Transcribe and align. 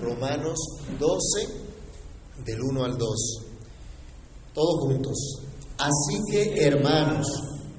Romanos 0.00 0.58
12, 0.98 1.48
del 2.44 2.60
1 2.60 2.84
al 2.84 2.96
2. 2.96 3.10
Todos 4.54 4.80
juntos. 4.80 5.18
Así 5.78 6.20
que, 6.30 6.64
hermanos, 6.64 7.26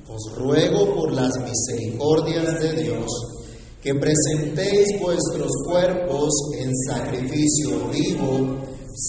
os 0.07 0.35
ruego 0.35 0.95
por 0.95 1.11
las 1.11 1.31
misericordias 1.39 2.59
de 2.59 2.83
Dios 2.83 3.07
que 3.81 3.95
presentéis 3.95 4.99
vuestros 4.99 5.49
cuerpos 5.65 6.29
en 6.59 6.71
sacrificio 6.87 7.89
vivo, 7.89 8.57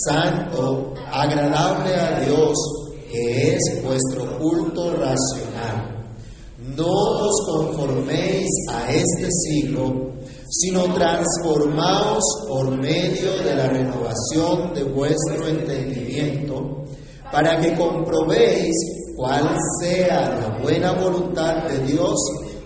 santo, 0.07 0.95
agradable 1.13 1.95
a 1.95 2.21
Dios, 2.21 2.57
que 3.11 3.55
es 3.55 3.83
vuestro 3.85 4.39
culto 4.39 4.93
racional. 4.93 6.07
No 6.75 6.87
os 6.89 7.47
conforméis 7.47 8.49
a 8.71 8.91
este 8.91 9.29
siglo, 9.31 10.13
sino 10.53 10.85
transformaos 10.93 12.23
por 12.47 12.71
medio 12.77 13.33
de 13.43 13.55
la 13.55 13.69
renovación 13.69 14.75
de 14.75 14.85
vuestro 14.85 15.49
entendimiento, 15.49 16.85
para 17.33 17.59
que 17.59 17.75
comprobéis 17.75 18.75
cuál 19.17 19.57
sea 19.81 20.39
la 20.39 20.59
buena 20.63 20.93
voluntad 20.93 21.69
de 21.69 21.79
Dios, 21.87 22.19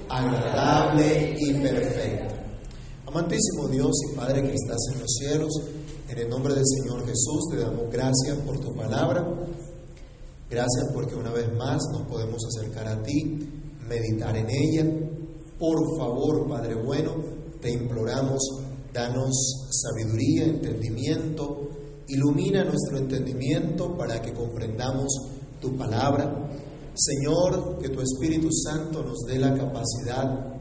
agradable 0.08 1.36
y 1.38 1.54
perfecta. 1.54 2.34
Amantísimo 3.06 3.68
Dios 3.68 3.92
y 4.10 4.16
Padre 4.16 4.42
que 4.42 4.54
estás 4.54 4.78
en 4.92 5.00
los 5.00 5.14
cielos, 5.20 5.52
en 6.08 6.18
el 6.18 6.28
nombre 6.28 6.54
del 6.54 6.64
Señor 6.66 7.06
Jesús 7.06 7.48
te 7.52 7.58
damos 7.58 7.88
gracias 7.90 8.36
por 8.44 8.58
tu 8.58 8.74
palabra. 8.74 9.24
Gracias 10.50 10.86
porque 10.92 11.14
una 11.14 11.30
vez 11.30 11.52
más 11.56 11.78
nos 11.92 12.02
podemos 12.08 12.40
acercar 12.46 12.88
a 12.88 13.02
ti, 13.02 13.48
meditar 13.88 14.36
en 14.36 14.46
ella. 14.50 14.86
Por 15.58 15.98
favor, 15.98 16.48
Padre 16.48 16.74
bueno, 16.74 17.14
te 17.66 17.72
imploramos, 17.72 18.38
danos 18.92 19.34
sabiduría, 19.72 20.44
entendimiento, 20.44 21.68
ilumina 22.06 22.62
nuestro 22.62 22.98
entendimiento 22.98 23.96
para 23.96 24.22
que 24.22 24.32
comprendamos 24.32 25.08
tu 25.60 25.76
palabra. 25.76 26.48
Señor, 26.94 27.78
que 27.78 27.88
tu 27.88 28.00
Espíritu 28.00 28.50
Santo 28.52 29.02
nos 29.02 29.18
dé 29.26 29.40
la 29.40 29.52
capacidad 29.52 30.54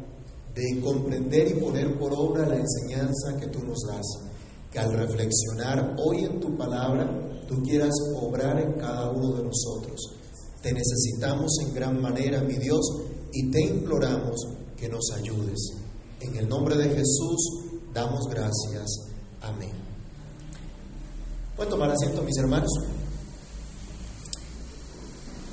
de 0.56 0.82
comprender 0.82 1.50
y 1.50 1.60
poner 1.60 1.96
por 2.00 2.12
obra 2.12 2.48
la 2.48 2.58
enseñanza 2.58 3.38
que 3.40 3.48
tú 3.50 3.60
nos 3.60 3.82
das. 3.88 4.06
Que 4.72 4.80
al 4.80 4.92
reflexionar 4.92 5.96
hoy 6.04 6.26
en 6.26 6.40
tu 6.40 6.58
palabra, 6.58 7.08
tú 7.48 7.62
quieras 7.62 7.94
obrar 8.20 8.60
en 8.60 8.74
cada 8.80 9.12
uno 9.12 9.32
de 9.34 9.44
nosotros. 9.44 10.12
Te 10.60 10.74
necesitamos 10.74 11.52
en 11.62 11.74
gran 11.76 12.02
manera, 12.02 12.42
mi 12.42 12.56
Dios, 12.56 12.82
y 13.32 13.52
te 13.52 13.62
imploramos 13.62 14.42
que 14.76 14.90
nos 14.90 15.12
ayudes. 15.16 15.85
En 16.22 16.36
el 16.38 16.48
nombre 16.48 16.76
de 16.76 16.90
Jesús 16.90 17.66
damos 17.94 18.26
gracias. 18.30 18.86
Amén. 19.42 19.74
Pueden 21.56 21.72
tomar 21.72 21.92
asiento, 21.92 22.22
mis 22.22 22.38
hermanos. 22.38 22.70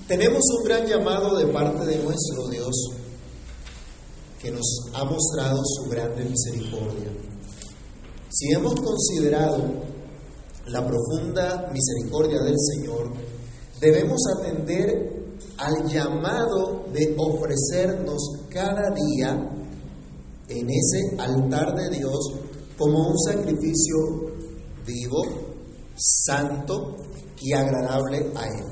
Tenemos 0.09 0.43
un 0.59 0.65
gran 0.65 0.87
llamado 0.87 1.37
de 1.37 1.47
parte 1.47 1.87
de 1.87 2.03
nuestro 2.03 2.49
Dios 2.49 2.75
que 4.41 4.51
nos 4.51 4.67
ha 4.95 5.05
mostrado 5.05 5.61
su 5.65 5.89
grande 5.89 6.25
misericordia. 6.25 7.09
Si 8.29 8.53
hemos 8.53 8.75
considerado 8.75 9.63
la 10.67 10.87
profunda 10.87 11.71
misericordia 11.73 12.41
del 12.43 12.57
Señor, 12.59 13.13
debemos 13.81 14.21
atender 14.37 15.23
al 15.59 15.89
llamado 15.89 16.87
de 16.93 17.15
ofrecernos 17.17 18.21
cada 18.49 18.91
día 18.91 19.52
en 20.49 20.69
ese 20.71 21.17
altar 21.19 21.75
de 21.75 21.97
Dios 21.97 22.33
como 22.79 23.09
un 23.09 23.19
sacrificio 23.19 23.97
vivo, 24.87 25.23
santo 25.97 26.97
y 27.41 27.53
agradable 27.53 28.33
a 28.35 28.47
Él. 28.47 28.65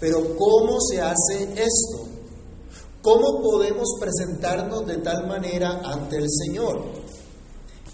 Pero 0.00 0.36
¿cómo 0.36 0.80
se 0.80 1.00
hace 1.00 1.42
esto? 1.54 2.08
¿Cómo 3.02 3.42
podemos 3.42 3.88
presentarnos 3.98 4.86
de 4.86 4.98
tal 4.98 5.26
manera 5.26 5.80
ante 5.84 6.16
el 6.16 6.26
Señor? 6.28 6.82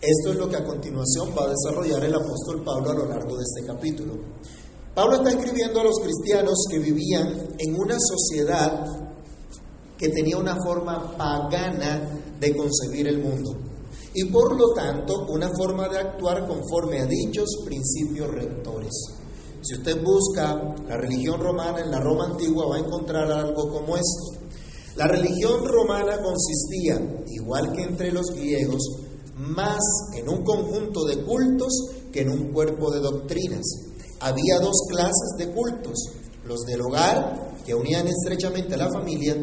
Esto 0.00 0.32
es 0.32 0.36
lo 0.36 0.48
que 0.48 0.56
a 0.56 0.64
continuación 0.64 1.30
va 1.36 1.44
a 1.44 1.50
desarrollar 1.50 2.04
el 2.04 2.14
apóstol 2.14 2.62
Pablo 2.64 2.90
a 2.90 2.94
lo 2.94 3.08
largo 3.08 3.36
de 3.36 3.42
este 3.42 3.66
capítulo. 3.66 4.14
Pablo 4.94 5.16
está 5.16 5.30
escribiendo 5.30 5.80
a 5.80 5.84
los 5.84 5.98
cristianos 6.00 6.64
que 6.70 6.78
vivían 6.78 7.48
en 7.58 7.74
una 7.74 7.96
sociedad 7.98 8.86
que 9.96 10.08
tenía 10.10 10.36
una 10.36 10.56
forma 10.64 11.16
pagana 11.16 12.25
de 12.40 12.56
concebir 12.56 13.08
el 13.08 13.18
mundo 13.18 13.56
y 14.14 14.24
por 14.24 14.58
lo 14.58 14.72
tanto 14.72 15.26
una 15.28 15.50
forma 15.54 15.88
de 15.88 15.98
actuar 15.98 16.46
conforme 16.46 17.00
a 17.00 17.06
dichos 17.06 17.48
principios 17.66 18.30
rectores. 18.30 18.92
Si 19.62 19.74
usted 19.74 20.02
busca 20.02 20.74
la 20.88 20.96
religión 20.96 21.38
romana 21.38 21.80
en 21.80 21.90
la 21.90 22.00
Roma 22.00 22.26
antigua 22.26 22.66
va 22.66 22.76
a 22.76 22.78
encontrar 22.78 23.30
algo 23.30 23.68
como 23.68 23.96
esto. 23.96 24.46
La 24.96 25.06
religión 25.06 25.66
romana 25.66 26.22
consistía, 26.22 27.24
igual 27.28 27.72
que 27.72 27.82
entre 27.82 28.10
los 28.10 28.30
griegos, 28.30 28.80
más 29.36 29.82
en 30.14 30.28
un 30.30 30.42
conjunto 30.44 31.04
de 31.04 31.22
cultos 31.22 31.90
que 32.10 32.22
en 32.22 32.30
un 32.30 32.52
cuerpo 32.52 32.90
de 32.90 33.00
doctrinas. 33.00 33.66
Había 34.20 34.60
dos 34.60 34.86
clases 34.88 35.34
de 35.36 35.52
cultos, 35.52 35.98
los 36.46 36.60
del 36.64 36.80
hogar, 36.82 37.62
que 37.64 37.74
unían 37.74 38.06
estrechamente 38.06 38.74
a 38.74 38.78
la 38.78 38.90
familia, 38.92 39.36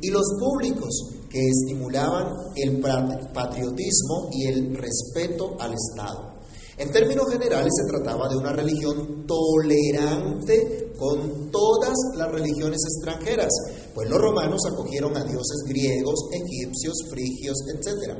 y 0.00 0.10
los 0.10 0.26
públicos, 0.38 1.18
que 1.30 1.40
estimulaban 1.40 2.32
el 2.56 2.80
patriotismo 2.80 4.30
y 4.32 4.46
el 4.46 4.74
respeto 4.74 5.56
al 5.60 5.74
Estado. 5.74 6.38
En 6.78 6.92
términos 6.92 7.28
generales 7.28 7.72
se 7.74 7.90
trataba 7.90 8.28
de 8.28 8.36
una 8.36 8.52
religión 8.52 9.26
tolerante 9.26 10.92
con 10.96 11.50
todas 11.50 11.94
las 12.16 12.30
religiones 12.30 12.80
extranjeras, 12.84 13.52
pues 13.94 14.08
los 14.08 14.20
romanos 14.20 14.60
acogieron 14.70 15.16
a 15.16 15.24
dioses 15.24 15.64
griegos, 15.66 16.28
egipcios, 16.32 16.94
frigios, 17.10 17.56
etc. 17.74 18.16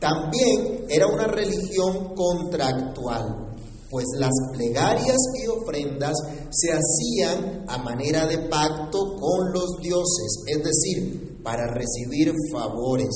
También 0.00 0.86
era 0.88 1.06
una 1.06 1.26
religión 1.26 2.14
contractual, 2.14 3.53
pues 3.90 4.04
las 4.18 4.32
plegarias 4.52 5.16
y 5.42 5.46
ofrendas 5.46 6.14
se 6.50 6.72
hacían 6.72 7.64
a 7.68 7.78
manera 7.78 8.26
de 8.26 8.38
pacto 8.48 9.16
con 9.16 9.52
los 9.52 9.76
dioses, 9.80 10.44
es 10.46 10.62
decir, 10.62 11.40
para 11.42 11.72
recibir 11.72 12.32
favores. 12.52 13.10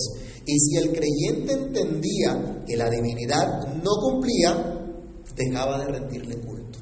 Y 0.47 0.59
si 0.59 0.77
el 0.77 0.93
creyente 0.93 1.53
entendía 1.53 2.65
que 2.67 2.77
la 2.77 2.89
divinidad 2.91 3.75
no 3.83 3.91
cumplía, 4.01 4.79
dejaba 5.37 5.79
de 5.79 5.87
rendirle 5.87 6.41
culto. 6.41 6.79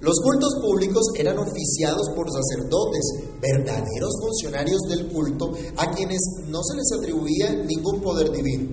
Los 0.00 0.18
cultos 0.22 0.54
públicos 0.62 1.02
eran 1.18 1.38
oficiados 1.38 2.08
por 2.16 2.26
sacerdotes, 2.30 3.02
verdaderos 3.40 4.14
funcionarios 4.18 4.80
del 4.88 5.08
culto, 5.08 5.52
a 5.76 5.90
quienes 5.90 6.20
no 6.48 6.62
se 6.62 6.76
les 6.76 6.92
atribuía 6.98 7.52
ningún 7.52 8.00
poder 8.00 8.32
divino. 8.32 8.70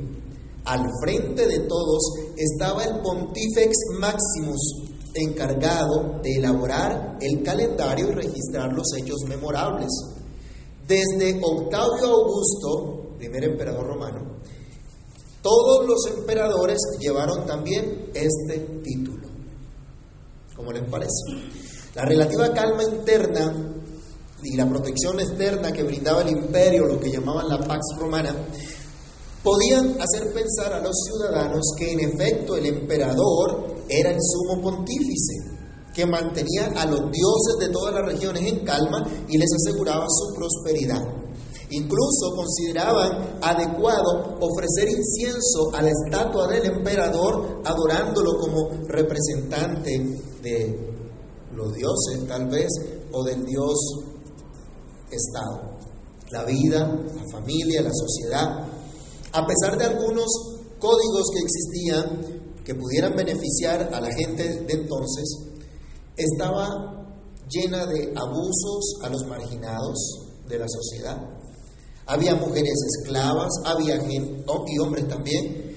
Al 0.68 0.84
frente 1.02 1.48
de 1.48 1.60
todos 1.60 2.02
estaba 2.36 2.84
el 2.84 3.00
Pontifex 3.00 3.74
Maximus, 4.00 4.84
encargado 5.14 6.20
de 6.22 6.36
elaborar 6.36 7.18
el 7.22 7.42
calendario 7.42 8.10
y 8.10 8.16
registrar 8.16 8.74
los 8.74 8.86
hechos 8.98 9.22
memorables. 9.30 9.88
Desde 10.86 11.40
Octavio 11.42 12.08
Augusto, 12.08 13.16
primer 13.18 13.46
emperador 13.46 13.88
romano, 13.88 14.38
todos 15.42 15.86
los 15.88 16.06
emperadores 16.18 16.80
llevaron 17.00 17.46
también 17.46 18.10
este 18.14 18.60
título. 18.84 19.28
¿Cómo 20.54 20.74
les 20.74 20.84
parece? 20.90 21.14
La 21.96 22.04
relativa 22.04 22.52
calma 22.54 22.84
interna 22.84 23.54
y 24.44 24.58
la 24.58 24.68
protección 24.68 25.20
externa 25.22 25.72
que 25.72 25.84
brindaba 25.84 26.24
el 26.24 26.30
imperio, 26.30 26.86
lo 26.88 27.00
que 27.00 27.10
llamaban 27.10 27.48
la 27.48 27.60
Pax 27.60 27.96
Romana, 27.98 28.36
podían 29.48 29.96
hacer 30.02 30.34
pensar 30.34 30.74
a 30.74 30.82
los 30.82 30.94
ciudadanos 31.06 31.62
que 31.78 31.94
en 31.94 32.02
efecto 32.02 32.58
el 32.58 32.66
emperador 32.66 33.78
era 33.88 34.12
el 34.12 34.18
sumo 34.20 34.62
pontífice, 34.62 35.36
que 35.94 36.06
mantenía 36.06 36.74
a 36.76 36.86
los 36.86 37.00
dioses 37.10 37.56
de 37.58 37.70
todas 37.70 37.94
las 37.94 38.06
regiones 38.06 38.44
en 38.44 38.66
calma 38.66 39.08
y 39.30 39.38
les 39.38 39.50
aseguraba 39.54 40.06
su 40.10 40.36
prosperidad. 40.36 41.02
Incluso 41.70 42.36
consideraban 42.36 43.40
adecuado 43.42 44.38
ofrecer 44.42 44.90
incienso 44.90 45.74
a 45.74 45.82
la 45.82 45.92
estatua 45.92 46.48
del 46.48 46.66
emperador, 46.66 47.62
adorándolo 47.64 48.40
como 48.40 48.70
representante 48.88 49.98
de 50.44 50.94
los 51.54 51.74
dioses, 51.74 52.28
tal 52.28 52.48
vez, 52.50 52.68
o 53.14 53.24
del 53.24 53.46
dios 53.46 53.78
Estado. 55.10 55.78
La 56.32 56.44
vida, 56.44 56.80
la 56.80 57.24
familia, 57.32 57.82
la 57.82 57.94
sociedad. 57.94 58.77
A 59.38 59.46
pesar 59.46 59.78
de 59.78 59.86
algunos 59.86 60.26
códigos 60.80 61.28
que 61.34 61.40
existían 61.40 62.64
que 62.66 62.76
pudieran 62.76 63.16
beneficiar 63.16 63.94
a 63.94 64.02
la 64.02 64.14
gente 64.14 64.44
de 64.66 64.74
entonces, 64.74 65.26
estaba 66.18 67.06
llena 67.48 67.86
de 67.86 68.14
abusos 68.16 69.00
a 69.04 69.10
los 69.10 69.26
marginados 69.26 69.98
de 70.50 70.60
la 70.60 70.66
sociedad 70.68 71.38
había 72.08 72.36
mujeres 72.36 72.74
esclavas, 72.96 73.50
había 73.66 74.00
gente, 74.00 74.46
y 74.68 74.80
hombres 74.80 75.08
también. 75.08 75.68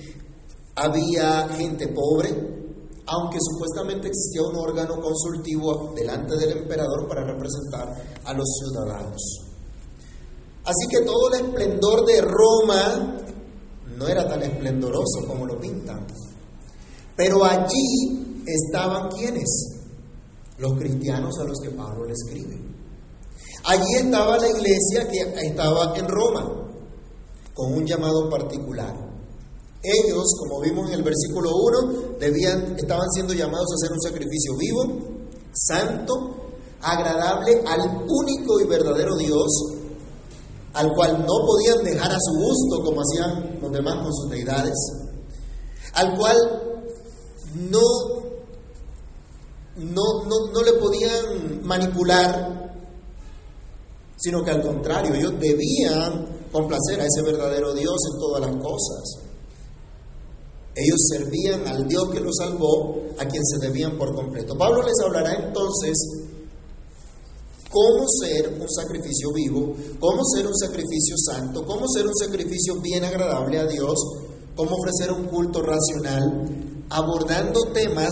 había 0.77 1.49
gente 1.49 1.89
pobre, 1.89 2.31
aunque 3.07 3.39
supuestamente 3.41 4.09
existía 4.09 4.43
un 4.43 4.57
órgano 4.57 5.01
consultivo 5.01 5.93
delante 5.95 6.37
del 6.37 6.59
emperador 6.59 7.07
para 7.09 7.25
representar 7.25 8.21
a 8.25 8.33
los 8.33 8.47
ciudadanos. 8.59 9.21
Así 10.65 10.87
que 10.89 11.05
todo 11.05 11.35
el 11.35 11.45
esplendor 11.45 12.07
de 12.07 12.21
Roma 12.23 13.17
no 14.00 14.08
era 14.08 14.26
tan 14.26 14.43
esplendoroso 14.43 15.26
como 15.29 15.44
lo 15.44 15.61
pintan. 15.61 16.06
Pero 17.14 17.44
allí 17.44 18.43
estaban 18.47 19.11
quienes? 19.11 19.76
Los 20.56 20.73
cristianos 20.79 21.38
a 21.38 21.44
los 21.44 21.61
que 21.61 21.70
Pablo 21.70 22.06
le 22.06 22.14
escribe. 22.14 22.58
Allí 23.64 23.94
estaba 23.97 24.38
la 24.38 24.49
iglesia 24.49 25.06
que 25.06 25.47
estaba 25.47 25.94
en 25.99 26.08
Roma, 26.08 26.67
con 27.52 27.75
un 27.75 27.87
llamado 27.87 28.31
particular. 28.31 28.94
Ellos, 29.82 30.25
como 30.38 30.61
vimos 30.62 30.88
en 30.88 30.94
el 30.94 31.02
versículo 31.02 31.50
1, 31.55 32.17
debían, 32.19 32.76
estaban 32.79 33.11
siendo 33.11 33.35
llamados 33.35 33.67
a 33.70 33.75
hacer 33.75 33.93
un 33.93 34.00
sacrificio 34.00 34.56
vivo, 34.56 34.82
santo, 35.52 36.37
agradable 36.81 37.62
al 37.67 38.06
único 38.08 38.61
y 38.61 38.64
verdadero 38.64 39.17
Dios, 39.17 39.80
al 40.73 40.93
cual 40.95 41.25
no 41.27 41.47
podían 41.47 41.85
dejar 41.85 42.13
a 42.13 42.19
su 42.21 42.39
gusto 42.39 42.85
como 42.85 43.01
hacían 43.01 43.59
los 43.61 43.73
demás 43.73 44.03
con 44.03 44.15
sus 44.15 44.31
deidades, 44.31 44.75
al 45.95 46.17
cual 46.17 46.37
no, 47.55 47.81
no, 49.77 50.25
no, 50.27 50.53
no 50.53 50.63
le 50.63 50.73
podían 50.75 51.65
manipular, 51.65 52.77
sino 54.17 54.45
que 54.45 54.51
al 54.51 54.63
contrario, 54.63 55.15
ellos 55.15 55.35
debían 55.41 56.41
complacer 56.53 57.01
a 57.01 57.07
ese 57.07 57.23
verdadero 57.23 57.75
Dios 57.75 57.97
en 58.13 58.21
todas 58.21 58.41
las 58.43 58.63
cosas. 58.63 59.31
Ellos 60.75 60.99
servían 61.09 61.67
al 61.67 61.89
Dios 61.89 62.11
que 62.11 62.21
los 62.21 62.37
salvó, 62.37 62.97
a 63.19 63.25
quien 63.25 63.45
se 63.45 63.59
debían 63.59 63.99
por 63.99 64.15
completo. 64.15 64.57
Pablo 64.57 64.83
les 64.83 64.95
hablará 65.05 65.35
entonces 65.35 65.97
cómo 67.71 68.05
ser 68.21 68.49
un 68.61 68.69
sacrificio 68.69 69.33
vivo, 69.33 69.75
cómo 69.99 70.23
ser 70.35 70.47
un 70.47 70.57
sacrificio 70.57 71.15
santo, 71.17 71.65
cómo 71.65 71.87
ser 71.89 72.07
un 72.07 72.17
sacrificio 72.17 72.81
bien 72.81 73.05
agradable 73.05 73.59
a 73.59 73.67
Dios, 73.67 73.95
cómo 74.57 74.77
ofrecer 74.77 75.13
un 75.13 75.27
culto 75.27 75.63
racional, 75.63 76.85
abordando 76.91 77.73
temas 77.73 78.11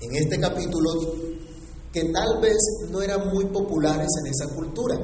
en 0.00 0.16
este 0.16 0.38
capítulo 0.38 0.90
que 1.92 2.04
tal 2.12 2.40
vez 2.40 2.56
no 2.90 3.02
eran 3.02 3.28
muy 3.32 3.46
populares 3.46 4.08
en 4.20 4.26
esa 4.26 4.54
cultura. 4.54 4.98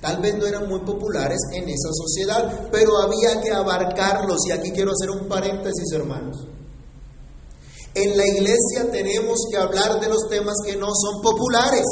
Tal 0.00 0.20
vez 0.20 0.36
no 0.36 0.46
eran 0.46 0.68
muy 0.68 0.80
populares 0.80 1.38
en 1.52 1.68
esa 1.68 1.88
sociedad, 1.92 2.68
pero 2.70 2.98
había 2.98 3.40
que 3.40 3.50
abarcarlos. 3.50 4.38
Y 4.46 4.52
aquí 4.52 4.70
quiero 4.70 4.92
hacer 4.92 5.10
un 5.10 5.28
paréntesis, 5.28 5.92
hermanos. 5.92 6.46
En 7.94 8.16
la 8.16 8.26
iglesia 8.26 8.90
tenemos 8.90 9.38
que 9.50 9.56
hablar 9.56 10.00
de 10.00 10.08
los 10.08 10.28
temas 10.28 10.56
que 10.66 10.76
no 10.76 10.88
son 10.94 11.22
populares. 11.22 11.84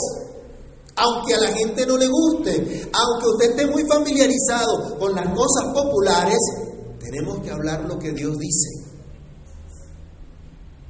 Aunque 0.96 1.34
a 1.34 1.40
la 1.40 1.52
gente 1.52 1.86
no 1.86 1.96
le 1.96 2.08
guste, 2.08 2.90
aunque 2.92 3.28
usted 3.28 3.50
esté 3.50 3.66
muy 3.66 3.84
familiarizado 3.84 4.98
con 4.98 5.14
las 5.14 5.26
cosas 5.28 5.72
populares, 5.72 6.38
tenemos 7.00 7.40
que 7.40 7.50
hablar 7.50 7.84
lo 7.88 7.98
que 7.98 8.12
Dios 8.12 8.36
dice. 8.38 8.68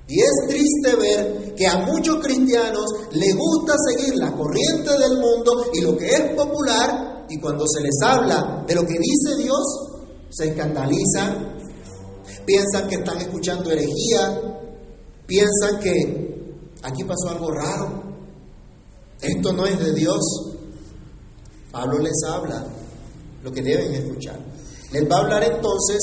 Y 0.09 0.21
es 0.21 0.49
triste 0.49 0.97
ver 0.97 1.55
que 1.55 1.67
a 1.67 1.79
muchos 1.87 2.17
cristianos 2.17 2.85
les 3.13 3.35
gusta 3.35 3.75
seguir 3.91 4.17
la 4.17 4.33
corriente 4.33 4.91
del 4.91 5.19
mundo 5.19 5.67
y 5.73 5.81
lo 5.81 5.97
que 5.97 6.09
es 6.09 6.35
popular, 6.35 7.25
y 7.29 7.41
cuando 7.41 7.65
se 7.67 7.81
les 7.81 7.95
habla 8.05 8.65
de 8.67 8.75
lo 8.75 8.83
que 8.83 8.99
dice 8.99 9.37
Dios, 9.39 9.63
se 10.31 10.49
escandalizan, 10.49 11.57
piensan 12.45 12.89
que 12.89 12.97
están 12.97 13.19
escuchando 13.19 13.71
herejía, 13.71 14.59
piensan 15.27 15.79
que 15.81 16.59
aquí 16.83 17.05
pasó 17.05 17.31
algo 17.31 17.51
raro, 17.53 18.12
esto 19.23 19.53
no 19.53 19.67
es 19.67 19.79
de 19.79 19.93
Dios. 19.95 20.21
Pablo 21.71 21.99
les 22.01 22.23
habla 22.27 22.67
lo 23.43 23.53
que 23.53 23.63
deben 23.63 23.95
escuchar. 23.95 24.39
Les 24.93 25.09
va 25.09 25.17
a 25.17 25.21
hablar 25.21 25.45
entonces 25.45 25.99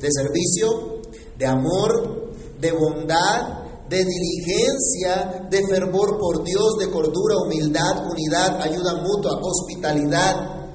de 0.00 0.08
servicio, 0.10 1.02
de 1.36 1.46
amor, 1.46 2.32
de 2.60 2.72
bondad, 2.72 3.60
de 3.88 4.04
diligencia, 4.04 5.48
de 5.50 5.66
fervor 5.66 6.16
por 6.18 6.44
Dios, 6.44 6.76
de 6.78 6.90
cordura, 6.90 7.38
humildad, 7.44 8.06
unidad, 8.08 8.62
ayuda 8.62 9.02
mutua, 9.02 9.40
hospitalidad. 9.42 10.70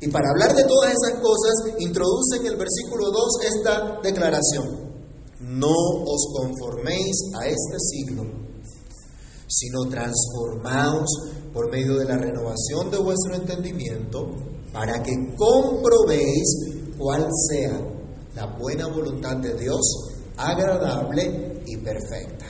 Y 0.00 0.08
para 0.08 0.30
hablar 0.30 0.54
de 0.54 0.64
todas 0.64 0.92
esas 0.92 1.20
cosas, 1.20 1.80
introduce 1.80 2.36
en 2.36 2.46
el 2.46 2.56
versículo 2.56 3.10
2 3.10 3.24
esta 3.54 4.00
declaración. 4.02 4.94
No 5.40 5.74
os 6.06 6.26
conforméis 6.34 7.30
a 7.38 7.46
este 7.46 7.78
siglo 7.78 8.33
sino 9.54 9.84
transformaos 9.88 11.08
por 11.52 11.70
medio 11.70 11.96
de 11.96 12.06
la 12.06 12.16
renovación 12.16 12.90
de 12.90 12.98
vuestro 12.98 13.36
entendimiento, 13.36 14.28
para 14.72 15.00
que 15.02 15.12
comprobéis 15.36 16.94
cuál 16.98 17.28
sea 17.48 17.80
la 18.34 18.46
buena 18.58 18.88
voluntad 18.88 19.36
de 19.36 19.54
Dios, 19.54 19.80
agradable 20.36 21.62
y 21.66 21.76
perfecta. 21.76 22.46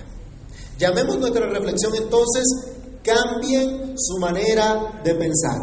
Llamemos 0.79 1.19
nuestra 1.19 1.47
reflexión 1.47 1.95
entonces, 1.95 2.45
cambien 3.03 3.95
su 3.97 4.19
manera 4.19 5.01
de 5.05 5.15
pensar. 5.15 5.61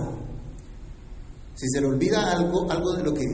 Si 1.56 1.68
se 1.68 1.82
le 1.82 1.88
olvida 1.88 2.32
algo, 2.32 2.70
algo 2.72 2.94
de 2.94 3.04
lo 3.04 3.14
que 3.14 3.26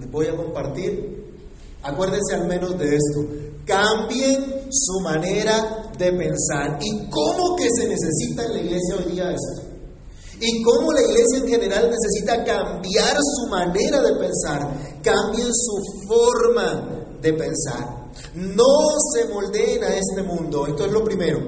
les 0.00 0.10
voy 0.10 0.26
a 0.26 0.36
compartir, 0.36 1.38
acuérdense 1.82 2.34
al 2.34 2.48
menos 2.48 2.76
de 2.78 2.96
esto. 2.96 3.20
Cambien 3.64 4.66
su 4.70 5.00
manera 5.00 5.83
de 5.98 6.12
pensar. 6.12 6.78
¿Y 6.80 7.08
cómo 7.08 7.56
que 7.56 7.68
se 7.76 7.88
necesita 7.88 8.44
en 8.44 8.54
la 8.54 8.60
iglesia 8.60 8.96
hoy 8.96 9.12
día 9.12 9.30
esto? 9.30 9.74
¿Y 10.40 10.62
cómo 10.62 10.92
la 10.92 11.02
iglesia 11.02 11.38
en 11.38 11.48
general 11.48 11.90
necesita 11.90 12.44
cambiar 12.44 13.16
su 13.16 13.48
manera 13.48 14.02
de 14.02 14.14
pensar? 14.18 15.00
Cambien 15.02 15.48
su 15.52 16.06
forma 16.06 17.06
de 17.20 17.32
pensar. 17.32 18.10
No 18.34 18.64
se 19.12 19.28
moldeen 19.28 19.84
a 19.84 19.94
este 19.94 20.22
mundo. 20.22 20.66
Esto 20.66 20.86
es 20.86 20.92
lo 20.92 21.04
primero. 21.04 21.40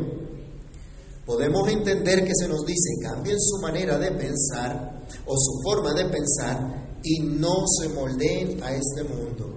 Podemos 1.25 1.69
entender 1.69 2.25
que 2.25 2.33
se 2.35 2.47
nos 2.47 2.65
dice, 2.65 3.01
cambien 3.03 3.41
su 3.41 3.61
manera 3.61 3.99
de 3.99 4.13
pensar 4.13 5.05
o 5.27 5.35
su 5.37 5.61
forma 5.63 5.93
de 5.93 6.05
pensar 6.05 6.99
y 7.03 7.19
no 7.21 7.65
se 7.67 7.89
moldeen 7.89 8.63
a 8.63 8.73
este 8.73 9.03
mundo. 9.03 9.57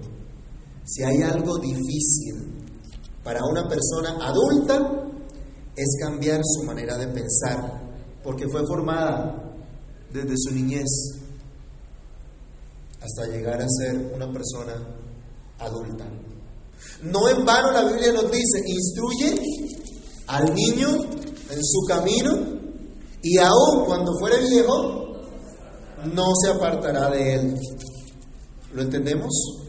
Si 0.83 1.03
hay 1.03 1.21
algo 1.21 1.59
difícil 1.59 2.48
para 3.29 3.45
una 3.45 3.69
persona 3.69 4.17
adulta, 4.25 5.03
es 5.75 5.97
cambiar 6.01 6.41
su 6.43 6.63
manera 6.63 6.97
de 6.97 7.09
pensar, 7.09 7.79
porque 8.23 8.47
fue 8.49 8.65
formada 8.65 9.53
desde 10.11 10.33
su 10.35 10.55
niñez 10.55 10.87
hasta 12.99 13.27
llegar 13.31 13.61
a 13.61 13.67
ser 13.69 14.11
una 14.15 14.31
persona 14.31 14.73
adulta. 15.59 16.05
No 17.03 17.29
en 17.29 17.45
vano 17.45 17.71
la 17.71 17.85
Biblia 17.85 18.13
nos 18.13 18.31
dice, 18.31 18.63
instruye 18.65 19.39
al 20.25 20.51
niño 20.55 20.87
en 21.51 21.63
su 21.63 21.85
camino 21.87 22.31
y 23.21 23.37
aún 23.37 23.85
cuando 23.85 24.11
fuere 24.17 24.39
viejo, 24.49 25.21
no 26.15 26.25
se 26.43 26.49
apartará 26.49 27.11
de 27.11 27.35
él. 27.35 27.55
¿Lo 28.73 28.81
entendemos? 28.81 29.68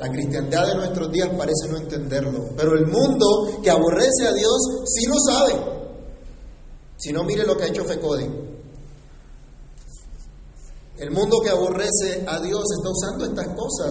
La 0.00 0.10
cristiandad 0.10 0.66
de 0.66 0.76
nuestros 0.76 1.12
días 1.12 1.28
parece 1.36 1.68
no 1.68 1.76
entenderlo, 1.76 2.50
pero 2.56 2.74
el 2.74 2.86
mundo 2.86 3.60
que 3.62 3.68
aborrece 3.68 4.26
a 4.26 4.32
Dios 4.32 4.56
sí 4.86 5.06
lo 5.06 5.16
sabe. 5.18 5.54
Si 6.96 7.12
no, 7.12 7.22
mire 7.22 7.44
lo 7.44 7.54
que 7.54 7.64
ha 7.64 7.68
hecho 7.68 7.84
FECODE. 7.84 8.30
El 10.96 11.10
mundo 11.10 11.40
que 11.44 11.50
aborrece 11.50 12.24
a 12.26 12.40
Dios 12.40 12.64
está 12.78 12.90
usando 12.90 13.26
estas 13.26 13.48
cosas, 13.48 13.90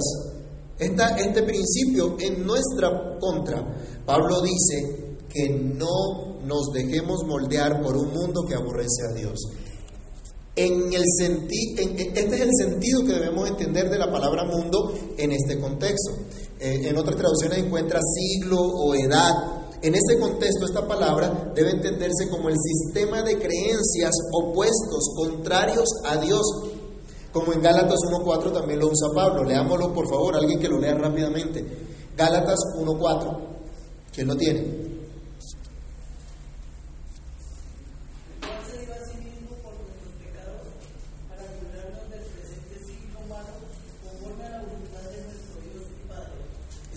este 0.80 1.44
principio 1.44 2.18
en 2.20 2.44
nuestra 2.44 3.18
contra. 3.20 3.63
Pablo 4.04 4.42
dice 4.42 5.18
que 5.30 5.50
no 5.50 6.39
nos 6.44 6.72
dejemos 6.74 7.24
moldear 7.28 7.84
por 7.84 7.96
un 7.96 8.12
mundo 8.12 8.46
que 8.48 8.56
aborrece 8.56 9.04
a 9.12 9.13
Dios. 9.13 9.39
En 10.60 10.92
el 10.92 11.04
este 11.08 12.36
es 12.36 12.42
el 12.42 12.50
sentido 12.54 13.06
que 13.06 13.13
debemos 13.13 13.48
entender 13.48 13.89
de 13.89 13.98
la 13.98 14.12
palabra 14.12 14.44
mundo 14.44 14.94
en 15.18 15.32
este 15.32 15.58
contexto. 15.58 16.18
Eh, 16.60 16.82
en 16.84 16.98
otras 16.98 17.16
traducciones 17.16 17.60
encuentra 17.60 17.98
siglo 18.01 18.58
o 18.60 18.94
edad. 18.94 19.32
En 19.82 19.96
ese 19.96 20.20
contexto, 20.20 20.66
esta 20.66 20.86
palabra 20.86 21.54
debe 21.56 21.72
entenderse 21.72 22.28
como 22.30 22.50
el 22.50 22.58
sistema 22.58 23.22
de 23.22 23.38
creencias 23.38 24.12
opuestos, 24.34 25.13
contrarios 25.16 25.88
a 26.04 26.18
Dios, 26.18 26.42
como 27.32 27.54
en 27.54 27.62
Gálatas 27.62 28.00
1.4 28.12 28.51
también 28.51 28.82
lo 28.82 28.88
usa 28.88 29.08
Pablo. 29.16 29.46
Leámoslo, 29.46 29.94
por 29.94 30.10
favor, 30.10 30.36
alguien 30.36 30.60
que 30.60 30.68
lo 30.68 30.78
lea 30.78 30.96
rápidamente. 30.96 31.63
Gálatas 32.18 32.60
1.4. 32.78 33.38
¿Quién 34.13 34.28
lo 34.28 34.36
tiene? 34.36 34.78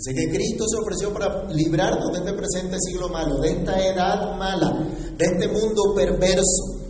Dice 0.04 0.18
que 0.18 0.32
Cristo 0.32 0.64
se 0.66 0.78
ofreció 0.78 1.12
para 1.12 1.48
librarnos 1.52 2.10
de 2.10 2.18
este 2.18 2.32
presente 2.32 2.76
siglo 2.80 3.08
malo, 3.08 3.38
de 3.38 3.50
esta 3.50 3.86
edad 3.86 4.36
mala, 4.36 4.84
de 5.16 5.24
este 5.24 5.46
mundo 5.46 5.94
perverso. 5.94 6.80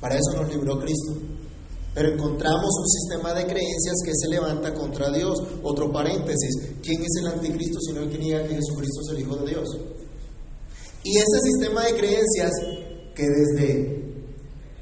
Para 0.00 0.14
eso 0.14 0.40
nos 0.40 0.48
libró 0.48 0.78
Cristo. 0.78 1.14
Pero 1.92 2.14
encontramos 2.14 2.70
un 2.78 2.88
sistema 2.88 3.34
de 3.34 3.44
creencias 3.44 3.96
que 4.04 4.12
se 4.14 4.28
levanta 4.28 4.72
contra 4.72 5.10
Dios. 5.10 5.36
Otro 5.64 5.90
paréntesis, 5.90 6.76
¿quién 6.80 7.02
es 7.02 7.10
el 7.20 7.26
anticristo 7.26 7.80
sino 7.80 8.02
el 8.02 8.10
que 8.10 8.18
niega 8.18 8.46
que 8.46 8.54
Jesucristo 8.54 9.00
es 9.02 9.16
el 9.16 9.20
Hijo 9.20 9.36
de 9.38 9.50
Dios? 9.50 9.68
Y 11.02 11.16
ese 11.16 11.40
sistema 11.42 11.84
de 11.86 11.96
creencias 11.96 12.52
que 13.16 13.26
desde 13.26 14.14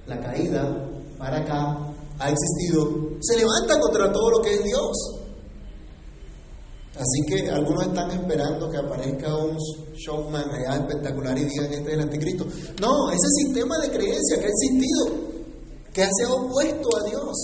la 0.06 0.20
caída 0.20 0.90
para 1.16 1.38
acá 1.38 1.94
ha 2.18 2.30
existido, 2.30 3.16
se 3.20 3.38
levanta 3.38 3.80
contra 3.80 4.12
todo 4.12 4.30
lo 4.30 4.42
que 4.42 4.56
es 4.56 4.62
Dios. 4.62 5.19
Así 6.96 7.22
que 7.26 7.48
algunos 7.48 7.86
están 7.86 8.10
esperando 8.10 8.70
que 8.70 8.76
aparezca 8.76 9.34
un 9.36 9.56
showman 9.94 10.50
allá 10.50 10.74
espectacular 10.76 11.38
y 11.38 11.44
digan 11.44 11.72
este 11.72 11.88
es 11.88 11.94
el 11.94 12.00
anticristo. 12.00 12.44
No, 12.80 13.10
ese 13.10 13.28
sistema 13.44 13.78
de 13.78 13.90
creencia 13.90 14.38
que 14.38 14.46
ha 14.46 14.48
existido 14.48 15.30
que 15.92 16.02
se 16.02 16.24
ha 16.24 16.32
opuesto 16.32 16.88
a 16.96 17.02
Dios, 17.08 17.36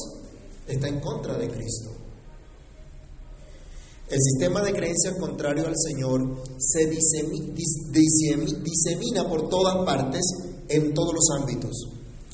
está 0.67 0.89
en 0.89 0.99
contra 1.01 1.37
de 1.37 1.49
Cristo. 1.49 1.91
El 4.09 4.21
sistema 4.21 4.63
de 4.63 4.73
creencias 4.73 5.17
contrario 5.19 5.67
al 5.67 5.75
Señor 5.77 6.45
se 6.59 6.87
disemina 6.87 7.19
por 9.29 9.49
todas 9.49 9.85
partes, 9.85 10.23
en 10.69 10.95
todos 10.95 11.13
los 11.15 11.29
ámbitos. 11.41 11.73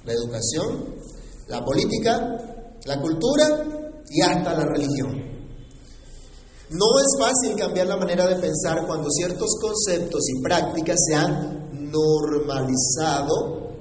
La 0.05 0.13
educación, 0.13 0.95
la 1.49 1.65
política, 1.65 2.77
la 2.85 3.01
cultura 3.01 3.65
y 4.11 4.21
hasta 4.21 4.53
la 4.53 4.67
religión. 4.67 5.32
No 6.73 6.87
es 6.99 7.19
fácil 7.19 7.57
cambiar 7.57 7.87
la 7.87 7.99
manera 7.99 8.27
de 8.27 8.37
pensar 8.37 8.87
cuando 8.87 9.11
ciertos 9.11 9.57
conceptos 9.61 10.23
y 10.29 10.43
prácticas 10.43 10.97
se 11.07 11.15
han 11.15 11.91
normalizado 11.91 13.73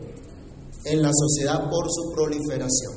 en 0.83 1.01
la 1.01 1.11
sociedad 1.13 1.69
por 1.69 1.87
su 1.89 2.11
proliferación, 2.13 2.93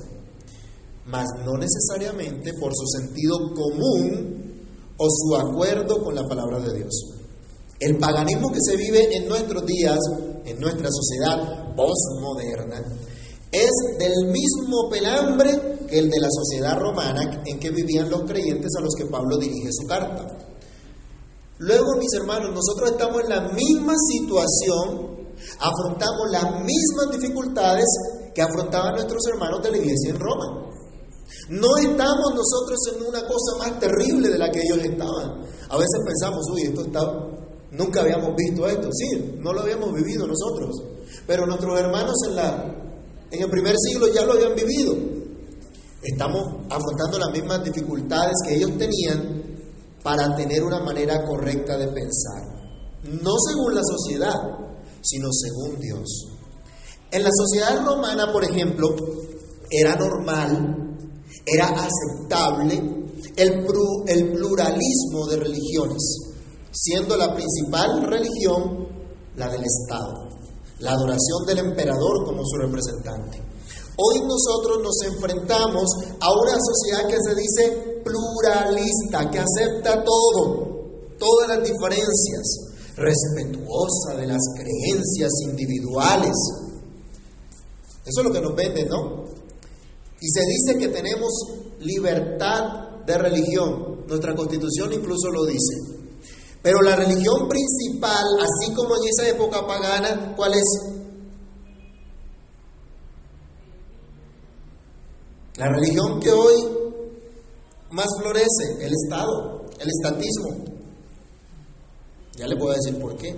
mas 1.07 1.29
no 1.45 1.57
necesariamente 1.59 2.55
por 2.55 2.73
su 2.75 2.87
sentido 2.87 3.37
común 3.55 4.67
o 4.97 5.07
su 5.09 5.37
acuerdo 5.37 6.03
con 6.03 6.15
la 6.17 6.27
palabra 6.27 6.59
de 6.59 6.79
Dios. 6.79 7.15
El 7.79 7.99
paganismo 7.99 8.51
que 8.51 8.61
se 8.61 8.77
vive 8.77 9.17
en 9.17 9.29
nuestros 9.29 9.65
días, 9.65 9.99
en 10.45 10.59
nuestra 10.59 10.89
sociedad 10.91 11.75
postmoderna, 11.77 12.83
es 13.53 13.71
del 13.99 14.33
mismo 14.33 14.89
pelambre 14.91 15.74
el 15.99 16.11
de 16.11 16.21
la 16.21 16.29
sociedad 16.31 16.79
romana 16.79 17.43
en 17.47 17.59
que 17.59 17.71
vivían 17.71 18.11
los 18.11 18.23
creyentes 18.23 18.71
a 18.79 18.83
los 18.83 18.95
que 18.95 19.07
Pablo 19.07 19.39
dirige 19.39 19.69
su 19.71 19.87
carta. 19.87 20.27
Luego, 21.59 21.97
mis 21.99 22.13
hermanos, 22.15 22.51
nosotros 22.53 22.91
estamos 22.91 23.23
en 23.23 23.29
la 23.29 23.41
misma 23.53 23.95
situación 23.97 25.15
afrontamos 25.59 26.31
las 26.31 26.65
mismas 26.65 27.11
dificultades 27.13 27.87
que 28.35 28.43
afrontaban 28.43 28.95
nuestros 28.95 29.23
hermanos 29.33 29.63
de 29.63 29.71
la 29.71 29.79
iglesia 29.79 30.11
en 30.11 30.21
Roma. 30.21 30.71
No 31.49 31.77
estamos 31.77 32.35
nosotros 32.35 32.79
en 32.95 33.07
una 33.07 33.23
cosa 33.27 33.59
más 33.59 33.79
terrible 33.79 34.29
de 34.29 34.39
la 34.39 34.51
que 34.51 34.61
ellos 34.61 34.79
estaban. 34.79 35.43
A 35.69 35.77
veces 35.77 36.01
pensamos, 36.05 36.49
uy, 36.53 36.63
esto 36.63 36.83
está, 36.83 37.01
nunca 37.73 38.01
habíamos 38.01 38.35
visto 38.37 38.67
esto. 38.67 38.89
Sí, 38.93 39.37
no 39.39 39.53
lo 39.53 39.61
habíamos 39.61 39.93
vivido 39.93 40.27
nosotros. 40.27 40.83
Pero 41.27 41.47
nuestros 41.47 41.79
hermanos 41.79 42.15
en, 42.29 42.37
la, 42.37 42.75
en 43.31 43.43
el 43.43 43.51
primer 43.51 43.75
siglo 43.79 44.07
ya 44.13 44.25
lo 44.25 44.33
habían 44.33 44.55
vivido. 44.55 44.95
Estamos 46.05 46.43
afrontando 46.69 47.19
las 47.19 47.31
mismas 47.33 47.65
dificultades 47.65 48.35
que 48.47 48.57
ellos 48.57 48.77
tenían 48.77 49.43
para 50.03 50.37
tener 50.37 50.63
una 50.63 50.81
manera 50.81 51.25
correcta 51.25 51.79
de 51.79 51.89
pensar. 51.89 52.43
No 53.05 53.33
según 53.49 53.75
la 53.75 53.83
sociedad, 53.83 54.35
sino 55.01 55.29
según 55.33 55.81
Dios. 55.81 56.29
En 57.11 57.23
la 57.23 57.31
sociedad 57.33 57.83
romana, 57.85 58.31
por 58.31 58.45
ejemplo, 58.45 58.89
era 59.71 59.97
normal, 59.97 60.99
era 61.47 61.69
aceptable 61.69 62.75
el, 63.37 63.67
el 64.07 64.33
pluralismo 64.33 65.27
de 65.31 65.37
religiones, 65.39 66.03
siendo 66.71 67.17
la 67.17 67.35
principal 67.35 68.03
religión 68.03 68.89
la 69.37 69.49
del 69.49 69.63
Estado, 69.65 70.29
la 70.81 70.93
adoración 70.93 71.47
del 71.47 71.59
emperador 71.59 72.25
como 72.27 72.45
su 72.45 72.57
representante. 72.59 73.54
Hoy 73.97 74.21
nosotros 74.27 74.83
nos 74.83 75.03
enfrentamos 75.03 75.85
a 76.21 76.33
una 76.33 76.59
sociedad 76.59 77.09
que 77.09 77.17
se 77.17 77.35
dice 77.35 78.03
pluralista, 78.03 79.31
que 79.31 79.39
acepta 79.39 80.03
todo, 80.03 81.15
todas 81.19 81.49
las 81.49 81.63
diferencias, 81.63 82.73
respetuosa 82.97 84.17
de 84.17 84.27
las 84.27 84.43
creencias 84.57 85.33
individuales. 85.49 86.35
Eso 88.05 88.21
es 88.21 88.25
lo 88.25 88.33
que 88.33 88.41
nos 88.41 88.55
vende, 88.57 88.85
¿no? 88.85 89.25
Y 90.21 90.29
se 90.29 90.41
dice 90.41 90.79
que 90.79 90.89
tenemos 90.89 91.33
libertad 91.81 93.05
de 93.07 93.19
religión. 93.19 94.05
Nuestra 94.09 94.35
constitución 94.35 94.93
incluso 94.93 95.31
lo 95.31 95.45
dice. 95.45 95.75
Pero 96.63 96.81
la 96.83 96.97
religión 96.97 97.49
principal, 97.49 98.25
así 98.41 98.75
como 98.75 98.97
en 98.97 99.03
esa 99.09 99.29
época 99.29 99.67
pagana, 99.67 100.35
¿cuál 100.35 100.55
es? 100.55 100.94
La 105.57 105.69
religión 105.69 106.19
que 106.19 106.33
hoy 106.33 106.55
más 107.91 108.09
florece, 108.21 108.85
el 108.85 108.93
Estado, 108.93 109.67
el 109.79 109.89
estatismo. 109.89 110.65
Ya 112.37 112.49
le 112.49 112.57
puedo 112.57 112.75
decir 112.75 113.01
por 113.01 113.17
qué. 113.17 113.29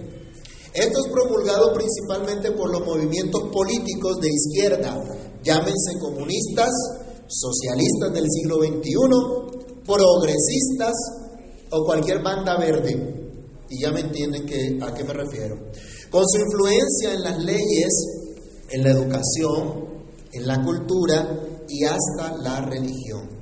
Esto 0.73 0.99
es 1.05 1.13
promulgado 1.13 1.75
principalmente 1.75 2.53
por 2.53 2.71
los 2.71 2.85
movimientos 2.87 3.43
políticos 3.53 4.19
de 4.21 4.29
izquierda, 4.29 4.99
llámense 5.43 5.99
comunistas, 6.01 6.71
socialistas 7.29 8.13
del 8.13 8.25
siglo 8.31 8.57
XXI, 8.63 9.83
progresistas 9.85 10.95
o 11.71 11.85
cualquier 11.85 12.23
banda 12.23 12.59
verde. 12.59 13.35
Y 13.69 13.83
ya 13.83 13.93
me 13.93 14.01
entienden 14.01 14.47
que, 14.47 14.79
a 14.81 14.95
qué 14.95 15.05
me 15.05 15.13
refiero. 15.13 15.57
Con 16.11 16.25
su 16.27 16.41
influencia 16.41 17.13
en 17.13 17.23
las 17.23 17.45
leyes, 17.45 17.93
en 18.71 18.83
la 18.85 18.91
educación, 18.91 19.85
en 20.33 20.47
la 20.47 20.63
cultura 20.63 21.46
y 21.69 21.85
hasta 21.85 22.37
la 22.39 22.61
religión. 22.63 23.37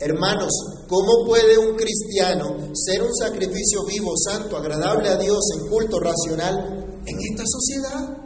Hermanos, 0.00 0.50
¿cómo 0.86 1.26
puede 1.26 1.58
un 1.58 1.76
cristiano 1.76 2.72
ser 2.72 3.02
un 3.02 3.12
sacrificio 3.14 3.84
vivo, 3.84 4.12
santo, 4.16 4.56
agradable 4.56 5.08
a 5.08 5.16
Dios 5.16 5.40
en 5.58 5.68
culto 5.68 5.98
racional 5.98 7.00
en 7.04 7.16
esta 7.18 7.42
sociedad? 7.44 8.16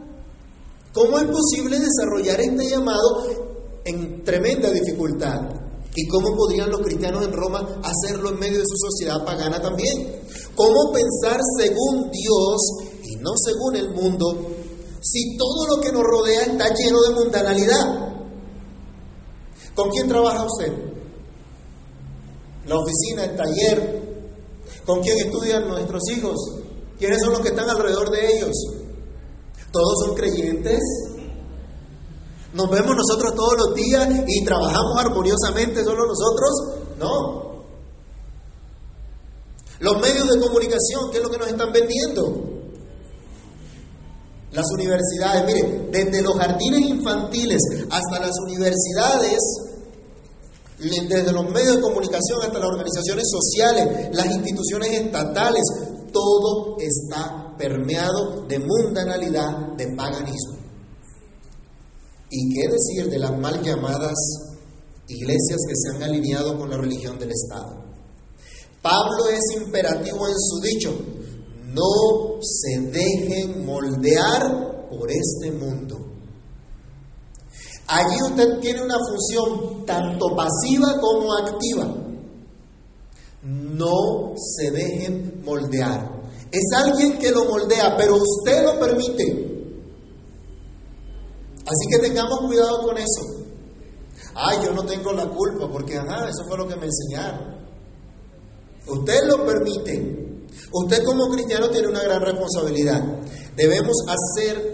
¿Cómo 0.93 1.17
es 1.17 1.25
posible 1.25 1.79
desarrollar 1.79 2.39
este 2.41 2.69
llamado 2.69 3.25
en 3.85 4.23
tremenda 4.23 4.69
dificultad? 4.69 5.41
¿Y 5.95 6.07
cómo 6.07 6.35
podrían 6.37 6.69
los 6.69 6.81
cristianos 6.81 7.25
en 7.25 7.33
Roma 7.33 7.81
hacerlo 7.83 8.29
en 8.29 8.39
medio 8.39 8.59
de 8.59 8.65
su 8.65 8.77
sociedad 8.77 9.25
pagana 9.25 9.59
también? 9.59 10.21
¿Cómo 10.53 10.91
pensar 10.91 11.39
según 11.57 12.11
Dios 12.11 12.61
y 13.03 13.15
no 13.15 13.31
según 13.35 13.75
el 13.77 13.89
mundo 13.95 14.47
si 15.01 15.35
todo 15.37 15.75
lo 15.75 15.81
que 15.81 15.91
nos 15.91 16.03
rodea 16.03 16.43
está 16.43 16.71
lleno 16.75 17.01
de 17.01 17.15
mundanalidad? 17.15 18.12
¿Con 19.75 19.89
quién 19.89 20.07
trabaja 20.07 20.45
usted? 20.45 20.93
la 22.65 22.77
oficina, 22.77 23.25
el 23.25 23.35
taller, 23.35 24.03
con 24.85 25.01
quién 25.01 25.17
estudian 25.17 25.67
nuestros 25.67 26.01
hijos, 26.11 26.35
quiénes 26.97 27.19
son 27.21 27.33
los 27.33 27.41
que 27.41 27.49
están 27.49 27.69
alrededor 27.69 28.09
de 28.09 28.37
ellos. 28.37 28.51
¿Todos 29.71 30.05
son 30.05 30.15
creyentes? 30.15 30.79
¿Nos 32.53 32.69
vemos 32.69 32.95
nosotros 32.95 33.33
todos 33.35 33.53
los 33.57 33.75
días 33.75 34.07
y 34.27 34.45
trabajamos 34.45 34.97
armoniosamente 34.99 35.83
solo 35.83 36.05
nosotros? 36.05 36.51
No. 36.99 37.53
Los 39.79 39.99
medios 39.99 40.29
de 40.29 40.39
comunicación, 40.39 41.11
¿qué 41.11 41.17
es 41.17 41.23
lo 41.23 41.29
que 41.29 41.37
nos 41.39 41.47
están 41.47 41.73
vendiendo? 41.73 42.51
Las 44.51 44.65
universidades, 44.71 45.45
mire, 45.45 45.87
desde 45.91 46.21
los 46.21 46.37
jardines 46.37 46.81
infantiles 46.81 47.59
hasta 47.89 48.19
las 48.19 48.39
universidades 48.45 49.39
desde 50.89 51.31
los 51.31 51.49
medios 51.49 51.77
de 51.77 51.81
comunicación 51.81 52.41
hasta 52.41 52.59
las 52.59 52.67
organizaciones 52.67 53.23
sociales, 53.29 54.09
las 54.13 54.25
instituciones 54.25 54.91
estatales, 54.91 55.61
todo 56.11 56.77
está 56.79 57.55
permeado 57.57 58.45
de 58.47 58.59
mundanalidad, 58.59 59.75
de 59.77 59.95
paganismo. 59.95 60.57
¿Y 62.29 62.49
qué 62.53 62.67
decir 62.67 63.09
de 63.09 63.19
las 63.19 63.37
mal 63.37 63.61
llamadas 63.61 64.13
iglesias 65.07 65.59
que 65.67 65.75
se 65.75 65.95
han 65.95 66.03
alineado 66.03 66.57
con 66.57 66.69
la 66.69 66.77
religión 66.77 67.17
del 67.17 67.31
Estado? 67.31 67.83
Pablo 68.81 69.27
es 69.29 69.61
imperativo 69.61 70.27
en 70.27 70.35
su 70.37 70.59
dicho, 70.61 70.93
no 71.67 72.41
se 72.41 72.79
dejen 72.91 73.65
moldear 73.65 74.89
por 74.89 75.09
este 75.09 75.51
mundo 75.51 76.02
Allí 77.93 78.15
usted 78.23 78.59
tiene 78.59 78.81
una 78.81 78.97
función 78.97 79.85
tanto 79.85 80.35
pasiva 80.35 80.99
como 80.99 81.31
activa. 81.33 81.87
no 83.43 84.33
se 84.37 84.71
dejen 84.71 85.43
moldear. 85.45 86.23
Es 86.49 86.63
alguien 86.75 87.19
que 87.19 87.29
lo 87.29 87.45
moldea, 87.45 87.95
pero 87.97 88.15
usted 88.15 88.63
lo 88.63 88.79
permite. 88.79 89.23
Así 91.65 91.87
que 91.89 91.99
tengamos 91.99 92.39
cuidado 92.47 92.83
con 92.83 92.97
eso. 92.97 93.21
Ay, 94.33 94.57
yo 94.65 94.71
no 94.73 94.85
tengo 94.85 95.13
la 95.13 95.27
culpa 95.27 95.69
porque, 95.71 95.97
ajá, 95.97 96.29
eso 96.29 96.45
fue 96.47 96.57
lo 96.57 96.67
que 96.67 96.75
me 96.77 96.87
enseñaron. 96.87 97.63
Usted 98.87 99.27
lo 99.27 99.45
permite. 99.45 100.47
Usted 100.71 101.03
como 101.03 101.29
cristiano 101.29 101.69
tiene 101.69 101.89
una 101.89 102.03
gran 102.03 102.21
responsabilidad. 102.21 103.03
Debemos 103.55 103.97
hacer, 104.07 104.72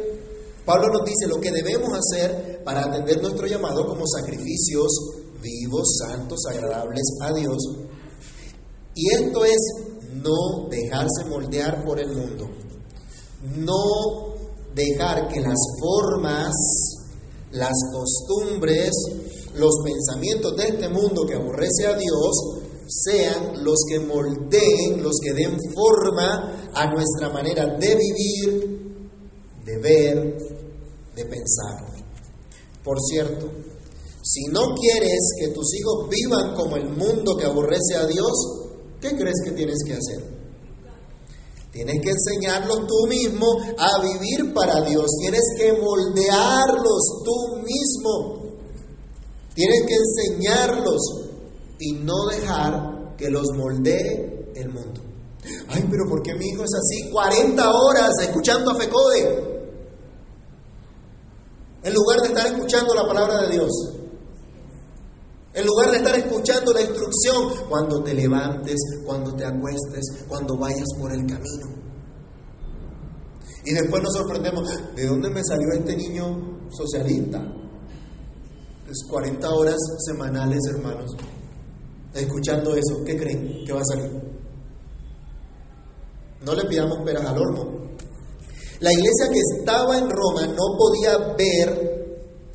Pablo 0.70 1.00
nos 1.00 1.04
dice, 1.04 1.28
lo 1.28 1.42
que 1.42 1.52
debemos 1.52 1.90
hacer 1.98 2.62
para 2.64 2.82
atender 2.82 3.20
nuestro 3.24 3.48
llamado 3.48 3.88
como 3.88 4.06
sacrificios 4.06 4.88
vivos, 5.42 5.98
santos, 5.98 6.46
agradables 6.48 7.02
a 7.22 7.34
Dios. 7.34 7.58
Y 8.94 9.12
esto 9.16 9.46
es 9.46 9.58
no 10.14 10.70
dejarse 10.70 11.26
moldear 11.28 11.84
por 11.84 12.00
el 12.00 12.16
mundo. 12.16 12.48
No 13.58 14.36
dejar 14.76 15.28
que 15.30 15.42
las 15.42 15.58
formas, 15.80 16.54
las 17.52 17.74
costumbres, 17.92 18.92
los 19.56 19.74
pensamientos 19.84 20.56
de 20.56 20.68
este 20.68 20.90
mundo 20.90 21.26
que 21.26 21.34
aborrece 21.34 21.88
a 21.88 21.98
Dios 21.98 22.60
sean 22.88 23.64
los 23.64 23.86
que 23.90 24.02
moldeen, 24.02 25.02
los 25.02 25.18
que 25.20 25.34
den 25.34 25.58
forma 25.74 26.70
a 26.76 26.94
nuestra 26.94 27.30
manera 27.30 27.66
de 27.66 27.96
vivir, 27.96 28.80
de 29.66 29.78
ver, 29.80 30.59
de 31.20 31.26
pensar. 31.26 31.86
Por 32.84 32.98
cierto, 33.00 33.52
si 34.24 34.46
no 34.52 34.74
quieres 34.76 35.20
que 35.40 35.50
tus 35.50 35.74
hijos 35.76 36.10
vivan 36.10 36.56
como 36.56 36.78
el 36.78 36.90
mundo 36.90 37.36
que 37.38 37.46
aborrece 37.46 37.96
a 37.96 38.06
Dios, 38.06 38.32
¿qué 39.02 39.16
crees 39.16 39.42
que 39.44 39.52
tienes 39.52 39.80
que 39.86 39.94
hacer? 39.94 40.40
Tienes 41.72 42.02
que 42.02 42.10
enseñarlos 42.10 42.88
tú 42.88 43.08
mismo 43.08 43.46
a 43.78 44.02
vivir 44.02 44.54
para 44.54 44.82
Dios. 44.82 45.06
Tienes 45.22 45.44
que 45.56 45.74
moldearlos 45.74 47.24
tú 47.24 47.58
mismo. 47.58 48.58
Tienes 49.54 49.86
que 49.86 49.96
enseñarlos 49.96 51.02
y 51.80 51.94
no 51.94 52.26
dejar 52.26 53.16
que 53.18 53.30
los 53.30 53.48
moldee 53.56 54.52
el 54.56 54.70
mundo. 54.70 55.02
Ay, 55.68 55.86
pero 55.90 56.06
¿por 56.10 56.24
qué 56.24 56.34
mi 56.34 56.48
hijo 56.48 56.64
es 56.64 56.72
así 56.74 57.12
40 57.12 57.72
horas 57.72 58.12
escuchando 58.22 58.72
a 58.72 58.76
FECODE? 58.76 59.59
En 61.84 61.94
lugar 61.94 62.22
de 62.22 62.28
estar 62.28 62.48
escuchando 62.48 62.94
la 62.94 63.08
palabra 63.08 63.42
de 63.44 63.50
Dios. 63.52 63.72
En 65.54 65.66
lugar 65.66 65.92
de 65.92 65.98
estar 65.98 66.16
escuchando 66.16 66.74
la 66.74 66.82
instrucción 66.82 67.68
cuando 67.70 68.04
te 68.04 68.14
levantes, 68.14 68.76
cuando 69.06 69.34
te 69.36 69.46
acuestes, 69.46 70.26
cuando 70.28 70.58
vayas 70.58 70.88
por 71.00 71.12
el 71.12 71.26
camino. 71.26 71.80
Y 73.66 73.74
después 73.74 74.02
nos 74.02 74.14
sorprendemos, 74.14 74.70
¿de 74.96 75.08
dónde 75.08 75.30
me 75.30 75.44
salió 75.44 75.68
este 75.74 75.96
niño 75.96 76.70
socialista? 76.70 77.42
Es 78.90 79.06
40 79.10 79.50
horas 79.50 79.78
semanales, 80.06 80.60
hermanos, 80.70 81.12
escuchando 82.14 82.76
eso. 82.76 83.04
¿Qué 83.06 83.18
creen 83.18 83.64
que 83.66 83.74
va 83.74 83.82
a 83.82 83.86
salir? 83.86 84.12
No 86.46 86.54
le 86.56 86.66
pidamos 86.66 87.00
peras 87.06 87.26
al 87.26 87.38
horno. 87.38 87.80
La 88.80 88.94
iglesia 88.94 89.28
que 89.30 89.40
estaba 89.58 89.98
en 89.98 90.10
Roma 90.10 90.48
no 90.48 90.78
podía 90.78 91.18
ver 91.38 92.00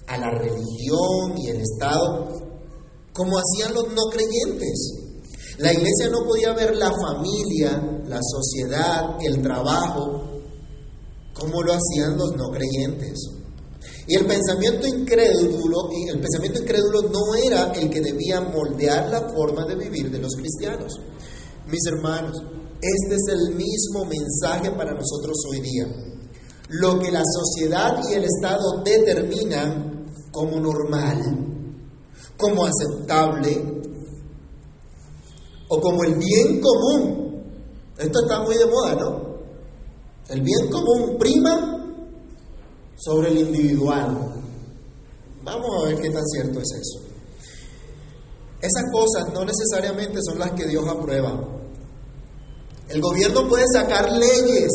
a 0.07 0.17
la 0.17 0.31
religión 0.31 1.37
y 1.39 1.49
el 1.49 1.61
Estado 1.61 2.45
como 3.13 3.37
hacían 3.39 3.75
los 3.75 3.89
no 3.93 4.11
creyentes. 4.11 5.05
La 5.59 5.73
iglesia 5.73 6.09
no 6.11 6.25
podía 6.27 6.53
ver 6.55 6.77
la 6.77 6.91
familia, 6.91 8.03
la 8.09 8.21
sociedad, 8.23 9.17
el 9.23 9.43
trabajo, 9.43 10.41
como 11.35 11.63
lo 11.63 11.75
hacían 11.75 12.17
los 12.17 12.35
no 12.37 12.51
creyentes. 12.51 13.31
Y 14.07 14.17
el 14.17 14.27
pensamiento 14.27 14.87
incrédulo, 14.87 15.91
el 16.09 16.21
pensamiento 16.21 16.61
incrédulo 16.61 17.03
no 17.03 17.35
era 17.35 17.73
el 17.73 17.91
que 17.91 18.01
debía 18.01 18.41
moldear 18.41 19.11
la 19.11 19.29
forma 19.29 19.65
de 19.67 19.77
vivir 19.77 20.11
de 20.11 20.19
los 20.19 20.35
cristianos. 20.35 20.93
Mis 21.67 21.87
hermanos, 21.87 22.37
este 22.81 23.15
es 23.15 23.29
el 23.29 23.55
mismo 23.55 24.05
mensaje 24.07 24.71
para 24.73 24.93
nosotros 24.93 25.37
hoy 25.51 25.61
día. 25.61 26.14
Lo 26.69 26.99
que 26.99 27.11
la 27.11 27.23
sociedad 27.25 28.01
y 28.11 28.15
el 28.15 28.25
Estado 28.25 28.83
determinan 28.85 30.07
como 30.31 30.59
normal, 30.59 31.23
como 32.37 32.65
aceptable 32.65 33.83
o 35.69 35.81
como 35.81 36.05
el 36.05 36.15
bien 36.15 36.61
común. 36.61 37.43
Esto 37.99 38.21
está 38.23 38.43
muy 38.43 38.57
de 38.57 38.67
moda, 38.67 38.95
¿no? 38.95 39.25
El 40.29 40.41
bien 40.41 40.69
común 40.71 41.17
prima 41.19 41.85
sobre 42.97 43.29
el 43.29 43.39
individual. 43.39 44.35
Vamos 45.43 45.71
a 45.77 45.89
ver 45.89 46.01
qué 46.01 46.11
tan 46.11 46.27
cierto 46.27 46.61
es 46.61 46.69
eso. 46.81 47.05
Esas 48.61 48.85
cosas 48.91 49.33
no 49.35 49.45
necesariamente 49.45 50.21
son 50.23 50.39
las 50.39 50.53
que 50.53 50.67
Dios 50.67 50.89
aprueba. 50.89 51.39
El 52.89 53.01
gobierno 53.01 53.47
puede 53.47 53.65
sacar 53.71 54.11
leyes, 54.11 54.71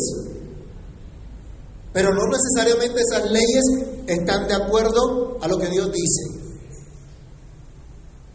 pero 1.92 2.14
no 2.14 2.22
necesariamente 2.26 3.00
esas 3.00 3.30
leyes 3.30 3.64
están 4.06 4.46
de 4.46 4.54
acuerdo 4.54 5.38
a 5.40 5.48
lo 5.48 5.58
que 5.58 5.68
Dios 5.68 5.90
dice. 5.92 6.40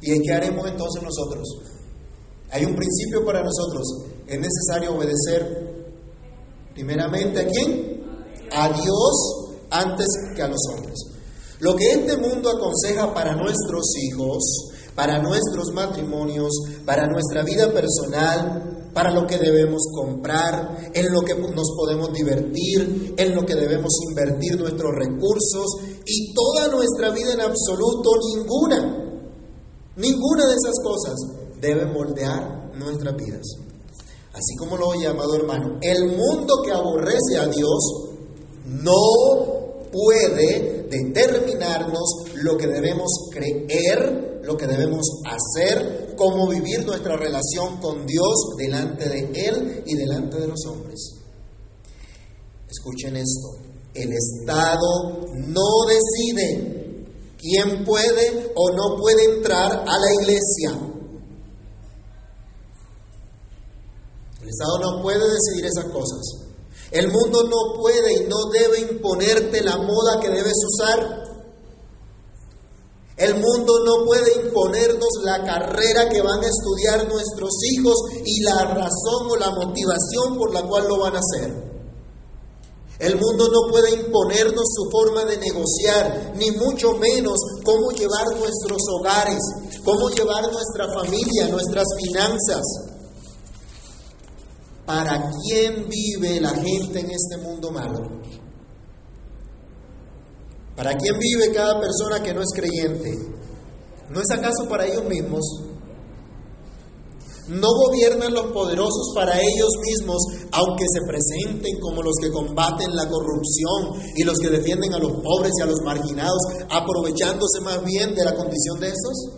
¿Y 0.01 0.21
qué 0.21 0.33
haremos 0.33 0.67
entonces 0.67 1.01
nosotros? 1.01 1.47
Hay 2.51 2.65
un 2.65 2.75
principio 2.75 3.25
para 3.25 3.41
nosotros. 3.41 4.05
Es 4.27 4.39
necesario 4.39 4.95
obedecer 4.95 5.75
primeramente 6.73 7.41
a 7.41 7.47
quién? 7.47 8.03
A 8.51 8.69
Dios 8.69 9.45
antes 9.71 10.07
que 10.35 10.41
a 10.41 10.47
los 10.47 10.61
hombres. 10.73 10.95
Lo 11.59 11.75
que 11.75 11.91
este 11.91 12.17
mundo 12.17 12.49
aconseja 12.49 13.13
para 13.13 13.35
nuestros 13.35 13.85
hijos, 14.03 14.73
para 14.93 15.21
nuestros 15.21 15.71
matrimonios, 15.73 16.51
para 16.85 17.07
nuestra 17.07 17.43
vida 17.43 17.71
personal, 17.71 18.74
para 18.95 19.13
lo 19.13 19.27
que 19.27 19.37
debemos 19.37 19.83
comprar, 19.93 20.91
en 20.91 21.13
lo 21.13 21.21
que 21.21 21.35
nos 21.35 21.75
podemos 21.77 22.11
divertir, 22.11 23.13
en 23.15 23.35
lo 23.35 23.45
que 23.45 23.53
debemos 23.53 23.93
invertir 24.09 24.57
nuestros 24.57 24.91
recursos 24.95 25.67
y 26.05 26.33
toda 26.33 26.69
nuestra 26.69 27.11
vida 27.11 27.33
en 27.33 27.41
absoluto, 27.41 28.09
ninguna 28.33 29.05
Ninguna 29.97 30.45
de 30.47 30.55
esas 30.55 30.75
cosas 30.83 31.15
debe 31.61 31.85
moldear 31.85 32.73
nuestras 32.75 33.15
vidas. 33.15 33.47
Así 34.33 34.55
como 34.57 34.75
lo 34.75 34.89
oye, 34.89 35.07
amado 35.07 35.35
hermano, 35.35 35.79
el 35.81 36.07
mundo 36.17 36.61
que 36.65 36.73
aborrece 36.73 37.37
a 37.39 37.47
Dios 37.47 38.11
no 38.65 38.91
puede 39.93 40.84
determinarnos 40.89 42.25
lo 42.35 42.57
que 42.57 42.67
debemos 42.67 43.29
creer, 43.31 44.41
lo 44.43 44.55
que 44.57 44.67
debemos 44.67 45.21
hacer, 45.25 46.13
cómo 46.15 46.47
vivir 46.47 46.85
nuestra 46.85 47.15
relación 47.17 47.77
con 47.77 48.05
Dios 48.05 48.55
delante 48.57 49.09
de 49.09 49.19
Él 49.33 49.83
y 49.85 49.95
delante 49.95 50.39
de 50.39 50.47
los 50.47 50.65
hombres. 50.65 51.15
Escuchen 52.69 53.15
esto, 53.15 53.57
el 53.93 54.11
Estado 54.11 55.27
no 55.47 55.85
decide 55.87 57.05
quién 57.37 57.83
puede 57.85 58.51
o 58.55 58.71
no 58.71 58.97
puede 58.97 59.35
entrar 59.35 59.83
a 59.87 59.97
la 59.97 60.13
iglesia. 60.21 60.71
El 64.41 64.49
Estado 64.49 64.79
no 64.79 65.01
puede 65.01 65.23
decidir 65.27 65.65
esas 65.65 65.85
cosas. 65.85 66.44
El 66.91 67.11
mundo 67.11 67.43
no 67.43 67.81
puede 67.81 68.13
y 68.13 68.27
no 68.27 68.45
debe 68.51 68.79
imponerte 68.91 69.61
la 69.63 69.77
moda 69.77 70.19
que 70.21 70.29
debes 70.29 70.57
usar. 70.67 71.25
El 73.17 73.35
mundo 73.35 73.73
no 73.85 74.05
puede 74.05 74.45
imponernos 74.45 75.09
la 75.23 75.43
carrera 75.45 76.09
que 76.09 76.21
van 76.21 76.43
a 76.43 76.47
estudiar 76.47 77.07
nuestros 77.07 77.51
hijos 77.71 77.95
y 78.25 78.43
la 78.43 78.65
razón 78.65 79.31
o 79.31 79.35
la 79.37 79.51
motivación 79.51 80.37
por 80.37 80.53
la 80.53 80.63
cual 80.63 80.87
lo 80.87 80.99
van 80.99 81.15
a 81.15 81.19
hacer. 81.19 81.75
El 82.99 83.19
mundo 83.19 83.49
no 83.49 83.71
puede 83.71 83.91
imponernos 83.91 84.63
su 84.73 84.89
forma 84.89 85.25
de 85.25 85.37
negociar, 85.37 86.33
ni 86.35 86.51
mucho 86.51 86.93
menos 86.93 87.37
cómo 87.63 87.91
llevar 87.91 88.25
nuestros 88.37 88.81
hogares, 88.97 89.39
cómo 89.83 90.09
llevar 90.09 90.43
nuestra 90.51 90.87
familia, 90.93 91.47
nuestras 91.49 91.85
finanzas. 91.97 92.63
¿Para 94.85 95.31
quién 95.43 95.87
vive 95.89 96.39
la 96.39 96.51
gente 96.51 96.99
en 96.99 97.09
este 97.11 97.37
mundo 97.37 97.71
malo? 97.71 98.21
¿Para 100.75 100.95
quién 100.95 101.17
vive 101.17 101.51
cada 101.53 101.79
persona 101.79 102.21
que 102.21 102.33
no 102.33 102.41
es 102.41 102.49
creyente? 102.53 103.11
¿No 104.09 104.21
es 104.21 104.29
acaso 104.31 104.67
para 104.69 104.85
ellos 104.85 105.05
mismos? 105.05 105.41
No 107.47 107.67
gobiernan 107.67 108.33
los 108.33 108.47
poderosos 108.51 109.13
para 109.15 109.39
ellos 109.39 109.69
mismos, 109.83 110.17
aunque 110.51 110.85
se 110.91 111.01
presenten 111.07 111.79
como 111.79 112.01
los 112.01 112.15
que 112.19 112.31
combaten 112.31 112.95
la 112.95 113.07
corrupción 113.07 114.01
y 114.15 114.23
los 114.23 114.37
que 114.39 114.49
defienden 114.49 114.93
a 114.93 114.99
los 114.99 115.11
pobres 115.21 115.51
y 115.59 115.61
a 115.61 115.67
los 115.67 115.79
marginados, 115.83 116.41
aprovechándose 116.69 117.61
más 117.61 117.83
bien 117.83 118.15
de 118.15 118.25
la 118.25 118.35
condición 118.35 118.79
de 118.79 118.87
estos. 118.87 119.29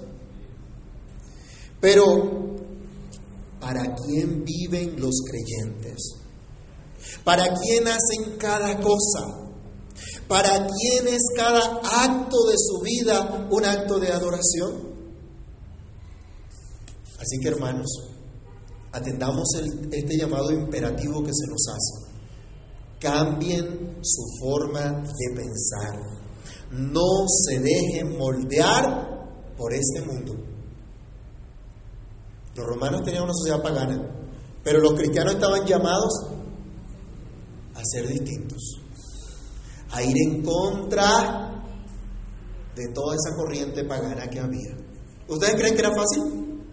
Pero 1.82 2.57
para 3.68 3.94
quién 3.96 4.46
viven 4.46 4.96
los 4.98 5.24
creyentes, 5.30 6.16
para 7.26 7.54
quién 7.54 7.86
hacen 7.86 8.38
cada 8.38 8.80
cosa, 8.80 9.52
para 10.26 10.68
quién 10.68 11.14
es 11.14 11.22
cada 11.36 11.82
acto 11.84 12.46
de 12.46 12.56
su 12.58 12.80
vida 12.82 13.46
un 13.52 13.66
acto 13.66 14.00
de 14.00 14.08
adoración. 14.08 14.96
Así 17.20 17.40
que 17.42 17.50
hermanos, 17.50 17.88
atendamos 18.94 19.50
este 19.92 20.18
llamado 20.18 20.54
imperativo 20.54 21.22
que 21.22 21.34
se 21.34 21.48
nos 21.48 21.68
hace. 21.68 22.08
Cambien 23.02 23.98
su 24.02 24.24
forma 24.40 25.04
de 25.04 25.36
pensar. 25.36 26.00
No 26.72 27.28
se 27.28 27.60
dejen 27.60 28.18
moldear 28.18 29.56
por 29.58 29.74
este 29.74 30.02
mundo. 30.04 30.57
Los 32.58 32.66
romanos 32.66 33.04
tenían 33.04 33.24
una 33.24 33.34
sociedad 33.34 33.62
pagana, 33.62 34.02
pero 34.64 34.80
los 34.80 34.96
cristianos 34.96 35.36
estaban 35.36 35.64
llamados 35.64 36.12
a 37.76 37.82
ser 37.86 38.08
distintos, 38.08 38.80
a 39.92 40.02
ir 40.02 40.16
en 40.18 40.44
contra 40.44 41.64
de 42.76 42.88
toda 42.94 43.16
esa 43.16 43.36
corriente 43.36 43.84
pagana 43.84 44.28
que 44.28 44.40
había. 44.40 44.76
¿Ustedes 45.28 45.54
creen 45.54 45.76
que 45.76 45.82
era 45.82 45.94
fácil? 45.94 46.64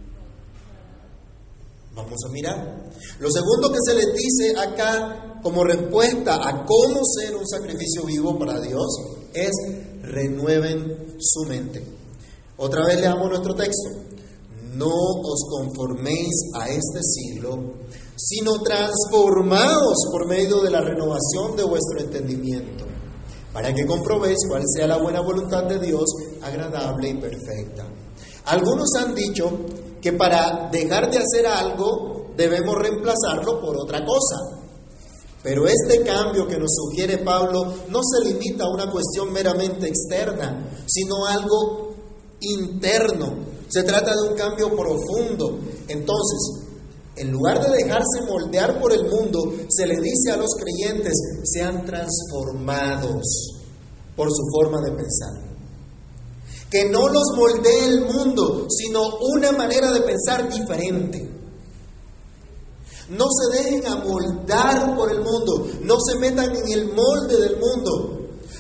Vamos 1.94 2.18
a 2.26 2.32
mirar. 2.32 2.90
Lo 3.20 3.30
segundo 3.30 3.70
que 3.70 3.78
se 3.84 3.94
les 3.94 4.14
dice 4.14 4.58
acá 4.58 5.38
como 5.42 5.64
respuesta 5.64 6.36
a 6.36 6.64
cómo 6.64 7.00
ser 7.04 7.36
un 7.36 7.46
sacrificio 7.46 8.04
vivo 8.06 8.38
para 8.38 8.58
Dios 8.58 8.86
es 9.34 9.52
renueven 10.00 11.16
su 11.18 11.44
mente. 11.46 11.84
Otra 12.56 12.86
vez 12.86 13.00
leamos 13.00 13.28
nuestro 13.28 13.54
texto. 13.54 14.03
No 14.76 14.88
os 14.88 15.44
conforméis 15.48 16.50
a 16.54 16.68
este 16.68 17.00
siglo, 17.02 17.58
sino 18.16 18.60
transformaos 18.62 19.96
por 20.10 20.26
medio 20.26 20.60
de 20.62 20.70
la 20.70 20.80
renovación 20.80 21.56
de 21.56 21.64
vuestro 21.64 22.00
entendimiento, 22.00 22.84
para 23.52 23.72
que 23.72 23.86
comprobéis 23.86 24.38
cuál 24.48 24.62
sea 24.66 24.86
la 24.86 24.98
buena 24.98 25.20
voluntad 25.20 25.64
de 25.64 25.78
Dios, 25.78 26.04
agradable 26.42 27.10
y 27.10 27.14
perfecta. 27.14 27.86
Algunos 28.46 28.94
han 28.96 29.14
dicho 29.14 29.50
que 30.00 30.12
para 30.12 30.68
dejar 30.70 31.10
de 31.10 31.18
hacer 31.18 31.46
algo 31.46 32.26
debemos 32.36 32.76
reemplazarlo 32.76 33.60
por 33.60 33.76
otra 33.76 34.04
cosa. 34.04 34.60
Pero 35.42 35.66
este 35.66 36.02
cambio 36.02 36.46
que 36.46 36.58
nos 36.58 36.74
sugiere 36.74 37.18
Pablo 37.18 37.72
no 37.90 38.00
se 38.02 38.24
limita 38.24 38.64
a 38.64 38.70
una 38.70 38.90
cuestión 38.90 39.30
meramente 39.32 39.86
externa, 39.86 40.68
sino 40.86 41.26
algo 41.26 41.94
interno. 42.40 43.53
Se 43.74 43.82
trata 43.82 44.12
de 44.14 44.28
un 44.30 44.36
cambio 44.36 44.68
profundo. 44.68 45.58
Entonces, 45.88 46.62
en 47.16 47.32
lugar 47.32 47.60
de 47.60 47.76
dejarse 47.76 48.22
moldear 48.24 48.80
por 48.80 48.92
el 48.92 49.10
mundo, 49.10 49.52
se 49.68 49.84
le 49.84 49.96
dice 49.96 50.30
a 50.32 50.36
los 50.36 50.50
creyentes, 50.54 51.12
sean 51.42 51.84
transformados 51.84 53.24
por 54.14 54.28
su 54.28 54.42
forma 54.52 54.80
de 54.80 54.92
pensar 54.92 55.54
que 56.70 56.88
no 56.88 57.08
los 57.08 57.22
moldee 57.36 57.86
el 57.86 58.00
mundo, 58.00 58.66
sino 58.68 59.18
una 59.20 59.52
manera 59.52 59.92
de 59.92 60.00
pensar 60.00 60.48
diferente. 60.48 61.30
No 63.10 63.26
se 63.30 63.62
dejen 63.62 63.86
amoldar 63.86 64.96
por 64.96 65.12
el 65.12 65.20
mundo, 65.20 65.68
no 65.82 65.96
se 66.00 66.18
metan 66.18 66.50
en 66.54 66.72
el 66.72 66.92
molde 66.92 67.40
del 67.40 67.58
mundo. 67.58 68.14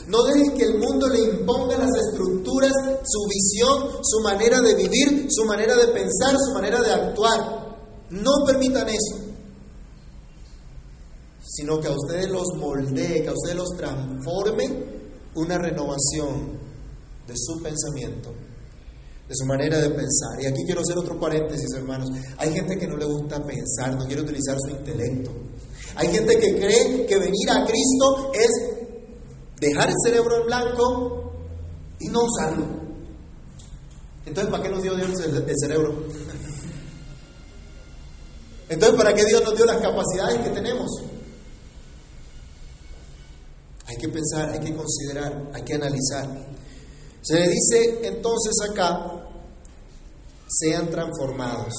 No 0.06 0.22
dejen 0.24 0.56
que 0.56 0.64
el 0.64 0.78
mundo 0.78 1.08
le 1.08 1.20
imponga 1.20 1.78
las 1.78 1.90
su 3.04 3.26
visión, 3.28 3.98
su 4.02 4.20
manera 4.20 4.60
de 4.60 4.74
vivir, 4.74 5.26
su 5.30 5.44
manera 5.44 5.76
de 5.76 5.88
pensar, 5.88 6.36
su 6.38 6.52
manera 6.52 6.82
de 6.82 6.92
actuar. 6.92 7.76
No 8.10 8.30
permitan 8.46 8.88
eso. 8.88 9.16
Sino 11.42 11.80
que 11.80 11.88
a 11.88 11.92
ustedes 11.92 12.28
los 12.30 12.46
moldee, 12.56 13.22
que 13.22 13.28
a 13.28 13.32
ustedes 13.32 13.56
los 13.56 13.70
transforme 13.76 14.94
una 15.34 15.58
renovación 15.58 16.58
de 17.26 17.34
su 17.36 17.62
pensamiento, 17.62 18.30
de 19.28 19.34
su 19.34 19.46
manera 19.46 19.78
de 19.78 19.90
pensar. 19.90 20.40
Y 20.40 20.46
aquí 20.46 20.64
quiero 20.64 20.80
hacer 20.80 20.98
otro 20.98 21.18
paréntesis, 21.18 21.72
hermanos. 21.74 22.10
Hay 22.38 22.52
gente 22.52 22.76
que 22.76 22.86
no 22.86 22.96
le 22.96 23.06
gusta 23.06 23.42
pensar, 23.44 23.96
no 23.96 24.06
quiere 24.06 24.22
utilizar 24.22 24.56
su 24.60 24.70
intelecto. 24.70 25.30
Hay 25.96 26.08
gente 26.08 26.38
que 26.38 26.56
cree 26.56 27.06
que 27.06 27.18
venir 27.18 27.50
a 27.50 27.64
Cristo 27.64 28.32
es 28.34 28.50
dejar 29.60 29.88
el 29.88 29.94
cerebro 30.04 30.40
en 30.40 30.46
blanco 30.46 31.23
y 32.00 32.08
no 32.08 32.22
usarlo. 32.24 32.66
Entonces, 34.26 34.50
¿para 34.50 34.62
qué 34.62 34.70
nos 34.70 34.82
dio 34.82 34.94
Dios 34.94 35.10
el, 35.20 35.54
cerebro? 35.58 36.04
Entonces, 38.68 38.96
¿para 38.96 39.14
qué 39.14 39.24
Dios 39.24 39.42
nos 39.44 39.54
dio 39.56 39.66
las 39.66 39.80
capacidades 39.80 40.40
que 40.40 40.50
tenemos? 40.50 40.90
Hay 43.86 43.96
que 43.96 44.08
pensar, 44.08 44.50
hay 44.50 44.60
que 44.60 44.74
considerar, 44.74 45.50
hay 45.52 45.62
que 45.62 45.74
analizar. 45.74 46.28
Se 47.20 47.34
le 47.34 47.48
dice 47.48 48.00
entonces 48.02 48.54
acá, 48.70 49.24
sean 50.48 50.90
transformados. 50.90 51.74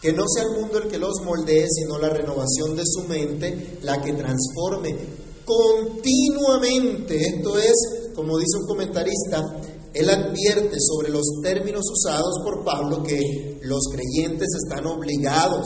Que 0.00 0.12
no 0.12 0.24
sea 0.28 0.44
el 0.44 0.60
mundo 0.60 0.78
el 0.78 0.88
que 0.88 0.98
los 0.98 1.22
moldee, 1.24 1.66
sino 1.68 1.98
la 1.98 2.10
renovación 2.10 2.76
de 2.76 2.84
su 2.86 3.02
mente, 3.08 3.78
la 3.82 4.00
que 4.00 4.12
transforme 4.12 4.96
continuamente. 5.48 7.16
Esto 7.16 7.58
es, 7.58 7.97
como 8.18 8.36
dice 8.36 8.58
un 8.58 8.66
comentarista, 8.66 9.46
él 9.94 10.10
advierte 10.10 10.76
sobre 10.80 11.08
los 11.08 11.22
términos 11.40 11.84
usados 11.88 12.40
por 12.42 12.64
Pablo 12.64 13.00
que 13.04 13.60
los 13.62 13.84
creyentes 13.92 14.48
están 14.64 14.86
obligados 14.86 15.64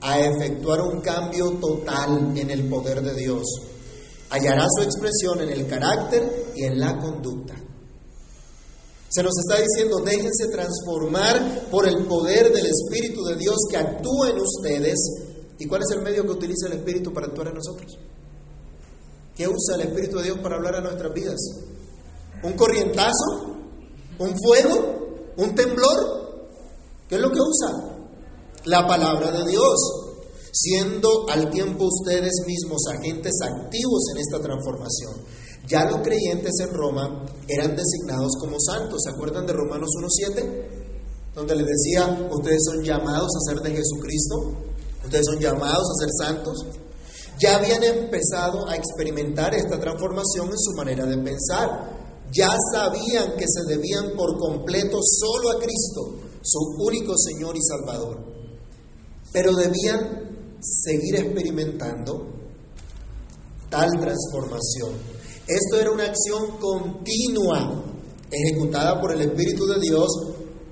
a 0.00 0.18
efectuar 0.18 0.80
un 0.80 1.00
cambio 1.00 1.52
total 1.60 2.36
en 2.36 2.50
el 2.50 2.68
poder 2.68 3.02
de 3.02 3.14
Dios. 3.14 3.44
Hallará 4.30 4.66
su 4.76 4.82
expresión 4.82 5.42
en 5.42 5.50
el 5.50 5.68
carácter 5.68 6.52
y 6.56 6.64
en 6.64 6.80
la 6.80 6.98
conducta. 6.98 7.54
Se 9.08 9.22
nos 9.22 9.38
está 9.38 9.62
diciendo, 9.62 10.00
déjense 10.04 10.48
transformar 10.50 11.68
por 11.70 11.86
el 11.86 12.04
poder 12.06 12.52
del 12.52 12.66
Espíritu 12.66 13.22
de 13.22 13.36
Dios 13.36 13.58
que 13.70 13.76
actúa 13.76 14.30
en 14.30 14.40
ustedes. 14.40 14.98
¿Y 15.56 15.66
cuál 15.66 15.82
es 15.82 15.96
el 15.96 16.02
medio 16.02 16.24
que 16.24 16.32
utiliza 16.32 16.66
el 16.66 16.78
Espíritu 16.78 17.12
para 17.12 17.28
actuar 17.28 17.46
en 17.46 17.54
nosotros? 17.54 17.96
¿Qué 19.36 19.46
usa 19.46 19.76
el 19.76 19.82
Espíritu 19.82 20.16
de 20.16 20.24
Dios 20.24 20.38
para 20.38 20.56
hablar 20.56 20.74
a 20.74 20.80
nuestras 20.80 21.14
vidas? 21.14 21.38
¿Un 22.42 22.52
corrientazo? 22.54 23.56
¿Un 24.18 24.34
fuego? 24.38 25.32
¿Un 25.36 25.54
temblor? 25.54 26.48
¿Qué 27.08 27.16
es 27.16 27.20
lo 27.20 27.30
que 27.30 27.40
usa? 27.40 27.96
La 28.64 28.86
palabra 28.86 29.30
de 29.30 29.50
Dios, 29.50 29.78
siendo 30.52 31.28
al 31.28 31.50
tiempo 31.50 31.84
ustedes 31.86 32.32
mismos 32.46 32.82
agentes 32.92 33.32
activos 33.42 34.02
en 34.14 34.20
esta 34.20 34.40
transformación. 34.40 35.12
Ya 35.68 35.84
los 35.84 36.00
creyentes 36.00 36.54
en 36.60 36.74
Roma 36.74 37.24
eran 37.48 37.76
designados 37.76 38.32
como 38.40 38.58
santos. 38.58 39.02
¿Se 39.04 39.10
acuerdan 39.10 39.46
de 39.46 39.52
Romanos 39.52 39.90
1.7? 39.96 40.82
Donde 41.34 41.56
les 41.56 41.66
decía, 41.66 42.28
ustedes 42.30 42.62
son 42.64 42.82
llamados 42.82 43.30
a 43.36 43.50
ser 43.50 43.62
de 43.62 43.70
Jesucristo, 43.70 44.52
ustedes 45.04 45.24
son 45.24 45.38
llamados 45.38 45.88
a 45.88 46.00
ser 46.00 46.10
santos. 46.18 46.66
Ya 47.38 47.56
habían 47.56 47.82
empezado 47.82 48.68
a 48.68 48.76
experimentar 48.76 49.54
esta 49.54 49.78
transformación 49.80 50.48
en 50.48 50.58
su 50.58 50.72
manera 50.76 51.06
de 51.06 51.16
pensar. 51.18 52.01
Ya 52.32 52.48
sabían 52.72 53.36
que 53.36 53.44
se 53.46 53.64
debían 53.68 54.16
por 54.16 54.38
completo 54.38 54.98
solo 55.02 55.50
a 55.50 55.58
Cristo, 55.58 56.18
su 56.42 56.58
único 56.78 57.14
Señor 57.16 57.56
y 57.56 57.62
Salvador. 57.62 58.24
Pero 59.32 59.54
debían 59.54 60.58
seguir 60.60 61.16
experimentando 61.16 62.26
tal 63.68 63.90
transformación 64.00 65.12
esto 65.46 65.80
era 65.80 65.90
una 65.90 66.04
acción 66.04 66.56
continua 66.58 67.82
ejecutada 68.30 69.00
por 69.00 69.12
el 69.12 69.22
Espíritu 69.22 69.66
de 69.66 69.80
Dios, 69.80 70.08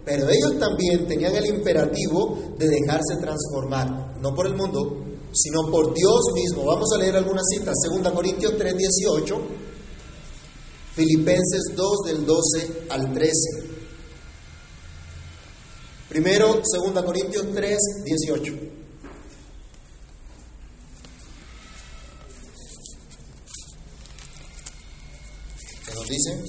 pero 0.04 0.28
ellos 0.28 0.58
también 0.60 1.06
tenían 1.08 1.34
el 1.34 1.46
imperativo 1.46 2.38
de 2.56 2.68
dejarse 2.68 3.16
transformar, 3.20 4.16
no 4.20 4.32
por 4.34 4.46
el 4.46 4.54
mundo, 4.54 4.96
sino 5.32 5.70
por 5.70 5.92
Dios 5.92 6.20
mismo. 6.34 6.64
Vamos 6.64 6.88
a 6.94 6.98
leer 6.98 7.16
algunas 7.16 7.42
citas, 7.52 7.74
2 8.00 8.12
Corintios 8.12 8.54
3, 8.56 8.74
18, 8.76 9.40
Filipenses 10.94 11.72
2 11.74 11.98
del 12.06 12.26
12 12.26 12.86
al 12.90 13.12
13. 13.14 13.32
Primero, 16.08 16.60
2 16.62 17.04
Corintios 17.04 17.46
3, 17.54 17.78
18. 18.04 18.80
dice? 26.10 26.42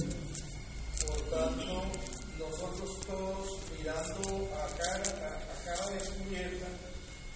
Por 1.06 1.20
tanto, 1.30 1.84
nosotros 2.38 3.00
todos 3.06 3.60
mirando 3.78 4.48
a 4.56 4.66
cara, 4.76 5.38
a, 5.52 5.64
cara 5.64 5.90
descubierta, 5.90 6.66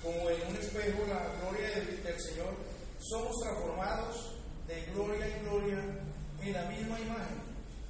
como 0.02 0.30
en 0.30 0.48
un 0.48 0.56
espejo 0.56 1.06
la 1.08 1.32
gloria 1.38 1.70
del, 1.70 2.02
del 2.02 2.20
Señor, 2.20 2.54
somos 2.98 3.36
transformados 3.40 4.34
de 4.66 4.82
gloria 4.92 5.26
en 5.26 5.42
gloria 5.44 6.05
en 6.46 6.52
la 6.52 6.64
misma 6.68 7.00
imagen, 7.00 7.38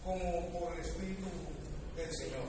como 0.02 0.58
por 0.58 0.72
el 0.72 0.80
Espíritu 0.80 1.26
del 1.96 2.10
Señor. 2.14 2.46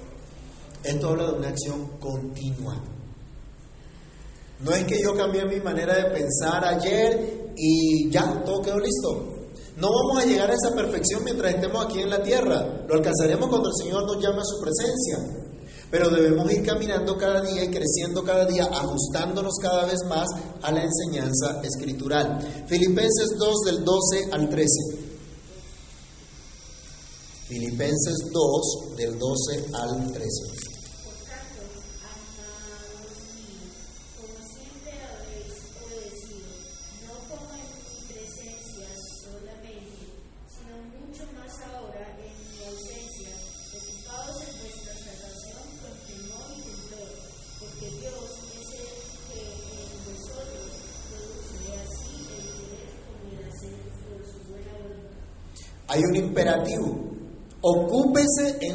Esto 0.84 1.10
habla 1.10 1.26
de 1.26 1.32
una 1.34 1.50
acción 1.50 1.88
continua. 2.00 2.82
No 4.60 4.72
es 4.72 4.86
que 4.86 5.02
yo 5.02 5.16
cambié 5.16 5.46
mi 5.46 5.60
manera 5.60 5.96
de 5.96 6.12
pensar 6.12 6.64
ayer 6.66 7.52
y 7.56 8.10
ya, 8.10 8.42
todo 8.44 8.62
quedó 8.62 8.80
listo. 8.80 9.36
No 9.76 9.90
vamos 9.92 10.24
a 10.24 10.26
llegar 10.26 10.50
a 10.50 10.54
esa 10.54 10.74
perfección 10.74 11.24
mientras 11.24 11.54
estemos 11.54 11.86
aquí 11.86 12.00
en 12.00 12.10
la 12.10 12.24
tierra. 12.24 12.86
Lo 12.88 12.96
alcanzaremos 12.96 13.50
cuando 13.50 13.70
el 13.70 13.76
Señor 13.76 14.06
nos 14.06 14.24
llame 14.24 14.40
a 14.40 14.46
su 14.46 14.60
presencia. 14.60 15.20
Pero 15.92 16.10
debemos 16.10 16.52
ir 16.52 16.66
caminando 16.66 17.16
cada 17.18 17.42
día 17.42 17.64
y 17.64 17.70
creciendo 17.70 18.24
cada 18.24 18.46
día, 18.46 18.66
ajustándonos 18.66 19.54
cada 19.62 19.86
vez 19.86 20.00
más 20.10 20.28
a 20.62 20.72
la 20.72 20.84
enseñanza 20.84 21.62
escritural. 21.64 22.40
Filipenses 22.68 23.38
2 23.38 23.56
del 23.66 23.86
12 23.86 24.30
al 24.32 24.50
13. 24.50 25.07
Filipenses 27.48 28.28
2 28.34 28.96
del 28.98 29.18
12 29.18 29.66
al 29.72 30.12
13. 30.12 30.67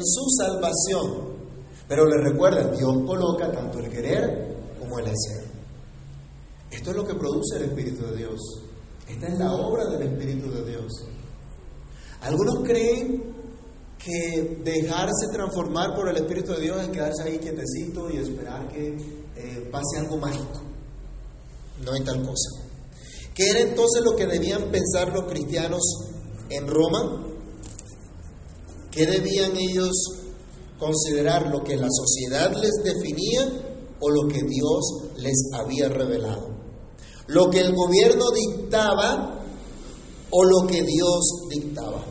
Su 0.03 0.25
salvación. 0.37 1.33
Pero 1.87 2.05
le 2.05 2.17
recuerda, 2.23 2.69
Dios 2.71 2.93
coloca 3.05 3.51
tanto 3.51 3.79
el 3.79 3.89
querer 3.89 4.55
como 4.79 4.99
el 4.99 5.05
hacer. 5.05 5.43
Esto 6.71 6.91
es 6.91 6.95
lo 6.95 7.05
que 7.05 7.13
produce 7.13 7.57
el 7.57 7.63
Espíritu 7.63 8.05
de 8.07 8.17
Dios. 8.17 8.39
Esta 9.07 9.27
es 9.27 9.37
la 9.37 9.51
obra 9.53 9.85
del 9.85 10.01
Espíritu 10.03 10.49
de 10.51 10.65
Dios. 10.65 10.91
Algunos 12.21 12.63
creen 12.63 13.33
que 13.97 14.61
dejarse 14.63 15.27
transformar 15.31 15.95
por 15.95 16.09
el 16.09 16.17
Espíritu 16.17 16.53
de 16.53 16.61
Dios 16.61 16.81
es 16.81 16.89
quedarse 16.89 17.23
ahí 17.23 17.37
quietecito 17.37 18.09
y 18.09 18.17
esperar 18.17 18.67
que 18.69 18.95
eh, 19.35 19.69
pase 19.71 19.99
algo 19.99 20.17
mágico. 20.17 20.61
No 21.85 21.91
hay 21.93 22.01
tal 22.03 22.21
cosa. 22.21 22.63
¿Qué 23.33 23.49
era 23.49 23.59
entonces 23.61 24.03
lo 24.03 24.15
que 24.15 24.27
debían 24.27 24.71
pensar 24.71 25.13
los 25.13 25.25
cristianos 25.25 25.81
en 26.49 26.67
Roma, 26.67 27.25
¿qué 28.93 29.05
debían 29.05 29.57
ellos 29.57 29.91
considerar? 30.79 31.49
¿Lo 31.49 31.63
que 31.63 31.75
la 31.75 31.89
sociedad 31.89 32.53
les 32.61 32.83
definía 32.83 33.49
o 33.99 34.09
lo 34.09 34.27
que 34.27 34.41
Dios 34.43 35.15
les 35.17 35.37
había 35.53 35.89
revelado? 35.89 36.49
¿Lo 37.27 37.49
que 37.49 37.61
el 37.61 37.73
gobierno 37.73 38.25
dictaba 38.31 39.39
o 40.29 40.43
lo 40.43 40.67
que 40.67 40.81
Dios 40.81 41.47
dictaba? 41.49 42.03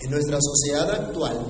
En 0.00 0.10
nuestra 0.10 0.38
sociedad 0.40 0.90
actual, 0.90 1.44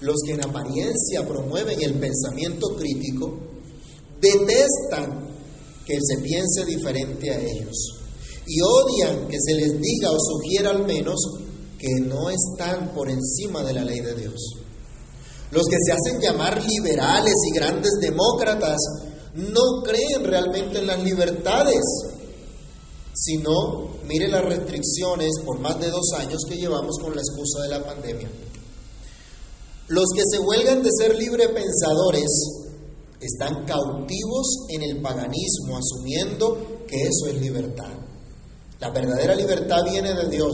los 0.00 0.16
que 0.26 0.32
en 0.32 0.44
apariencia 0.44 1.26
promueven 1.26 1.82
el 1.82 1.94
pensamiento 1.98 2.68
crítico 2.76 3.38
detestan 4.20 5.34
que 5.84 5.98
se 6.00 6.18
piense 6.22 6.64
diferente 6.64 7.30
a 7.30 7.40
ellos 7.40 8.00
y 8.46 8.60
odian 8.60 9.28
que 9.28 9.38
se 9.40 9.54
les 9.54 9.80
diga 9.80 10.10
o 10.10 10.18
sugiera 10.18 10.70
al 10.70 10.86
menos 10.86 11.16
que 11.84 12.00
no 12.00 12.30
están 12.30 12.94
por 12.94 13.10
encima 13.10 13.62
de 13.62 13.74
la 13.74 13.84
ley 13.84 14.00
de 14.00 14.14
Dios. 14.14 14.40
Los 15.50 15.66
que 15.66 15.76
se 15.84 15.92
hacen 15.92 16.20
llamar 16.20 16.64
liberales 16.64 17.34
y 17.46 17.54
grandes 17.54 17.92
demócratas 18.00 18.78
no 19.34 19.82
creen 19.82 20.24
realmente 20.24 20.78
en 20.78 20.86
las 20.86 21.02
libertades, 21.02 21.82
sino 23.12 23.98
mire 24.06 24.28
las 24.28 24.44
restricciones 24.44 25.32
por 25.44 25.58
más 25.60 25.78
de 25.78 25.90
dos 25.90 26.12
años 26.16 26.40
que 26.48 26.56
llevamos 26.56 26.98
con 27.00 27.14
la 27.14 27.20
excusa 27.20 27.62
de 27.62 27.68
la 27.68 27.84
pandemia. 27.84 28.30
Los 29.88 30.06
que 30.14 30.22
se 30.30 30.38
huelgan 30.38 30.82
de 30.82 30.90
ser 30.90 31.14
librepensadores 31.16 32.30
están 33.20 33.66
cautivos 33.66 34.66
en 34.70 34.82
el 34.82 35.02
paganismo, 35.02 35.76
asumiendo 35.76 36.84
que 36.86 36.96
eso 37.02 37.26
es 37.28 37.40
libertad. 37.40 37.92
La 38.80 38.90
verdadera 38.90 39.34
libertad 39.34 39.84
viene 39.84 40.14
de 40.14 40.28
Dios. 40.28 40.52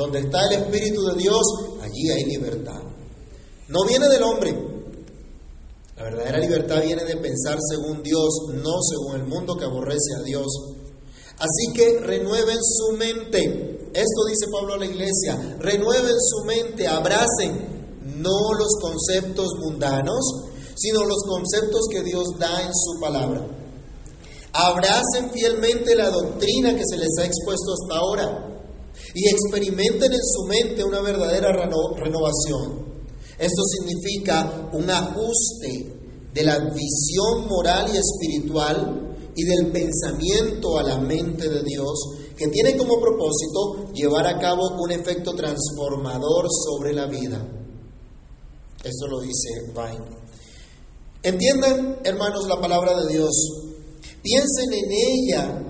Donde 0.00 0.20
está 0.20 0.38
el 0.46 0.62
Espíritu 0.62 1.04
de 1.08 1.14
Dios, 1.16 1.42
allí 1.82 2.08
hay 2.08 2.24
libertad. 2.24 2.80
No 3.68 3.84
viene 3.86 4.08
del 4.08 4.22
hombre. 4.22 4.50
La 5.94 6.04
verdadera 6.04 6.38
libertad 6.38 6.82
viene 6.82 7.04
de 7.04 7.18
pensar 7.18 7.58
según 7.68 8.02
Dios, 8.02 8.30
no 8.54 8.80
según 8.80 9.20
el 9.20 9.26
mundo 9.26 9.58
que 9.58 9.66
aborrece 9.66 10.14
a 10.18 10.22
Dios. 10.22 10.46
Así 11.38 11.74
que 11.74 12.00
renueven 12.00 12.56
su 12.62 12.96
mente. 12.96 13.90
Esto 13.92 14.24
dice 14.26 14.46
Pablo 14.50 14.72
a 14.72 14.78
la 14.78 14.86
iglesia. 14.86 15.58
Renueven 15.58 16.16
su 16.18 16.46
mente, 16.46 16.88
abracen 16.88 18.00
no 18.22 18.54
los 18.54 18.76
conceptos 18.80 19.48
mundanos, 19.60 20.20
sino 20.76 21.04
los 21.04 21.24
conceptos 21.28 21.88
que 21.92 22.02
Dios 22.04 22.24
da 22.38 22.62
en 22.62 22.72
su 22.72 22.98
palabra. 22.98 23.46
Abracen 24.54 25.30
fielmente 25.30 25.94
la 25.94 26.08
doctrina 26.08 26.74
que 26.74 26.84
se 26.88 26.96
les 26.96 27.18
ha 27.18 27.26
expuesto 27.26 27.74
hasta 27.74 27.98
ahora 27.98 28.49
y 29.14 29.28
experimenten 29.28 30.12
en 30.12 30.22
su 30.22 30.44
mente 30.44 30.84
una 30.84 31.00
verdadera 31.00 31.52
renovación. 31.52 32.90
Esto 33.38 33.62
significa 33.64 34.70
un 34.72 34.88
ajuste 34.90 35.96
de 36.32 36.44
la 36.44 36.58
visión 36.58 37.48
moral 37.48 37.90
y 37.92 37.96
espiritual 37.96 39.16
y 39.34 39.44
del 39.44 39.72
pensamiento 39.72 40.78
a 40.78 40.82
la 40.82 40.98
mente 40.98 41.48
de 41.48 41.62
Dios 41.62 42.16
que 42.36 42.48
tiene 42.48 42.76
como 42.76 43.00
propósito 43.00 43.92
llevar 43.92 44.26
a 44.26 44.38
cabo 44.38 44.76
un 44.78 44.90
efecto 44.92 45.34
transformador 45.34 46.46
sobre 46.50 46.92
la 46.92 47.06
vida. 47.06 47.46
Esto 48.82 49.06
lo 49.08 49.20
dice 49.20 49.48
Vine. 49.74 50.20
Entiendan, 51.22 51.98
hermanos, 52.04 52.46
la 52.48 52.60
palabra 52.60 52.98
de 52.98 53.12
Dios 53.12 53.70
Piensen 54.22 54.72
en 54.72 54.92
ella 54.92 55.69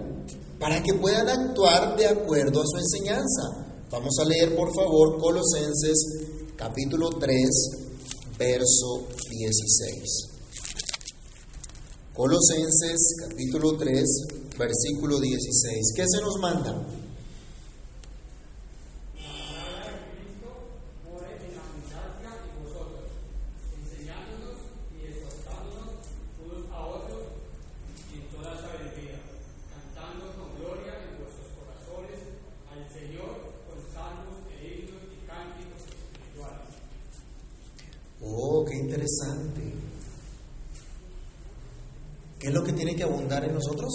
para 0.60 0.82
que 0.82 0.92
puedan 0.92 1.26
actuar 1.26 1.96
de 1.96 2.06
acuerdo 2.06 2.60
a 2.60 2.66
su 2.66 2.76
enseñanza. 2.76 3.42
Vamos 3.90 4.14
a 4.20 4.24
leer, 4.26 4.54
por 4.54 4.72
favor, 4.74 5.18
Colosenses 5.18 6.54
capítulo 6.54 7.08
3, 7.18 7.48
verso 8.38 9.08
16. 9.30 10.28
Colosenses 12.14 13.16
capítulo 13.26 13.78
3, 13.78 14.04
versículo 14.58 15.18
16. 15.18 15.92
¿Qué 15.96 16.04
se 16.06 16.20
nos 16.20 16.36
manda? 16.38 16.76
¿Qué 42.40 42.48
es 42.48 42.54
lo 42.54 42.64
que 43.00 43.04
abundar 43.04 43.42
en 43.44 43.54
nosotros? 43.54 43.90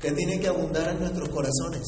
¿Qué 0.00 0.12
tiene 0.12 0.40
que 0.40 0.48
abundar 0.48 0.88
en 0.92 1.00
nuestros 1.00 1.28
corazones? 1.28 1.82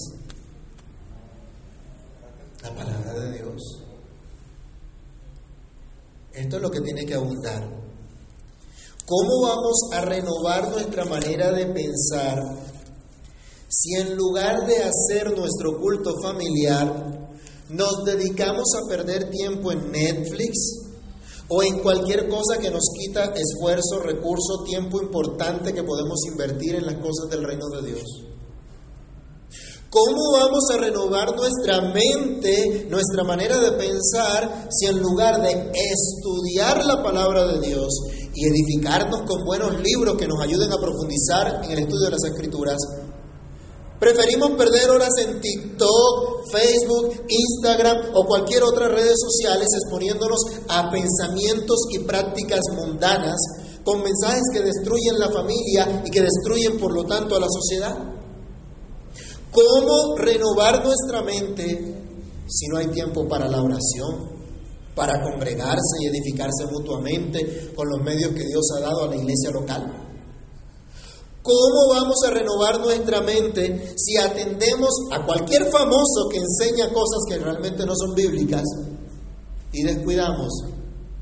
La 2.62 2.74
palabra 2.74 3.14
de 3.14 3.38
Dios. 3.38 3.62
Esto 6.34 6.56
es 6.56 6.62
lo 6.62 6.70
que 6.70 6.82
tiene 6.82 7.06
que 7.06 7.14
abundar. 7.14 7.62
¿Cómo 9.06 9.42
vamos 9.44 9.80
a 9.94 10.02
renovar 10.02 10.68
nuestra 10.68 11.06
manera 11.06 11.50
de 11.50 11.66
pensar 11.66 12.38
si 13.66 13.94
en 13.94 14.14
lugar 14.14 14.66
de 14.66 14.76
hacer 14.76 15.34
nuestro 15.34 15.80
culto 15.80 16.20
familiar 16.20 17.38
nos 17.70 18.04
dedicamos 18.04 18.68
a 18.76 18.86
perder 18.86 19.30
tiempo 19.30 19.72
en 19.72 19.90
Netflix, 19.90 20.81
o 21.48 21.62
en 21.62 21.80
cualquier 21.80 22.28
cosa 22.28 22.58
que 22.60 22.70
nos 22.70 22.84
quita 22.98 23.32
esfuerzo, 23.34 24.00
recurso, 24.00 24.64
tiempo 24.64 25.02
importante 25.02 25.72
que 25.72 25.82
podemos 25.82 26.18
invertir 26.30 26.76
en 26.76 26.86
las 26.86 26.96
cosas 26.96 27.28
del 27.30 27.44
reino 27.44 27.68
de 27.68 27.82
Dios. 27.88 28.04
¿Cómo 29.92 30.32
vamos 30.32 30.64
a 30.72 30.78
renovar 30.78 31.36
nuestra 31.36 31.92
mente, 31.92 32.86
nuestra 32.88 33.24
manera 33.24 33.58
de 33.58 33.72
pensar, 33.72 34.68
si 34.70 34.86
en 34.86 34.98
lugar 35.00 35.42
de 35.42 35.70
estudiar 35.74 36.82
la 36.86 37.02
palabra 37.02 37.46
de 37.46 37.60
Dios 37.60 37.90
y 38.34 38.46
edificarnos 38.46 39.20
con 39.28 39.44
buenos 39.44 39.82
libros 39.82 40.16
que 40.16 40.26
nos 40.26 40.40
ayuden 40.40 40.72
a 40.72 40.78
profundizar 40.78 41.60
en 41.64 41.72
el 41.72 41.78
estudio 41.80 42.06
de 42.06 42.10
las 42.10 42.24
escrituras, 42.24 42.78
Preferimos 44.02 44.50
perder 44.58 44.90
horas 44.90 45.12
en 45.24 45.40
TikTok, 45.40 46.50
Facebook, 46.50 47.24
Instagram 47.28 48.10
o 48.14 48.26
cualquier 48.26 48.64
otra 48.64 48.88
redes 48.88 49.14
sociales 49.14 49.68
exponiéndonos 49.80 50.40
a 50.70 50.90
pensamientos 50.90 51.76
y 51.92 52.00
prácticas 52.00 52.62
mundanas 52.74 53.36
con 53.84 54.02
mensajes 54.02 54.42
que 54.52 54.62
destruyen 54.62 55.20
la 55.20 55.30
familia 55.30 56.02
y 56.04 56.10
que 56.10 56.20
destruyen 56.20 56.80
por 56.80 56.92
lo 56.92 57.04
tanto 57.04 57.36
a 57.36 57.40
la 57.40 57.46
sociedad. 57.48 57.96
¿Cómo 59.52 60.16
renovar 60.16 60.84
nuestra 60.84 61.22
mente 61.22 61.94
si 62.48 62.66
no 62.66 62.78
hay 62.78 62.88
tiempo 62.88 63.28
para 63.28 63.46
la 63.46 63.62
oración, 63.62 64.32
para 64.96 65.22
congregarse 65.22 65.98
y 66.00 66.06
edificarse 66.08 66.66
mutuamente 66.72 67.72
con 67.76 67.88
los 67.88 68.02
medios 68.02 68.32
que 68.32 68.46
Dios 68.46 68.66
ha 68.76 68.80
dado 68.80 69.04
a 69.04 69.06
la 69.10 69.14
iglesia 69.14 69.52
local? 69.52 70.11
¿Cómo 71.42 71.88
vamos 71.90 72.16
a 72.24 72.30
renovar 72.30 72.78
nuestra 72.80 73.20
mente 73.20 73.94
si 73.96 74.16
atendemos 74.16 74.90
a 75.10 75.26
cualquier 75.26 75.70
famoso 75.70 76.28
que 76.30 76.38
enseña 76.38 76.92
cosas 76.92 77.22
que 77.28 77.38
realmente 77.38 77.84
no 77.84 77.94
son 77.96 78.14
bíblicas 78.14 78.62
y 79.72 79.82
descuidamos 79.82 80.52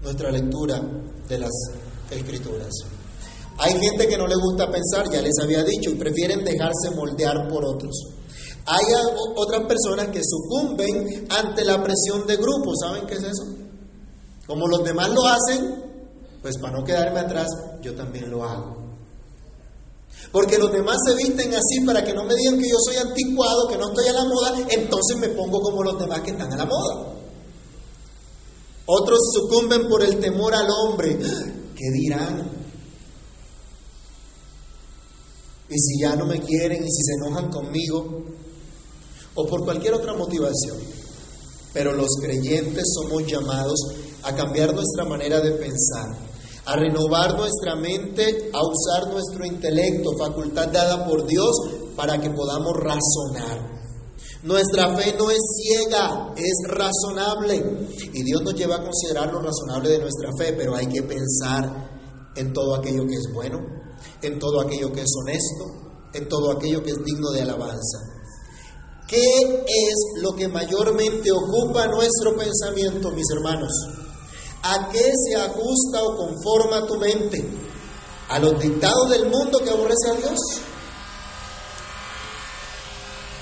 nuestra 0.03 0.31
lectura 0.31 0.83
de 1.27 1.39
las 1.39 1.51
escrituras? 2.11 2.69
Hay 3.57 3.73
gente 3.81 4.09
que 4.09 4.19
no 4.19 4.27
le 4.27 4.37
gusta 4.37 4.71
pensar, 4.71 5.11
ya 5.11 5.23
les 5.23 5.39
había 5.43 5.65
dicho, 5.65 5.91
y 5.91 5.95
prefieren 5.95 6.45
dejarse 6.45 6.91
moldear 6.95 7.49
por 7.49 7.65
otros. 7.65 7.95
Hay 8.67 8.85
otras 9.37 9.67
personas 9.67 10.09
que 10.09 10.21
sucumben 10.23 11.29
ante 11.31 11.65
la 11.65 11.83
presión 11.83 12.27
de 12.27 12.37
grupo. 12.37 12.75
¿Saben 12.77 13.07
qué 13.07 13.15
es 13.15 13.23
eso? 13.23 13.45
Como 14.47 14.67
los 14.67 14.85
demás 14.85 15.11
lo 15.11 15.27
hacen, 15.27 15.83
pues 16.43 16.59
para 16.59 16.79
no 16.79 16.85
quedarme 16.85 17.21
atrás, 17.21 17.49
yo 17.83 17.95
también 17.95 18.31
lo 18.31 18.45
hago. 18.45 18.80
Porque 20.33 20.59
los 20.59 20.71
demás 20.73 20.97
se 21.07 21.15
visten 21.17 21.53
así 21.55 21.81
para 21.85 22.05
que 22.05 22.13
no 22.13 22.25
me 22.25 22.35
digan 22.35 22.59
que 22.59 22.69
yo 22.69 22.77
soy 22.79 22.97
anticuado, 22.97 23.69
que 23.69 23.77
no 23.77 23.89
estoy 23.89 24.09
a 24.09 24.13
la 24.13 24.25
moda, 24.25 24.55
entonces 24.69 25.17
me 25.19 25.29
pongo 25.31 25.61
como 25.61 25.83
los 25.83 25.99
demás 25.99 26.21
que 26.21 26.31
están 26.31 26.53
a 26.53 26.57
la 26.57 26.67
moda. 26.67 27.15
Otros 28.87 29.19
sucumben 29.33 29.89
por 29.89 30.03
el 30.03 30.19
temor 30.19 30.55
al 30.55 30.69
hombre. 30.69 31.17
¿Qué 31.77 31.91
dirán? 31.93 32.51
Y 35.69 35.79
si 35.79 36.01
ya 36.01 36.17
no 36.17 36.27
me 36.27 36.41
quieren 36.41 36.85
y 36.85 36.91
si 36.91 37.03
se 37.03 37.15
enojan 37.15 37.51
conmigo, 37.51 38.25
o 39.35 39.47
por 39.47 39.65
cualquier 39.65 39.95
otra 39.95 40.15
motivación. 40.15 40.77
Pero 41.73 41.93
los 41.93 42.09
creyentes 42.21 42.85
somos 42.95 43.25
llamados 43.27 43.79
a 44.23 44.35
cambiar 44.35 44.75
nuestra 44.75 45.05
manera 45.05 45.41
de 45.41 45.53
pensar, 45.53 46.09
a 46.67 46.77
renovar 46.77 47.37
nuestra 47.37 47.75
mente, 47.77 48.51
a 48.53 48.61
usar 48.63 49.13
nuestro 49.13 49.45
intelecto, 49.45 50.17
facultad 50.19 50.69
dada 50.69 51.07
por 51.07 51.27
Dios, 51.27 51.51
para 51.97 52.21
que 52.21 52.31
podamos 52.31 52.73
razonar. 52.77 53.81
Nuestra 54.43 54.97
fe 54.97 55.15
no 55.19 55.31
es 55.31 55.39
ciega, 55.57 56.33
es 56.37 56.55
razonable. 56.67 57.89
Y 58.13 58.23
Dios 58.23 58.43
nos 58.43 58.55
lleva 58.55 58.77
a 58.77 58.83
considerar 58.83 59.33
lo 59.33 59.41
razonable 59.41 59.91
de 59.91 59.99
nuestra 59.99 60.31
fe, 60.39 60.55
pero 60.57 60.75
hay 60.75 60.87
que 60.87 61.03
pensar 61.03 61.91
en 62.37 62.53
todo 62.53 62.77
aquello 62.77 63.07
que 63.07 63.17
es 63.17 63.29
bueno, 63.35 63.59
en 64.23 64.39
todo 64.39 64.61
aquello 64.63 64.93
que 64.93 65.03
es 65.03 65.11
honesto, 65.21 65.65
en 66.15 66.29
todo 66.29 66.53
aquello 66.53 66.83
que 66.83 66.91
es 66.91 67.05
digno 67.05 67.31
de 67.33 67.43
alabanza. 67.43 67.99
¿Qué 69.07 69.21
es 69.21 70.23
lo 70.23 70.33
que 70.33 70.49
mayormente 70.49 71.31
ocupa 71.33 71.87
nuestro 71.89 72.37
pensamiento, 72.37 73.11
mis 73.11 73.27
hermanos? 73.37 73.73
¿A 74.63 74.89
qué 74.91 75.11
se 75.15 75.37
ajusta 75.37 76.03
o 76.03 76.17
conforma 76.17 76.87
tu 76.87 76.97
mente? 76.97 77.43
¿A 78.29 78.39
los 78.39 78.61
dictados 78.61 79.11
del 79.11 79.31
mundo 79.31 79.59
que 79.59 79.71
aborrece 79.71 80.11
a 80.11 80.15
Dios? 80.15 80.39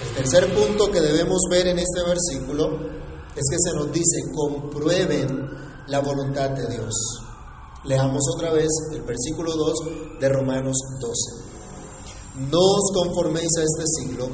El 0.01 0.15
tercer 0.15 0.55
punto 0.55 0.91
que 0.91 1.01
debemos 1.01 1.41
ver 1.51 1.67
en 1.67 1.79
este 1.79 2.03
versículo 2.05 2.79
es 3.35 3.43
que 3.51 3.59
se 3.59 3.75
nos 3.75 3.93
dice, 3.93 4.17
comprueben 4.33 5.51
la 5.89 6.01
voluntad 6.01 6.51
de 6.51 6.69
Dios. 6.69 6.95
Leamos 7.85 8.23
otra 8.35 8.53
vez 8.53 8.69
el 8.93 9.03
versículo 9.03 9.57
2 9.57 10.21
de 10.21 10.29
Romanos 10.29 10.77
12. 11.01 11.49
No 12.51 12.59
os 12.59 12.93
conforméis 12.95 13.51
a 13.59 13.63
este 13.63 13.85
siglo, 13.87 14.29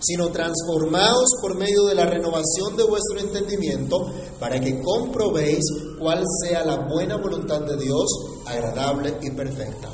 sino 0.00 0.28
transformaos 0.30 1.30
por 1.40 1.56
medio 1.56 1.86
de 1.86 1.94
la 1.94 2.06
renovación 2.06 2.76
de 2.76 2.84
vuestro 2.84 3.20
entendimiento, 3.20 4.12
para 4.38 4.60
que 4.60 4.80
comprobéis 4.80 5.64
cuál 5.98 6.24
sea 6.42 6.64
la 6.64 6.88
buena 6.88 7.16
voluntad 7.16 7.60
de 7.60 7.76
Dios, 7.76 8.08
agradable 8.46 9.18
y 9.22 9.30
perfecta. 9.30 9.90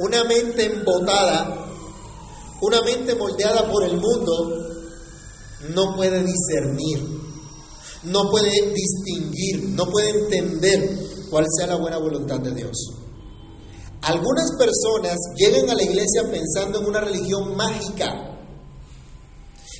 Una 0.00 0.24
mente 0.24 0.64
embotada, 0.64 1.66
una 2.60 2.82
mente 2.82 3.14
moldeada 3.14 3.70
por 3.70 3.84
el 3.84 3.96
mundo, 3.96 4.64
no 5.70 5.94
puede 5.94 6.24
discernir, 6.24 7.00
no 8.04 8.28
puede 8.30 8.72
distinguir, 8.72 9.70
no 9.70 9.86
puede 9.86 10.10
entender 10.10 10.98
cuál 11.30 11.46
sea 11.56 11.68
la 11.68 11.76
buena 11.76 11.98
voluntad 11.98 12.40
de 12.40 12.52
Dios. 12.52 12.76
Algunas 14.02 14.50
personas 14.58 15.16
llegan 15.36 15.70
a 15.70 15.74
la 15.74 15.82
iglesia 15.82 16.30
pensando 16.30 16.80
en 16.80 16.86
una 16.86 17.00
religión 17.00 17.56
mágica, 17.56 18.33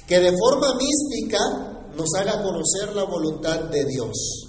que 0.06 0.20
de 0.20 0.32
forma 0.36 0.74
mística 0.76 1.38
nos 1.96 2.12
haga 2.14 2.42
conocer 2.42 2.94
la 2.94 3.04
voluntad 3.04 3.70
de 3.70 3.84
Dios. 3.84 4.48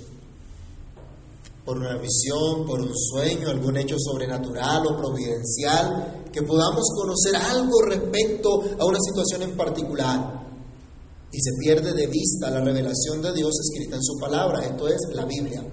Por 1.64 1.78
una 1.78 1.98
visión, 1.98 2.66
por 2.66 2.82
un 2.82 2.96
sueño, 2.96 3.50
algún 3.50 3.78
hecho 3.78 3.96
sobrenatural 3.98 4.86
o 4.86 4.98
providencial, 4.98 6.24
que 6.32 6.44
podamos 6.44 6.84
conocer 6.96 7.36
algo 7.36 7.82
respecto 7.90 8.62
a 8.80 8.86
una 8.86 9.00
situación 9.00 9.44
en 9.44 9.58
particular. 9.58 10.46
Y 11.32 11.40
se 11.42 11.52
pierde 11.60 11.94
de 11.94 12.08
vista 12.08 12.52
la 12.52 12.62
revelación 12.62 13.22
de 13.22 13.34
Dios 13.34 13.54
escrita 13.60 13.96
en 13.96 14.04
su 14.04 14.18
palabra, 14.20 14.66
esto 14.66 14.88
es 14.88 15.02
la 15.14 15.26
Biblia, 15.26 15.66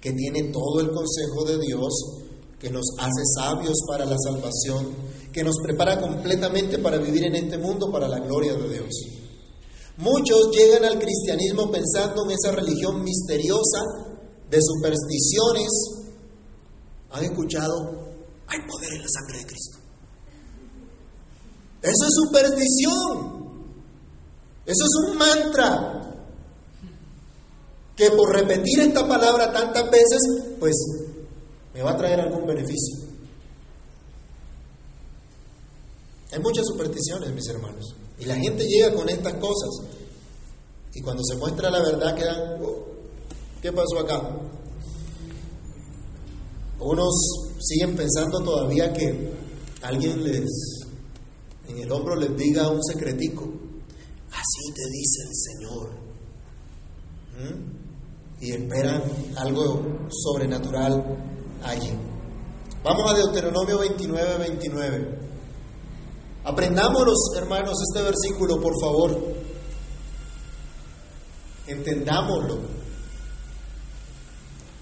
que 0.00 0.12
tiene 0.12 0.52
todo 0.52 0.80
el 0.80 0.90
consejo 0.90 1.44
de 1.46 1.58
Dios, 1.58 1.92
que 2.58 2.70
nos 2.70 2.84
hace 2.98 3.22
sabios 3.36 3.78
para 3.88 4.04
la 4.04 4.16
salvación, 4.18 4.88
que 5.34 5.42
nos 5.42 5.56
prepara 5.60 6.00
completamente 6.00 6.78
para 6.78 6.96
vivir 6.96 7.24
en 7.24 7.34
este 7.34 7.58
mundo 7.58 7.90
para 7.90 8.06
la 8.06 8.20
gloria 8.20 8.54
de 8.54 8.68
Dios. 8.68 8.88
Muchos 9.96 10.50
llegan 10.52 10.84
al 10.84 10.96
cristianismo 10.96 11.72
pensando 11.72 12.24
en 12.24 12.30
esa 12.30 12.52
religión 12.52 13.02
misteriosa 13.02 13.80
de 14.48 14.58
supersticiones. 14.62 15.70
¿Han 17.10 17.24
escuchado? 17.24 18.14
Hay 18.46 18.60
poder 18.60 18.92
en 18.92 19.02
la 19.02 19.08
sangre 19.08 19.38
de 19.38 19.46
Cristo. 19.46 19.78
Eso 21.82 22.04
es 22.06 22.14
superstición. 22.14 23.44
Eso 24.66 24.84
es 24.84 25.10
un 25.10 25.18
mantra. 25.18 26.00
Que 27.96 28.10
por 28.10 28.32
repetir 28.32 28.80
esta 28.80 29.06
palabra 29.06 29.52
tantas 29.52 29.90
veces, 29.90 30.20
pues 30.60 30.74
me 31.72 31.82
va 31.82 31.92
a 31.92 31.96
traer 31.96 32.20
algún 32.20 32.46
beneficio. 32.46 33.03
Hay 36.34 36.40
muchas 36.40 36.66
supersticiones, 36.66 37.32
mis 37.32 37.48
hermanos. 37.48 37.94
Y 38.18 38.24
la 38.24 38.34
gente 38.34 38.66
llega 38.66 38.92
con 38.92 39.08
estas 39.08 39.34
cosas. 39.34 39.70
Y 40.92 41.00
cuando 41.00 41.22
se 41.22 41.36
muestra 41.36 41.70
la 41.70 41.80
verdad 41.80 42.16
quedan, 42.16 42.60
oh, 42.60 42.86
¿qué 43.62 43.72
pasó 43.72 44.00
acá? 44.00 44.36
Unos 46.80 47.14
siguen 47.60 47.94
pensando 47.94 48.42
todavía 48.42 48.92
que 48.92 49.32
alguien 49.82 50.24
les, 50.24 50.50
en 51.68 51.78
el 51.78 51.92
hombro 51.92 52.16
les 52.16 52.36
diga 52.36 52.68
un 52.68 52.82
secretico. 52.82 53.44
Así 54.32 54.72
te 54.74 54.90
dice 54.90 55.22
el 55.28 55.34
Señor. 55.36 55.90
¿Mm? 57.38 58.44
Y 58.44 58.50
esperan 58.50 59.02
algo 59.36 60.08
sobrenatural 60.10 61.04
allí. 61.62 61.92
Vamos 62.82 63.08
a 63.08 63.14
Deuteronomio 63.14 63.78
29, 63.78 64.38
29. 64.38 65.33
Aprendámonos, 66.44 67.34
hermanos, 67.38 67.78
este 67.88 68.02
versículo, 68.02 68.60
por 68.60 68.78
favor. 68.78 69.18
Entendámoslo. 71.66 72.60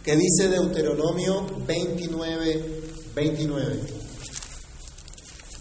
¿Qué 0.03 0.17
dice 0.17 0.49
Deuteronomio 0.49 1.47
29, 1.65 2.83
29? 3.15 3.81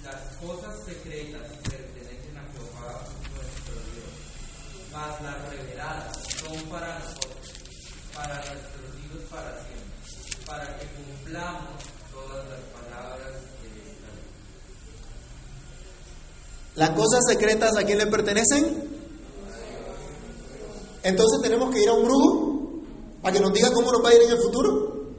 Las 0.03 0.35
cosas 0.37 0.83
secretas 0.83 1.51
pertenecen 1.69 2.35
a 2.35 2.51
Jehová 2.51 3.05
nuestro 3.35 3.75
Dios, 3.93 4.09
mas 4.91 5.21
las 5.21 5.49
reveladas 5.51 6.17
son 6.39 6.67
para 6.67 6.97
nosotros, 6.97 7.53
para 8.15 8.35
nuestros 8.37 8.89
hijos 9.05 9.29
para 9.29 9.51
siempre, 9.61 10.45
para 10.47 10.79
que 10.79 10.87
cumplamos 10.95 11.83
todas 12.11 12.49
las 12.49 12.59
palabras 12.73 13.51
¿Las 16.81 16.89
cosas 16.97 17.19
secretas 17.29 17.77
a 17.77 17.83
quién 17.83 17.99
le 17.99 18.07
pertenecen? 18.07 18.65
Entonces 21.03 21.39
tenemos 21.43 21.71
que 21.71 21.83
ir 21.83 21.87
a 21.87 21.93
un 21.93 22.05
brujo 22.05 22.81
para 23.21 23.35
que 23.35 23.39
nos 23.39 23.53
diga 23.53 23.71
cómo 23.71 23.91
nos 23.91 24.03
va 24.03 24.09
a 24.09 24.15
ir 24.15 24.23
en 24.23 24.31
el 24.31 24.39
futuro. 24.39 25.11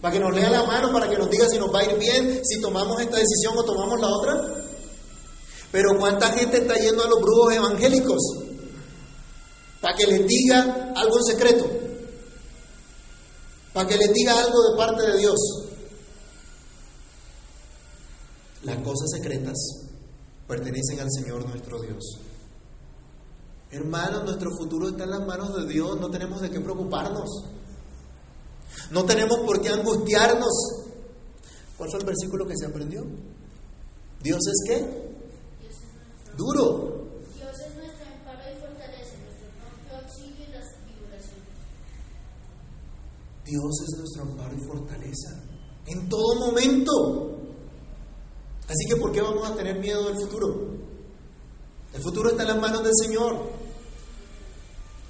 Para 0.00 0.14
que 0.14 0.20
nos 0.20 0.34
lea 0.34 0.48
la 0.48 0.64
mano, 0.64 0.90
para 0.90 1.10
que 1.10 1.18
nos 1.18 1.28
diga 1.28 1.46
si 1.50 1.58
nos 1.58 1.70
va 1.70 1.80
a 1.80 1.84
ir 1.84 1.98
bien, 1.98 2.40
si 2.42 2.62
tomamos 2.62 2.98
esta 2.98 3.18
decisión 3.18 3.52
o 3.58 3.62
tomamos 3.62 4.00
la 4.00 4.08
otra. 4.08 4.64
Pero 5.70 5.98
¿cuánta 5.98 6.32
gente 6.32 6.56
está 6.56 6.76
yendo 6.76 7.04
a 7.04 7.08
los 7.08 7.20
brujos 7.20 7.52
evangélicos? 7.56 8.22
Para 9.82 9.94
que 9.94 10.06
les 10.06 10.26
diga 10.26 10.94
algo 10.96 11.18
en 11.18 11.24
secreto. 11.24 11.70
Para 13.74 13.86
que 13.86 13.98
les 13.98 14.14
diga 14.14 14.40
algo 14.40 14.62
de 14.62 14.76
parte 14.78 15.02
de 15.10 15.18
Dios. 15.18 15.38
Las 18.62 18.78
cosas 18.78 19.10
secretas 19.10 19.81
pertenecen 20.52 21.00
al 21.00 21.10
Señor 21.10 21.48
nuestro 21.48 21.80
Dios. 21.80 22.18
Hermanos, 23.70 24.24
nuestro 24.24 24.50
futuro 24.54 24.90
está 24.90 25.04
en 25.04 25.10
las 25.10 25.26
manos 25.26 25.56
de 25.56 25.66
Dios, 25.66 25.98
no 25.98 26.10
tenemos 26.10 26.42
de 26.42 26.50
qué 26.50 26.60
preocuparnos. 26.60 27.44
No 28.90 29.04
tenemos 29.06 29.38
por 29.46 29.62
qué 29.62 29.70
angustiarnos. 29.70 30.52
¿Cuál 31.78 31.90
fue 31.90 32.00
el 32.00 32.06
versículo 32.06 32.46
que 32.46 32.54
se 32.54 32.66
aprendió? 32.66 33.02
Dios 34.22 34.40
es 34.46 34.62
qué? 34.68 34.76
Duro. 36.36 37.08
Dios 37.34 37.58
es 37.58 37.74
nuestro 37.74 38.06
amparo 38.14 38.42
y 38.52 38.60
fortaleza, 38.60 39.14
nuestro 39.24 39.96
auxilio 39.96 40.44
en 40.44 40.52
las 40.52 40.68
tribulaciones. 40.84 41.48
Dios 43.46 43.72
es 43.88 43.98
nuestro 43.98 44.22
amparo 44.22 44.54
y 44.54 44.60
fortaleza. 44.66 45.30
En 45.86 46.08
todo 46.10 46.34
momento. 46.34 47.41
Así 48.72 48.86
que 48.88 48.96
¿por 48.96 49.12
qué 49.12 49.20
vamos 49.20 49.46
a 49.46 49.54
tener 49.54 49.78
miedo 49.78 50.04
del 50.06 50.16
futuro? 50.16 50.48
El 51.92 52.02
futuro 52.02 52.30
está 52.30 52.42
en 52.42 52.48
las 52.48 52.60
manos 52.60 52.82
del 52.82 52.94
Señor. 52.94 53.36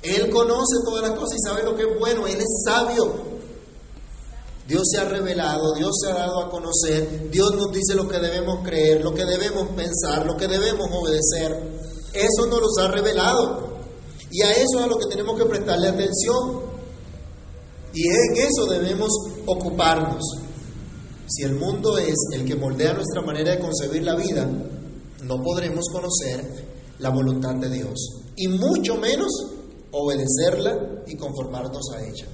Él 0.03 0.31
conoce 0.31 0.79
todas 0.85 1.09
las 1.09 1.17
cosas 1.17 1.39
y 1.39 1.49
sabe 1.49 1.63
lo 1.63 1.77
que 1.77 1.83
es 1.83 1.99
bueno. 1.99 2.27
Él 2.27 2.41
es 2.41 2.63
sabio. 2.65 3.31
Dios 4.67 4.83
se 4.91 5.01
ha 5.01 5.05
revelado, 5.05 5.75
Dios 5.75 5.91
se 6.01 6.11
ha 6.11 6.15
dado 6.15 6.41
a 6.41 6.51
conocer, 6.51 7.31
Dios 7.31 7.53
nos 7.57 7.73
dice 7.73 7.95
lo 7.95 8.09
que 8.09 8.19
debemos 8.19 8.65
creer, 8.65 9.03
lo 9.03 9.13
que 9.13 9.25
debemos 9.25 9.69
pensar, 9.77 10.25
lo 10.25 10.37
que 10.37 10.49
debemos 10.49 10.89
obedecer. 10.91 11.57
Eso 12.15 12.47
nos 12.47 12.61
los 12.61 12.79
ha 12.79 12.89
revelado. 12.89 13.79
Y 14.31 14.43
a 14.43 14.53
eso 14.53 14.79
es 14.79 14.85
a 14.85 14.87
lo 14.89 14.99
que 14.99 15.07
tenemos 15.07 15.39
que 15.39 15.45
prestarle 15.45 15.89
atención. 15.89 16.63
Y 17.95 18.09
en 18.09 18.37
eso 18.39 18.67
debemos 18.67 19.11
ocuparnos. 19.47 20.42
Si 21.35 21.45
el 21.45 21.55
mundo 21.55 21.97
es 21.97 22.15
el 22.33 22.45
que 22.45 22.57
moldea 22.57 22.93
nuestra 22.93 23.23
manera 23.23 23.53
de 23.53 23.59
concebir 23.59 24.03
la 24.03 24.17
vida, 24.17 24.45
no 25.25 25.43
podremos 25.43 25.87
conocer 25.91 26.45
la 26.99 27.09
voluntad 27.09 27.55
de 27.55 27.71
Dios. 27.71 28.23
Y 28.37 28.49
mucho 28.49 28.97
menos 28.97 29.31
obedecerla 29.93 31.05
y 31.07 31.17
conformarnos 31.17 31.91
a 31.95 32.03
ella. 32.03 32.27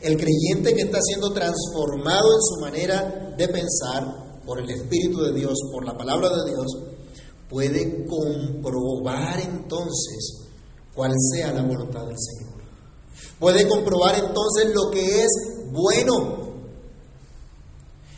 El 0.00 0.16
creyente 0.16 0.74
que 0.74 0.82
está 0.82 0.98
siendo 1.02 1.32
transformado 1.32 2.34
en 2.34 2.42
su 2.42 2.60
manera 2.60 3.34
de 3.36 3.48
pensar 3.48 4.42
por 4.44 4.58
el 4.58 4.70
Espíritu 4.70 5.20
de 5.22 5.32
Dios, 5.32 5.54
por 5.72 5.84
la 5.84 5.96
palabra 5.96 6.28
de 6.28 6.50
Dios, 6.50 6.66
puede 7.48 8.06
comprobar 8.06 9.38
entonces 9.38 10.48
cuál 10.94 11.12
sea 11.32 11.52
la 11.52 11.62
voluntad 11.62 12.04
del 12.06 12.18
Señor. 12.18 12.56
Puede 13.38 13.68
comprobar 13.68 14.16
entonces 14.18 14.74
lo 14.74 14.90
que 14.90 15.22
es 15.22 15.28
bueno. 15.70 16.45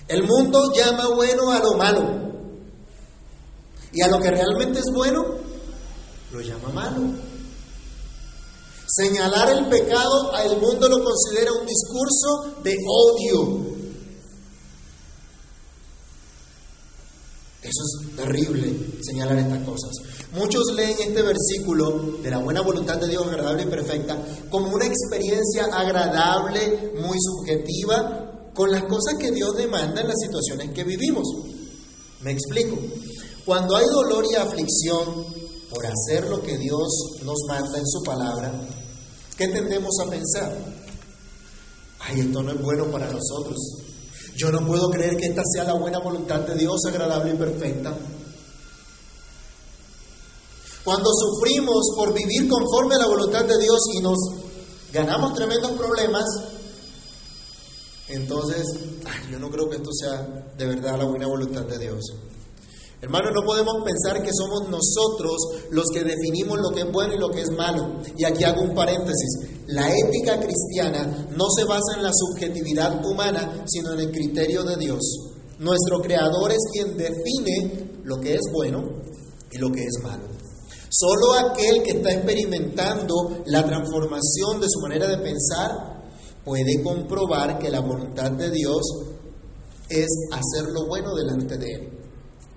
El 0.08 0.26
mundo 0.26 0.72
llama 0.74 1.08
bueno 1.08 1.52
a 1.52 1.58
lo 1.58 1.74
malo. 1.76 2.28
Y 3.92 4.02
a 4.02 4.08
lo 4.08 4.20
que 4.20 4.30
realmente 4.30 4.78
es 4.78 4.86
bueno, 4.94 5.24
lo 6.32 6.40
llama 6.40 6.68
malo. 6.70 7.02
Señalar 8.86 9.50
el 9.50 9.68
pecado, 9.68 10.32
el 10.44 10.58
mundo 10.58 10.88
lo 10.88 11.04
considera 11.04 11.52
un 11.52 11.66
discurso 11.66 12.62
de 12.62 12.74
odio. 12.86 13.68
Eso 17.62 17.82
es 17.84 18.16
terrible, 18.16 18.74
señalar 19.02 19.36
estas 19.38 19.62
cosas. 19.64 19.90
Muchos 20.32 20.72
leen 20.74 20.96
este 21.00 21.22
versículo 21.22 22.18
de 22.22 22.30
la 22.30 22.38
buena 22.38 22.62
voluntad 22.62 22.96
de 22.96 23.08
Dios 23.08 23.26
agradable 23.26 23.64
y 23.64 23.66
perfecta 23.66 24.16
como 24.48 24.68
una 24.74 24.86
experiencia 24.86 25.66
agradable, 25.66 26.92
muy 26.98 27.18
subjetiva, 27.20 28.27
con 28.58 28.72
las 28.72 28.82
cosas 28.86 29.14
que 29.20 29.30
Dios 29.30 29.54
demanda 29.56 30.00
en 30.00 30.08
las 30.08 30.18
situaciones 30.20 30.72
que 30.72 30.82
vivimos. 30.82 31.22
Me 32.22 32.32
explico. 32.32 32.76
Cuando 33.44 33.76
hay 33.76 33.86
dolor 33.86 34.24
y 34.28 34.34
aflicción 34.34 35.24
por 35.70 35.86
hacer 35.86 36.28
lo 36.28 36.42
que 36.42 36.58
Dios 36.58 36.88
nos 37.22 37.38
manda 37.46 37.78
en 37.78 37.86
su 37.86 38.02
palabra, 38.02 38.52
¿qué 39.36 39.46
tendemos 39.46 39.94
a 40.04 40.10
pensar? 40.10 40.58
Ay, 42.00 42.18
esto 42.18 42.42
no 42.42 42.50
es 42.50 42.60
bueno 42.60 42.90
para 42.90 43.06
nosotros. 43.12 43.56
Yo 44.34 44.50
no 44.50 44.66
puedo 44.66 44.90
creer 44.90 45.16
que 45.16 45.26
esta 45.26 45.42
sea 45.52 45.62
la 45.62 45.74
buena 45.74 46.00
voluntad 46.00 46.40
de 46.40 46.56
Dios, 46.56 46.84
agradable 46.84 47.34
y 47.34 47.36
perfecta. 47.36 47.96
Cuando 50.82 51.10
sufrimos 51.12 51.92
por 51.94 52.12
vivir 52.12 52.48
conforme 52.48 52.96
a 52.96 52.98
la 52.98 53.06
voluntad 53.06 53.44
de 53.44 53.56
Dios 53.56 53.78
y 53.94 54.00
nos 54.00 54.18
ganamos 54.92 55.34
tremendos 55.34 55.70
problemas, 55.72 56.24
entonces, 58.08 58.64
yo 59.30 59.38
no 59.38 59.50
creo 59.50 59.68
que 59.68 59.76
esto 59.76 59.90
sea 59.92 60.52
de 60.56 60.66
verdad 60.66 60.98
la 60.98 61.04
buena 61.04 61.26
voluntad 61.26 61.62
de 61.62 61.78
Dios. 61.78 62.04
Hermanos, 63.00 63.30
no 63.32 63.42
podemos 63.44 63.84
pensar 63.84 64.22
que 64.24 64.30
somos 64.32 64.68
nosotros 64.68 65.36
los 65.70 65.84
que 65.92 66.02
definimos 66.02 66.58
lo 66.58 66.70
que 66.70 66.80
es 66.80 66.90
bueno 66.90 67.14
y 67.14 67.18
lo 67.18 67.28
que 67.28 67.42
es 67.42 67.50
malo. 67.50 68.00
Y 68.16 68.24
aquí 68.24 68.42
hago 68.42 68.62
un 68.62 68.74
paréntesis. 68.74 69.62
La 69.68 69.88
ética 69.88 70.40
cristiana 70.40 71.28
no 71.30 71.44
se 71.56 71.64
basa 71.64 71.96
en 71.96 72.02
la 72.02 72.10
subjetividad 72.12 73.04
humana, 73.06 73.64
sino 73.66 73.92
en 73.92 74.00
el 74.00 74.10
criterio 74.10 74.64
de 74.64 74.76
Dios. 74.78 74.98
Nuestro 75.60 76.00
Creador 76.00 76.50
es 76.50 76.58
quien 76.72 76.96
define 76.96 78.00
lo 78.02 78.18
que 78.18 78.34
es 78.34 78.40
bueno 78.52 78.82
y 79.52 79.58
lo 79.58 79.70
que 79.70 79.84
es 79.84 80.02
malo. 80.02 80.24
Solo 80.90 81.34
aquel 81.34 81.82
que 81.84 81.98
está 81.98 82.12
experimentando 82.12 83.44
la 83.46 83.64
transformación 83.64 84.60
de 84.60 84.66
su 84.68 84.80
manera 84.80 85.06
de 85.06 85.18
pensar 85.18 85.97
puede 86.48 86.82
comprobar 86.82 87.58
que 87.58 87.70
la 87.70 87.80
voluntad 87.80 88.30
de 88.30 88.50
Dios 88.50 88.80
es 89.90 90.08
hacer 90.32 90.70
lo 90.72 90.86
bueno 90.86 91.14
delante 91.14 91.58
de 91.58 91.66
Él. 91.74 91.88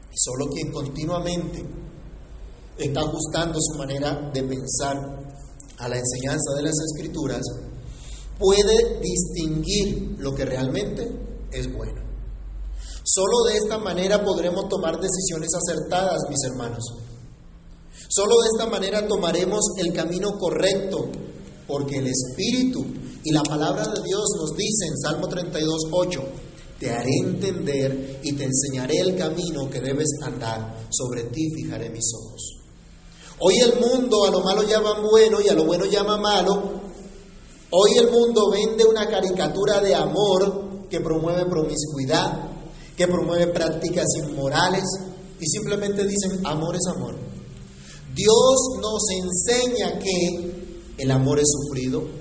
Y 0.09 0.17
solo 0.17 0.47
quien 0.47 0.71
continuamente 0.71 1.61
está 2.77 3.01
ajustando 3.01 3.59
su 3.59 3.77
manera 3.77 4.31
de 4.33 4.43
pensar 4.43 4.95
a 5.77 5.89
la 5.89 5.97
enseñanza 5.97 6.53
de 6.55 6.61
las 6.63 6.75
escrituras 6.89 7.41
puede 8.39 9.01
distinguir 9.01 10.15
lo 10.19 10.33
que 10.33 10.45
realmente 10.45 11.11
es 11.51 11.71
bueno. 11.73 12.01
Solo 13.03 13.43
de 13.49 13.57
esta 13.57 13.77
manera 13.77 14.23
podremos 14.23 14.69
tomar 14.69 15.01
decisiones 15.01 15.49
acertadas, 15.53 16.21
mis 16.29 16.43
hermanos. 16.45 16.83
Solo 18.07 18.35
de 18.41 18.47
esta 18.53 18.69
manera 18.69 19.05
tomaremos 19.05 19.59
el 19.77 19.91
camino 19.91 20.37
correcto, 20.39 21.09
porque 21.67 21.97
el 21.97 22.07
Espíritu 22.07 23.00
y 23.23 23.31
la 23.31 23.43
palabra 23.43 23.87
de 23.87 24.01
Dios 24.03 24.23
nos 24.37 24.55
dice 24.55 24.87
en 24.87 24.97
Salmo 24.97 25.27
32, 25.27 25.87
8, 25.91 26.21
te 26.79 26.89
haré 26.89 27.11
entender 27.23 28.19
y 28.23 28.33
te 28.33 28.45
enseñaré 28.45 28.97
el 28.99 29.15
camino 29.15 29.69
que 29.69 29.79
debes 29.79 30.07
andar. 30.23 30.87
Sobre 30.89 31.25
ti 31.25 31.49
fijaré 31.53 31.89
mis 31.91 32.11
ojos. 32.15 32.57
Hoy 33.39 33.55
el 33.59 33.79
mundo 33.79 34.25
a 34.25 34.31
lo 34.31 34.41
malo 34.41 34.63
llama 34.63 34.99
bueno 34.99 35.39
y 35.41 35.49
a 35.49 35.53
lo 35.53 35.65
bueno 35.65 35.85
llama 35.85 36.17
malo. 36.17 36.81
Hoy 37.69 37.91
el 37.97 38.09
mundo 38.09 38.49
vende 38.49 38.83
una 38.85 39.07
caricatura 39.07 39.79
de 39.79 39.93
amor 39.93 40.87
que 40.89 40.99
promueve 40.99 41.45
promiscuidad, 41.45 42.49
que 42.97 43.07
promueve 43.07 43.47
prácticas 43.47 44.07
inmorales 44.17 44.83
y 45.39 45.45
simplemente 45.45 46.05
dicen 46.05 46.45
amor 46.45 46.75
es 46.75 46.87
amor. 46.87 47.15
Dios 48.13 48.79
nos 48.81 49.03
enseña 49.11 49.99
que 49.99 50.95
el 50.97 51.11
amor 51.11 51.39
es 51.39 51.47
sufrido, 51.49 52.20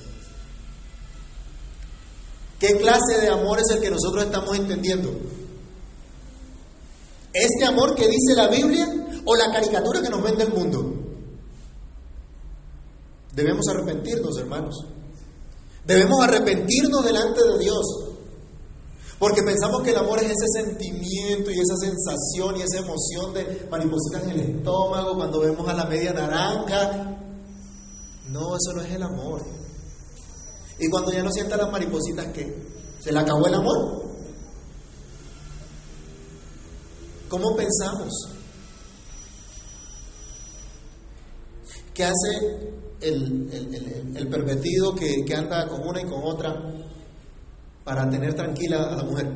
¿Qué 2.61 2.77
clase 2.77 3.19
de 3.19 3.27
amor 3.27 3.57
es 3.57 3.75
el 3.75 3.81
que 3.81 3.89
nosotros 3.89 4.23
estamos 4.23 4.55
entendiendo? 4.55 5.09
¿Este 7.33 7.65
amor 7.65 7.95
que 7.95 8.07
dice 8.07 8.35
la 8.35 8.49
Biblia 8.49 8.87
o 9.25 9.35
la 9.35 9.51
caricatura 9.51 9.99
que 9.99 10.09
nos 10.09 10.21
vende 10.21 10.43
el 10.43 10.53
mundo? 10.53 10.93
Debemos 13.33 13.67
arrepentirnos, 13.67 14.37
hermanos. 14.37 14.75
Debemos 15.87 16.23
arrepentirnos 16.23 17.03
delante 17.03 17.41
de 17.43 17.57
Dios. 17.57 17.83
Porque 19.17 19.41
pensamos 19.41 19.81
que 19.81 19.89
el 19.89 19.97
amor 19.97 20.19
es 20.19 20.25
ese 20.25 20.63
sentimiento 20.63 21.49
y 21.49 21.59
esa 21.59 21.75
sensación 21.77 22.57
y 22.57 22.61
esa 22.61 22.77
emoción 22.77 23.33
de 23.33 23.67
maripositas 23.71 24.23
en 24.25 24.29
el 24.29 24.39
estómago 24.57 25.15
cuando 25.15 25.39
vemos 25.39 25.67
a 25.67 25.73
la 25.73 25.85
media 25.85 26.13
naranja. 26.13 27.17
No, 28.29 28.55
eso 28.55 28.73
no 28.75 28.81
es 28.81 28.91
el 28.91 29.01
amor. 29.01 29.60
Y 30.81 30.89
cuando 30.89 31.11
ya 31.11 31.21
no 31.21 31.31
sienta 31.31 31.55
las 31.57 31.71
maripositas, 31.71 32.25
¿qué? 32.33 32.51
¿Se 32.99 33.11
le 33.11 33.19
acabó 33.19 33.45
el 33.45 33.53
amor? 33.53 34.01
¿Cómo 37.29 37.55
pensamos? 37.55 38.11
¿Qué 41.93 42.03
hace 42.03 42.73
el, 42.99 44.11
el, 44.15 44.27
pervertido 44.27 44.95
que, 44.95 45.23
que 45.23 45.35
anda 45.35 45.67
con 45.67 45.87
una 45.87 46.01
y 46.01 46.05
con 46.05 46.23
otra 46.23 46.59
para 47.83 48.09
tener 48.09 48.33
tranquila 48.33 48.91
a 48.91 48.95
la 48.95 49.03
mujer? 49.03 49.27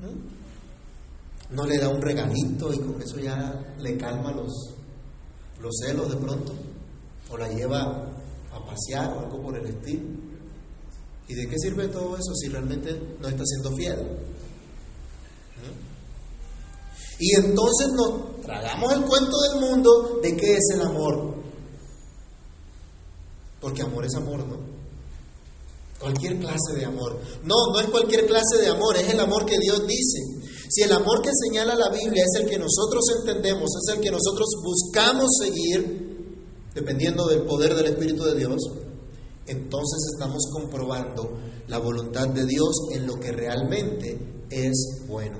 ¿Mm? 0.00 1.54
¿No 1.54 1.66
le 1.66 1.76
da 1.76 1.90
un 1.90 2.00
regalito 2.00 2.72
y 2.72 2.78
con 2.78 3.02
eso 3.02 3.18
ya 3.18 3.76
le 3.78 3.98
calma 3.98 4.32
los, 4.32 4.74
los 5.60 5.74
celos 5.84 6.08
de 6.08 6.16
pronto? 6.16 6.54
¿O 7.30 7.36
la 7.36 7.48
lleva 7.48 8.13
pasear 8.66 9.16
o 9.16 9.20
algo 9.20 9.42
por 9.42 9.56
el 9.56 9.66
estilo? 9.66 10.08
¿Y 11.28 11.34
de 11.34 11.48
qué 11.48 11.58
sirve 11.58 11.88
todo 11.88 12.16
eso 12.16 12.34
si 12.34 12.48
realmente 12.48 13.16
no 13.20 13.28
está 13.28 13.44
siendo 13.44 13.74
fiel? 13.76 13.98
¿Mm? 15.56 15.94
Y 17.18 17.34
entonces 17.36 17.88
nos 17.92 18.40
tragamos 18.42 18.92
el 18.92 19.04
cuento 19.04 19.40
del 19.40 19.60
mundo 19.60 20.20
de 20.22 20.36
qué 20.36 20.56
es 20.56 20.70
el 20.74 20.82
amor. 20.82 21.34
Porque 23.60 23.82
amor 23.82 24.04
es 24.04 24.14
amor, 24.14 24.46
¿no? 24.46 24.58
Cualquier 25.98 26.38
clase 26.38 26.74
de 26.76 26.84
amor. 26.84 27.18
No, 27.44 27.72
no 27.72 27.80
es 27.80 27.86
cualquier 27.86 28.26
clase 28.26 28.58
de 28.60 28.68
amor, 28.68 28.96
es 28.96 29.10
el 29.10 29.20
amor 29.20 29.46
que 29.46 29.56
Dios 29.58 29.86
dice. 29.86 30.20
Si 30.68 30.82
el 30.82 30.92
amor 30.92 31.22
que 31.22 31.30
señala 31.32 31.74
la 31.74 31.88
Biblia 31.88 32.24
es 32.24 32.42
el 32.42 32.50
que 32.50 32.58
nosotros 32.58 33.04
entendemos, 33.18 33.70
es 33.82 33.94
el 33.94 34.00
que 34.02 34.10
nosotros 34.10 34.48
buscamos 34.62 35.30
seguir, 35.40 36.03
dependiendo 36.74 37.26
del 37.26 37.42
poder 37.42 37.74
del 37.74 37.86
Espíritu 37.86 38.24
de 38.24 38.34
Dios, 38.34 38.56
entonces 39.46 40.12
estamos 40.14 40.42
comprobando 40.52 41.38
la 41.68 41.78
voluntad 41.78 42.28
de 42.28 42.46
Dios 42.46 42.88
en 42.92 43.06
lo 43.06 43.14
que 43.14 43.32
realmente 43.32 44.44
es 44.50 45.04
bueno. 45.06 45.38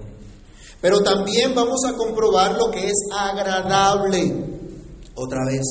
Pero 0.80 1.02
también 1.02 1.54
vamos 1.54 1.80
a 1.86 1.94
comprobar 1.94 2.58
lo 2.58 2.70
que 2.70 2.86
es 2.86 3.06
agradable. 3.10 4.54
Otra 5.14 5.40
vez, 5.46 5.64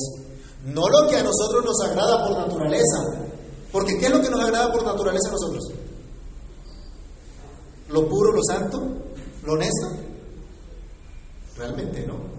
no 0.64 0.88
lo 0.88 1.08
que 1.08 1.16
a 1.16 1.22
nosotros 1.22 1.64
nos 1.64 1.80
agrada 1.82 2.26
por 2.26 2.36
naturaleza. 2.36 3.28
Porque 3.70 3.96
¿qué 3.98 4.06
es 4.06 4.12
lo 4.12 4.20
que 4.20 4.30
nos 4.30 4.40
agrada 4.40 4.72
por 4.72 4.82
naturaleza 4.82 5.28
a 5.28 5.32
nosotros? 5.32 5.64
¿Lo 7.90 8.08
puro, 8.08 8.32
lo 8.32 8.42
santo? 8.42 8.82
¿Lo 9.44 9.52
honesto? 9.52 9.88
Realmente 11.56 12.04
no. 12.06 12.33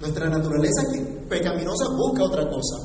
Nuestra 0.00 0.28
naturaleza 0.28 0.82
pecaminosa 1.28 1.88
busca 1.90 2.22
otra 2.22 2.48
cosa. 2.48 2.76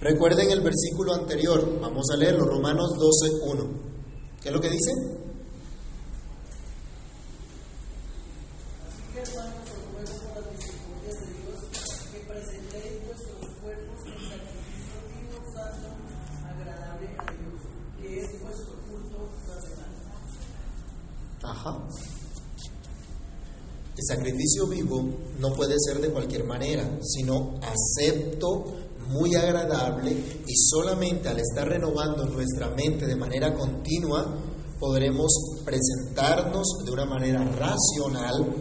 Recuerden 0.00 0.50
el 0.50 0.60
versículo 0.60 1.14
anterior, 1.14 1.80
vamos 1.80 2.06
a 2.12 2.16
leerlo, 2.16 2.44
Romanos 2.44 2.90
12, 2.98 3.30
1. 3.52 3.64
¿Qué 4.42 4.48
es 4.48 4.54
lo 4.54 4.60
que 4.60 4.70
dice? 4.70 4.90
El 23.96 24.18
sacrificio 24.18 24.66
vivo 24.66 25.23
no 25.38 25.52
puede 25.52 25.74
ser 25.78 26.00
de 26.00 26.10
cualquier 26.10 26.44
manera, 26.44 26.98
sino 27.02 27.54
acepto, 27.62 28.64
muy 29.08 29.34
agradable 29.34 30.10
y 30.46 30.56
solamente 30.56 31.28
al 31.28 31.38
estar 31.38 31.68
renovando 31.68 32.24
nuestra 32.24 32.70
mente 32.70 33.06
de 33.06 33.16
manera 33.16 33.54
continua 33.54 34.34
podremos 34.80 35.30
presentarnos 35.64 36.66
de 36.84 36.90
una 36.90 37.04
manera 37.04 37.44
racional 37.44 38.54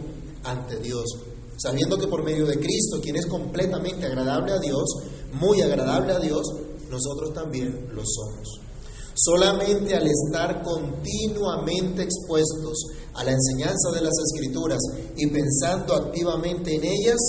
ante 0.43 0.77
Dios, 0.77 1.05
sabiendo 1.57 1.97
que 1.97 2.07
por 2.07 2.23
medio 2.23 2.45
de 2.45 2.59
Cristo, 2.59 2.99
quien 3.01 3.15
es 3.15 3.25
completamente 3.25 4.05
agradable 4.05 4.51
a 4.51 4.59
Dios, 4.59 4.83
muy 5.33 5.61
agradable 5.61 6.13
a 6.13 6.19
Dios, 6.19 6.45
nosotros 6.89 7.33
también 7.33 7.87
lo 7.93 8.03
somos. 8.05 8.59
Solamente 9.15 9.95
al 9.95 10.07
estar 10.07 10.63
continuamente 10.63 12.03
expuestos 12.03 12.87
a 13.13 13.23
la 13.23 13.31
enseñanza 13.31 13.91
de 13.93 14.01
las 14.01 14.13
Escrituras 14.25 14.79
y 15.15 15.27
pensando 15.27 15.93
activamente 15.93 16.75
en 16.75 16.83
ellas, 16.83 17.19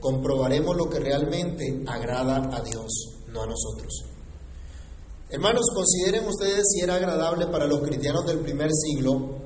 comprobaremos 0.00 0.76
lo 0.76 0.88
que 0.88 0.98
realmente 0.98 1.84
agrada 1.86 2.50
a 2.52 2.62
Dios, 2.62 3.20
no 3.28 3.42
a 3.42 3.46
nosotros. 3.46 4.04
Hermanos, 5.28 5.66
consideren 5.72 6.26
ustedes 6.26 6.66
si 6.72 6.80
era 6.80 6.96
agradable 6.96 7.46
para 7.46 7.66
los 7.66 7.80
cristianos 7.82 8.26
del 8.26 8.40
primer 8.40 8.70
siglo 8.72 9.38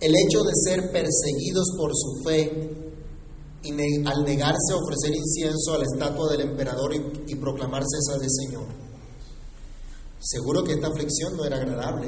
el 0.00 0.12
hecho 0.16 0.42
de 0.42 0.52
ser 0.54 0.90
perseguidos 0.90 1.68
por 1.78 1.92
su 1.94 2.24
fe 2.24 2.84
y 3.62 3.70
al 4.06 4.24
negarse 4.24 4.72
a 4.72 4.76
ofrecer 4.76 5.14
incienso 5.14 5.74
a 5.74 5.78
la 5.78 5.84
estatua 5.84 6.32
del 6.32 6.42
emperador 6.42 6.92
y 6.94 7.34
proclamarse 7.36 7.96
esa 7.98 8.18
de 8.18 8.28
Señor. 8.28 8.83
Seguro 10.24 10.64
que 10.64 10.72
esta 10.72 10.86
aflicción 10.86 11.36
no 11.36 11.44
era 11.44 11.58
agradable. 11.58 12.06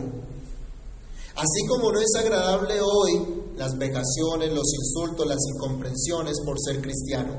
Así 1.37 1.67
como 1.69 1.93
no 1.93 2.01
es 2.01 2.15
agradable 2.17 2.81
hoy 2.81 3.43
las 3.57 3.77
vejaciones, 3.77 4.55
los 4.55 4.73
insultos, 4.73 5.27
las 5.27 5.45
incomprensiones 5.55 6.41
por 6.41 6.57
ser 6.59 6.81
cristiano, 6.81 7.37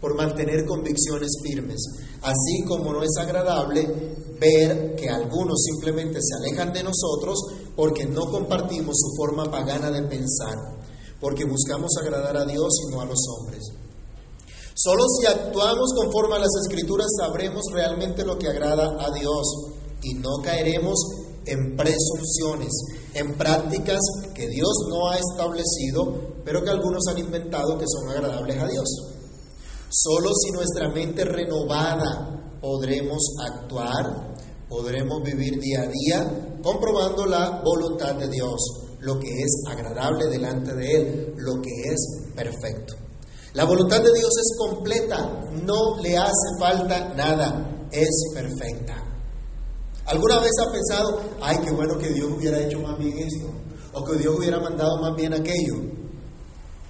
por 0.00 0.16
mantener 0.16 0.64
convicciones 0.64 1.30
firmes. 1.42 1.78
Así 2.22 2.64
como 2.66 2.94
no 2.94 3.02
es 3.02 3.14
agradable 3.18 3.86
ver 4.40 4.96
que 4.96 5.10
algunos 5.10 5.62
simplemente 5.62 6.20
se 6.22 6.36
alejan 6.36 6.72
de 6.72 6.84
nosotros 6.84 7.38
porque 7.76 8.06
no 8.06 8.24
compartimos 8.30 8.96
su 8.96 9.14
forma 9.18 9.50
pagana 9.50 9.90
de 9.90 10.04
pensar, 10.04 10.56
porque 11.20 11.44
buscamos 11.44 11.90
agradar 12.00 12.38
a 12.38 12.46
Dios 12.46 12.72
y 12.86 12.90
no 12.90 13.02
a 13.02 13.04
los 13.04 13.20
hombres. 13.28 13.62
Solo 14.74 15.04
si 15.20 15.26
actuamos 15.26 15.92
conforme 15.94 16.36
a 16.36 16.38
las 16.38 16.50
escrituras 16.64 17.08
sabremos 17.18 17.64
realmente 17.70 18.24
lo 18.24 18.38
que 18.38 18.48
agrada 18.48 18.96
a 19.04 19.12
Dios 19.12 19.73
y 20.04 20.14
no 20.14 20.42
caeremos 20.42 20.94
en 21.46 21.76
presunciones, 21.76 22.72
en 23.14 23.34
prácticas 23.34 24.00
que 24.34 24.48
Dios 24.48 24.72
no 24.88 25.10
ha 25.10 25.18
establecido, 25.18 26.42
pero 26.44 26.62
que 26.62 26.70
algunos 26.70 27.06
han 27.08 27.18
inventado 27.18 27.78
que 27.78 27.86
son 27.86 28.10
agradables 28.10 28.58
a 28.58 28.68
Dios. 28.68 28.84
Solo 29.90 30.30
si 30.34 30.50
nuestra 30.52 30.88
mente 30.90 31.24
renovada 31.24 32.58
podremos 32.60 33.22
actuar, 33.46 34.36
podremos 34.68 35.22
vivir 35.22 35.60
día 35.60 35.82
a 35.82 35.86
día 35.86 36.58
comprobando 36.62 37.26
la 37.26 37.62
voluntad 37.62 38.14
de 38.14 38.28
Dios, 38.28 38.58
lo 39.00 39.18
que 39.20 39.28
es 39.28 39.62
agradable 39.68 40.26
delante 40.26 40.74
de 40.74 40.96
Él, 40.96 41.34
lo 41.36 41.60
que 41.60 41.70
es 41.92 42.32
perfecto. 42.34 42.94
La 43.52 43.64
voluntad 43.64 44.02
de 44.02 44.12
Dios 44.12 44.32
es 44.36 44.56
completa, 44.58 45.44
no 45.62 46.00
le 46.02 46.16
hace 46.16 46.58
falta 46.58 47.14
nada, 47.14 47.86
es 47.92 48.32
perfecta. 48.34 49.13
¿Alguna 50.06 50.40
vez 50.40 50.52
ha 50.60 50.70
pensado, 50.70 51.20
ay, 51.40 51.58
qué 51.64 51.70
bueno 51.70 51.96
que 51.98 52.12
Dios 52.12 52.30
hubiera 52.30 52.60
hecho 52.60 52.78
más 52.80 52.98
bien 52.98 53.16
esto? 53.18 53.46
O 53.92 54.04
que 54.04 54.18
Dios 54.18 54.34
hubiera 54.36 54.60
mandado 54.60 55.00
más 55.00 55.14
bien 55.16 55.32
aquello. 55.32 55.76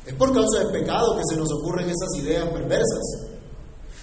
Es 0.07 0.15
por 0.15 0.33
causa 0.33 0.59
del 0.59 0.73
pecado 0.73 1.17
que 1.17 1.23
se 1.29 1.37
nos 1.37 1.49
ocurren 1.53 1.87
esas 1.89 2.23
ideas 2.23 2.49
perversas. 2.49 3.35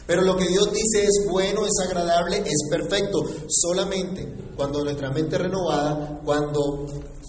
Pero 0.08 0.24
lo 0.24 0.36
que 0.36 0.48
Dios 0.48 0.72
dice 0.72 1.04
es 1.04 1.26
bueno, 1.30 1.62
es 1.66 1.88
agradable, 1.88 2.38
es 2.38 2.70
perfecto. 2.70 3.20
Solamente 3.48 4.28
cuando 4.56 4.84
nuestra 4.84 5.12
mente 5.12 5.36
es 5.36 5.42
renovada, 5.42 6.22
cuando 6.24 6.86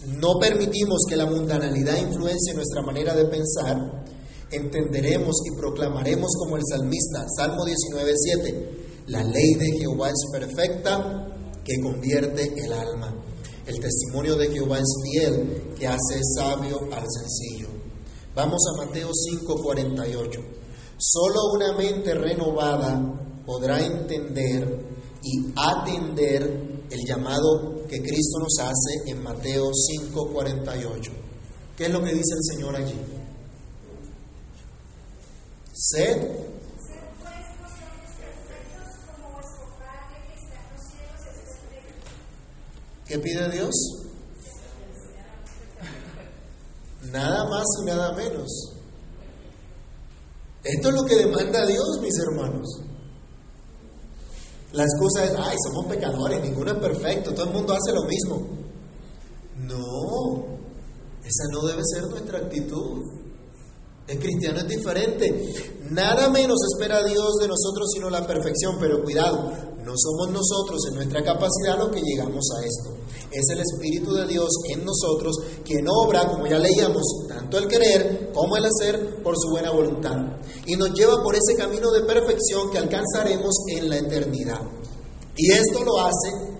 no 0.07 0.39
permitimos 0.41 1.05
que 1.09 1.16
la 1.16 1.26
mundanalidad 1.26 1.97
influencie 1.99 2.55
nuestra 2.55 2.83
manera 2.83 3.14
de 3.14 3.26
pensar, 3.26 3.76
entenderemos 4.51 5.37
y 5.47 5.57
proclamaremos 5.57 6.30
como 6.39 6.57
el 6.57 6.62
salmista, 6.68 7.24
Salmo 7.37 7.64
19.7, 7.64 9.07
la 9.07 9.24
ley 9.24 9.55
de 9.55 9.78
Jehová 9.78 10.09
es 10.09 10.26
perfecta, 10.30 11.32
que 11.64 11.80
convierte 11.80 12.52
el 12.56 12.72
alma. 12.72 13.14
El 13.66 13.78
testimonio 13.78 14.36
de 14.36 14.50
Jehová 14.50 14.78
es 14.78 14.94
fiel, 15.04 15.74
que 15.78 15.86
hace 15.86 16.20
sabio 16.36 16.80
al 16.92 17.06
sencillo. 17.08 17.68
Vamos 18.34 18.60
a 18.72 18.86
Mateo 18.86 19.10
5:48. 19.12 20.40
Solo 20.98 21.52
una 21.54 21.76
mente 21.76 22.14
renovada 22.14 23.00
podrá 23.44 23.84
entender 23.84 24.80
y 25.22 25.52
atender 25.56 26.82
el 26.90 27.00
llamado 27.06 27.86
que 27.88 28.00
Cristo 28.00 28.38
nos 28.38 28.58
hace 28.58 29.10
en 29.10 29.22
Mateo 29.22 29.70
5:48. 29.72 31.12
¿Qué 31.76 31.86
es 31.86 31.90
lo 31.90 32.02
que 32.02 32.12
dice 32.12 32.34
el 32.34 32.54
Señor 32.54 32.76
allí? 32.76 33.00
Sed 35.72 36.51
¿Qué 43.12 43.18
pide 43.18 43.50
Dios? 43.50 43.74
Nada 47.12 47.44
más 47.46 47.64
y 47.82 47.84
nada 47.84 48.14
menos. 48.14 48.72
Esto 50.64 50.88
es 50.88 50.94
lo 50.94 51.04
que 51.04 51.16
demanda 51.16 51.66
Dios, 51.66 52.00
mis 52.00 52.18
hermanos. 52.18 52.66
La 54.72 54.84
excusa 54.84 55.24
es, 55.26 55.34
ay, 55.36 55.56
somos 55.62 55.94
pecadores, 55.94 56.42
ninguno 56.42 56.70
es 56.70 56.78
perfecto, 56.78 57.34
todo 57.34 57.48
el 57.48 57.52
mundo 57.52 57.74
hace 57.74 57.92
lo 57.92 58.04
mismo. 58.04 58.48
No, 59.58 60.46
esa 61.22 61.44
no 61.52 61.66
debe 61.66 61.82
ser 61.84 62.04
nuestra 62.04 62.38
actitud. 62.38 63.21
El 64.07 64.18
cristiano 64.18 64.59
es 64.59 64.68
diferente. 64.68 65.78
Nada 65.90 66.28
menos 66.30 66.59
espera 66.72 67.05
Dios 67.05 67.36
de 67.40 67.48
nosotros 67.48 67.90
sino 67.92 68.11
la 68.11 68.26
perfección, 68.26 68.76
pero 68.80 69.03
cuidado, 69.03 69.53
no 69.84 69.92
somos 69.96 70.30
nosotros 70.30 70.80
en 70.88 70.94
nuestra 70.94 71.22
capacidad 71.22 71.78
los 71.78 71.90
que 71.90 72.00
llegamos 72.00 72.44
a 72.57 72.64
esto. 72.64 72.96
Es 73.30 73.48
el 73.50 73.61
Espíritu 73.61 74.12
de 74.14 74.26
Dios 74.26 74.48
en 74.70 74.84
nosotros 74.84 75.36
quien 75.64 75.86
obra, 75.88 76.28
como 76.28 76.46
ya 76.46 76.59
leíamos, 76.59 77.03
tanto 77.28 77.59
el 77.59 77.66
querer 77.68 78.30
como 78.32 78.57
el 78.57 78.64
hacer 78.64 79.22
por 79.22 79.34
su 79.36 79.50
buena 79.50 79.70
voluntad. 79.70 80.16
Y 80.66 80.76
nos 80.76 80.92
lleva 80.92 81.22
por 81.22 81.34
ese 81.34 81.57
camino 81.57 81.90
de 81.90 82.03
perfección 82.03 82.70
que 82.70 82.78
alcanzaremos 82.78 83.55
en 83.68 83.88
la 83.88 83.98
eternidad. 83.98 84.61
Y 85.36 85.50
esto 85.50 85.84
lo 85.84 85.98
hace 85.98 86.53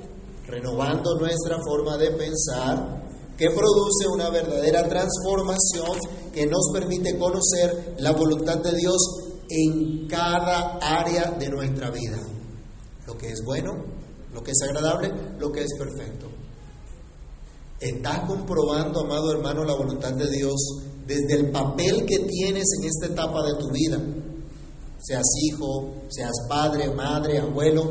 renovando 0.53 1.19
nuestra 1.19 1.59
forma 1.65 1.97
de 1.97 2.11
pensar, 2.11 3.03
que 3.39 3.49
produce 3.51 4.07
una 4.13 4.29
verdadera 4.29 4.87
transformación 4.87 5.99
que 6.33 6.47
nos 6.47 6.71
permite 6.73 7.19
conocer 7.19 7.97
la 7.99 8.13
voluntad 8.13 8.59
de 8.59 8.77
Dios 8.77 8.99
en 9.49 10.09
cada 10.09 10.79
área 10.79 11.31
de 11.39 11.49
nuestra 11.51 11.91
vida. 11.91 12.19
Lo 13.07 13.17
que 13.17 13.29
es 13.29 13.43
bueno, 13.45 13.73
lo 14.33 14.43
que 14.43 14.53
es 14.53 14.63
agradable, 14.63 15.13
lo 15.39 15.53
que 15.53 15.61
es 15.63 15.71
perfecto. 15.79 16.29
¿Estás 17.81 18.21
comprobando, 18.29 19.01
amado 19.01 19.33
hermano, 19.33 19.65
la 19.65 19.75
voluntad 19.75 20.13
de 20.15 20.31
Dios 20.31 20.55
desde 21.07 21.35
el 21.35 21.51
papel 21.51 22.07
que 22.07 22.21
tienes 22.21 22.65
en 22.79 22.89
esta 22.89 23.07
etapa 23.07 23.43
de 23.45 23.55
tu 23.59 23.69
vida? 23.71 24.01
Seas 25.01 25.27
hijo, 25.43 25.95
seas 26.09 26.33
padre, 26.49 26.95
madre, 26.95 27.39
abuelo. 27.39 27.83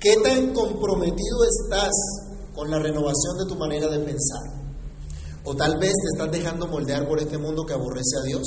¿Qué 0.00 0.16
tan 0.24 0.54
comprometido 0.54 1.44
estás 1.44 1.92
con 2.54 2.70
la 2.70 2.78
renovación 2.78 3.36
de 3.38 3.46
tu 3.46 3.56
manera 3.56 3.88
de 3.88 3.98
pensar? 3.98 4.57
O 5.48 5.56
tal 5.56 5.78
vez 5.78 5.94
te 5.94 6.08
estás 6.12 6.30
dejando 6.30 6.66
moldear 6.66 7.08
por 7.08 7.18
este 7.18 7.38
mundo 7.38 7.64
que 7.64 7.72
aborrece 7.72 8.18
a 8.20 8.26
Dios, 8.26 8.42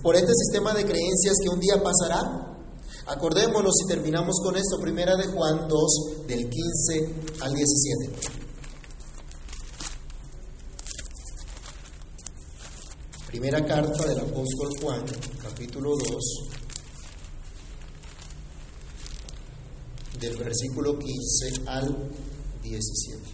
por 0.00 0.14
este 0.14 0.32
sistema 0.32 0.72
de 0.72 0.84
creencias 0.84 1.34
que 1.42 1.48
un 1.48 1.58
día 1.58 1.82
pasará. 1.82 2.60
Acordémonos 3.08 3.74
y 3.84 3.88
terminamos 3.88 4.36
con 4.40 4.54
esto, 4.54 4.78
primera 4.80 5.16
de 5.16 5.26
Juan 5.26 5.66
2, 5.66 6.28
del 6.28 6.48
15 6.48 7.10
al 7.40 7.54
17. 7.54 8.12
Primera 13.26 13.66
carta 13.66 14.06
del 14.06 14.20
apóstol 14.20 14.68
Juan, 14.80 15.04
capítulo 15.42 15.90
2, 15.96 16.24
del 20.20 20.36
versículo 20.36 20.96
15 20.96 21.62
al 21.66 22.12
17. 22.62 23.33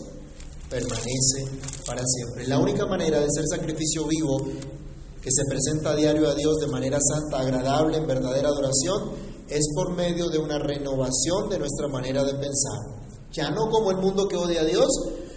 permanece 0.71 1.45
para 1.85 2.01
siempre. 2.05 2.47
La 2.47 2.57
única 2.57 2.85
manera 2.85 3.19
de 3.19 3.27
ser 3.29 3.43
sacrificio 3.45 4.07
vivo 4.07 4.39
que 5.21 5.29
se 5.29 5.43
presenta 5.45 5.91
a 5.91 5.95
diario 5.95 6.29
a 6.29 6.33
Dios 6.33 6.57
de 6.59 6.67
manera 6.67 6.97
santa, 6.99 7.41
agradable, 7.41 7.97
en 7.97 8.07
verdadera 8.07 8.47
adoración, 8.47 9.11
es 9.49 9.67
por 9.75 9.93
medio 9.95 10.29
de 10.29 10.39
una 10.39 10.57
renovación 10.57 11.49
de 11.49 11.59
nuestra 11.59 11.89
manera 11.89 12.23
de 12.23 12.33
pensar. 12.35 12.79
Ya 13.33 13.51
no 13.51 13.69
como 13.69 13.91
el 13.91 13.97
mundo 13.97 14.27
que 14.27 14.37
odia 14.37 14.61
a 14.61 14.65
Dios, 14.65 14.87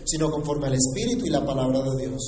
sino 0.05 0.31
conforme 0.31 0.69
al 0.69 0.75
Espíritu 0.75 1.27
y 1.27 1.31
la 1.31 1.45
palabra 1.45 1.81
de 1.83 2.07
Dios. 2.07 2.23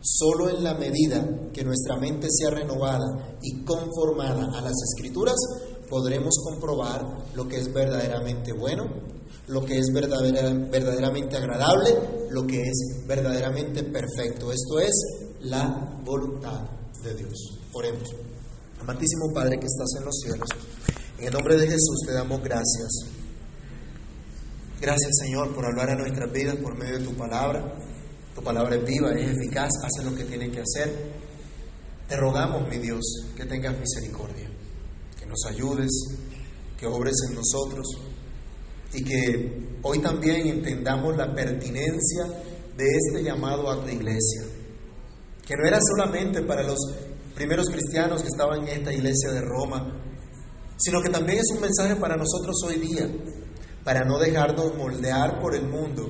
Solo 0.00 0.48
en 0.50 0.62
la 0.62 0.74
medida 0.74 1.50
que 1.52 1.64
nuestra 1.64 1.96
mente 1.96 2.26
sea 2.30 2.50
renovada 2.50 3.38
y 3.42 3.64
conformada 3.64 4.46
a 4.52 4.60
las 4.60 4.74
Escrituras, 4.94 5.36
podremos 5.88 6.34
comprobar 6.44 7.04
lo 7.34 7.48
que 7.48 7.58
es 7.58 7.72
verdaderamente 7.72 8.52
bueno, 8.52 8.86
lo 9.46 9.64
que 9.64 9.78
es 9.78 9.90
verdaderamente 9.92 11.36
agradable, 11.36 11.90
lo 12.30 12.46
que 12.46 12.60
es 12.62 13.04
verdaderamente 13.06 13.82
perfecto. 13.84 14.52
Esto 14.52 14.80
es 14.80 14.92
la 15.42 16.00
voluntad 16.04 16.62
de 17.02 17.14
Dios. 17.14 17.58
Oremos. 17.72 18.08
Amantísimo 18.80 19.32
Padre 19.34 19.58
que 19.58 19.66
estás 19.66 19.98
en 19.98 20.04
los 20.04 20.16
cielos, 20.20 20.48
en 21.18 21.26
el 21.26 21.32
nombre 21.32 21.56
de 21.56 21.66
Jesús 21.66 22.04
te 22.06 22.12
damos 22.12 22.40
gracias 22.42 23.18
Gracias 24.80 25.10
Señor 25.24 25.52
por 25.56 25.66
hablar 25.66 25.90
a 25.90 25.96
nuestras 25.96 26.32
vidas 26.32 26.54
por 26.56 26.78
medio 26.78 26.98
de 26.98 27.04
tu 27.04 27.12
palabra. 27.16 27.74
Tu 28.32 28.40
palabra 28.42 28.76
es 28.76 28.84
viva, 28.84 29.10
es 29.10 29.36
eficaz, 29.36 29.70
hace 29.82 30.08
lo 30.08 30.14
que 30.14 30.22
tiene 30.22 30.52
que 30.52 30.60
hacer. 30.60 30.88
Te 32.06 32.16
rogamos, 32.16 32.68
mi 32.68 32.78
Dios, 32.78 33.02
que 33.36 33.44
tengas 33.44 33.76
misericordia, 33.76 34.48
nos 35.28 35.44
ayudes, 35.46 35.90
que 36.78 36.86
obres 36.86 37.14
en 37.28 37.34
nosotros 37.34 37.86
y 38.94 39.04
que 39.04 39.78
hoy 39.82 39.98
también 39.98 40.46
entendamos 40.46 41.16
la 41.16 41.34
pertinencia 41.34 42.24
de 42.76 42.84
este 42.86 43.22
llamado 43.22 43.70
a 43.70 43.82
tu 43.82 43.88
iglesia, 43.88 44.42
que 45.44 45.54
no 45.56 45.66
era 45.66 45.78
solamente 45.80 46.42
para 46.42 46.62
los 46.62 46.78
primeros 47.34 47.68
cristianos 47.68 48.22
que 48.22 48.28
estaban 48.28 48.62
en 48.62 48.68
esta 48.68 48.92
iglesia 48.92 49.32
de 49.32 49.40
Roma, 49.40 49.92
sino 50.76 51.02
que 51.02 51.10
también 51.10 51.40
es 51.40 51.50
un 51.54 51.60
mensaje 51.60 51.96
para 51.96 52.16
nosotros 52.16 52.56
hoy 52.64 52.76
día, 52.76 53.08
para 53.84 54.04
no 54.04 54.18
dejarnos 54.18 54.76
moldear 54.76 55.40
por 55.40 55.54
el 55.54 55.66
mundo, 55.68 56.08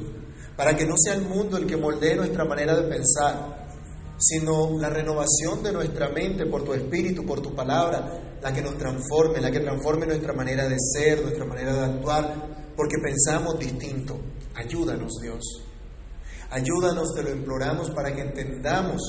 para 0.57 0.77
que 0.77 0.87
no 0.87 0.95
sea 0.97 1.15
el 1.15 1.23
mundo 1.23 1.57
el 1.57 1.67
que 1.67 1.77
moldee 1.77 2.17
nuestra 2.17 2.45
manera 2.45 2.77
de 2.77 2.89
pensar, 2.89 3.68
sino 4.19 4.79
la 4.79 4.91
renovación 4.91 5.63
de 5.63 5.73
nuestra 5.73 6.09
mente 6.09 6.47
por 6.47 6.65
tu 6.65 6.75
espíritu, 6.75 7.25
por 7.25 7.41
tu 7.41 7.55
palabra, 7.55 8.39
la 8.43 8.53
que 8.53 8.63
nos 8.63 8.77
transforme, 8.77 9.41
la 9.41 9.51
que 9.51 9.61
transforme 9.61 10.07
nuestra 10.07 10.33
manera 10.33 10.69
de 10.69 10.77
ser, 10.79 11.23
nuestra 11.23 11.45
manera 11.45 11.73
de 11.73 11.85
actuar, 11.85 12.73
porque 12.77 12.97
pensamos 13.03 13.59
distinto. 13.59 14.19
Ayúdanos, 14.55 15.13
Dios. 15.23 15.43
Ayúdanos, 16.51 17.15
te 17.15 17.23
lo 17.23 17.31
imploramos, 17.31 17.91
para 17.91 18.15
que 18.15 18.23
entendamos 18.23 19.01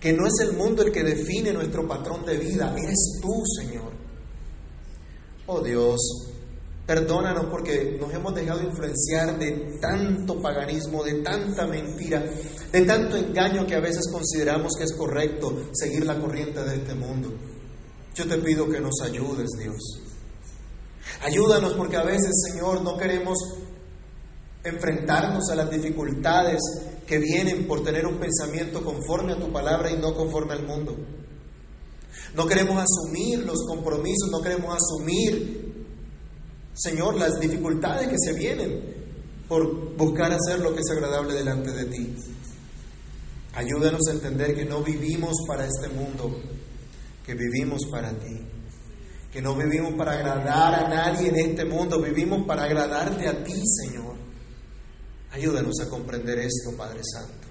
que 0.00 0.12
no 0.12 0.26
es 0.26 0.34
el 0.40 0.52
mundo 0.52 0.82
el 0.82 0.92
que 0.92 1.02
define 1.02 1.52
nuestro 1.52 1.88
patrón 1.88 2.26
de 2.26 2.36
vida, 2.36 2.74
eres 2.76 3.20
tú, 3.22 3.42
Señor. 3.58 3.92
Oh 5.46 5.60
Dios, 5.60 6.00
Perdónanos 6.86 7.46
porque 7.46 7.96
nos 7.98 8.12
hemos 8.12 8.34
dejado 8.34 8.62
influenciar 8.62 9.38
de 9.38 9.78
tanto 9.80 10.40
paganismo, 10.42 11.02
de 11.02 11.22
tanta 11.22 11.66
mentira, 11.66 12.22
de 12.70 12.80
tanto 12.82 13.16
engaño 13.16 13.66
que 13.66 13.74
a 13.74 13.80
veces 13.80 14.06
consideramos 14.12 14.72
que 14.76 14.84
es 14.84 14.92
correcto 14.92 15.70
seguir 15.72 16.04
la 16.04 16.20
corriente 16.20 16.62
de 16.62 16.76
este 16.76 16.94
mundo. 16.94 17.32
Yo 18.14 18.28
te 18.28 18.36
pido 18.36 18.68
que 18.68 18.80
nos 18.80 19.00
ayudes, 19.02 19.48
Dios. 19.58 20.02
Ayúdanos 21.22 21.72
porque 21.72 21.96
a 21.96 22.02
veces, 22.02 22.30
Señor, 22.50 22.82
no 22.82 22.98
queremos 22.98 23.38
enfrentarnos 24.62 25.48
a 25.50 25.56
las 25.56 25.70
dificultades 25.70 26.60
que 27.06 27.18
vienen 27.18 27.66
por 27.66 27.82
tener 27.82 28.06
un 28.06 28.18
pensamiento 28.18 28.84
conforme 28.84 29.32
a 29.32 29.38
tu 29.38 29.50
palabra 29.50 29.90
y 29.90 29.96
no 29.96 30.14
conforme 30.14 30.52
al 30.52 30.66
mundo. 30.66 30.94
No 32.34 32.46
queremos 32.46 32.82
asumir 32.82 33.38
los 33.46 33.64
compromisos, 33.66 34.28
no 34.30 34.42
queremos 34.42 34.76
asumir 34.76 35.63
Señor, 36.74 37.14
las 37.14 37.38
dificultades 37.38 38.08
que 38.08 38.16
se 38.18 38.32
vienen 38.34 38.94
por 39.48 39.96
buscar 39.96 40.32
hacer 40.32 40.58
lo 40.58 40.74
que 40.74 40.80
es 40.80 40.90
agradable 40.90 41.34
delante 41.34 41.70
de 41.70 41.84
ti. 41.84 42.14
Ayúdanos 43.54 44.00
a 44.08 44.12
entender 44.12 44.56
que 44.56 44.64
no 44.64 44.82
vivimos 44.82 45.34
para 45.46 45.64
este 45.64 45.88
mundo, 45.88 46.36
que 47.24 47.34
vivimos 47.34 47.86
para 47.90 48.10
ti. 48.10 48.40
Que 49.30 49.40
no 49.40 49.54
vivimos 49.54 49.94
para 49.94 50.12
agradar 50.12 50.74
a 50.74 50.88
nadie 50.88 51.28
en 51.28 51.36
este 51.36 51.64
mundo, 51.64 52.00
vivimos 52.00 52.44
para 52.46 52.64
agradarte 52.64 53.28
a 53.28 53.44
ti, 53.44 53.62
Señor. 53.64 54.16
Ayúdanos 55.30 55.80
a 55.80 55.88
comprender 55.88 56.38
esto, 56.38 56.76
Padre 56.76 57.00
Santo. 57.04 57.48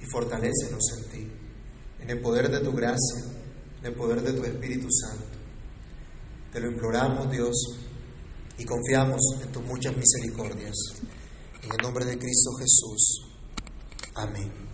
Y 0.00 0.04
fortalécenos 0.06 0.82
en 0.98 1.10
ti, 1.10 1.32
en 2.00 2.10
el 2.10 2.20
poder 2.20 2.50
de 2.50 2.60
tu 2.60 2.72
gracia, 2.72 3.22
en 3.80 3.86
el 3.86 3.94
poder 3.94 4.22
de 4.22 4.32
tu 4.32 4.44
Espíritu 4.44 4.88
Santo. 4.90 5.38
Te 6.52 6.60
lo 6.60 6.70
imploramos, 6.70 7.30
Dios, 7.30 7.54
y 8.58 8.64
confiamos 8.64 9.20
en 9.42 9.52
tus 9.52 9.62
muchas 9.64 9.96
misericordias. 9.96 10.74
En 11.62 11.70
el 11.70 11.78
nombre 11.82 12.04
de 12.04 12.18
Cristo 12.18 12.50
Jesús. 12.58 13.28
Amén. 14.14 14.71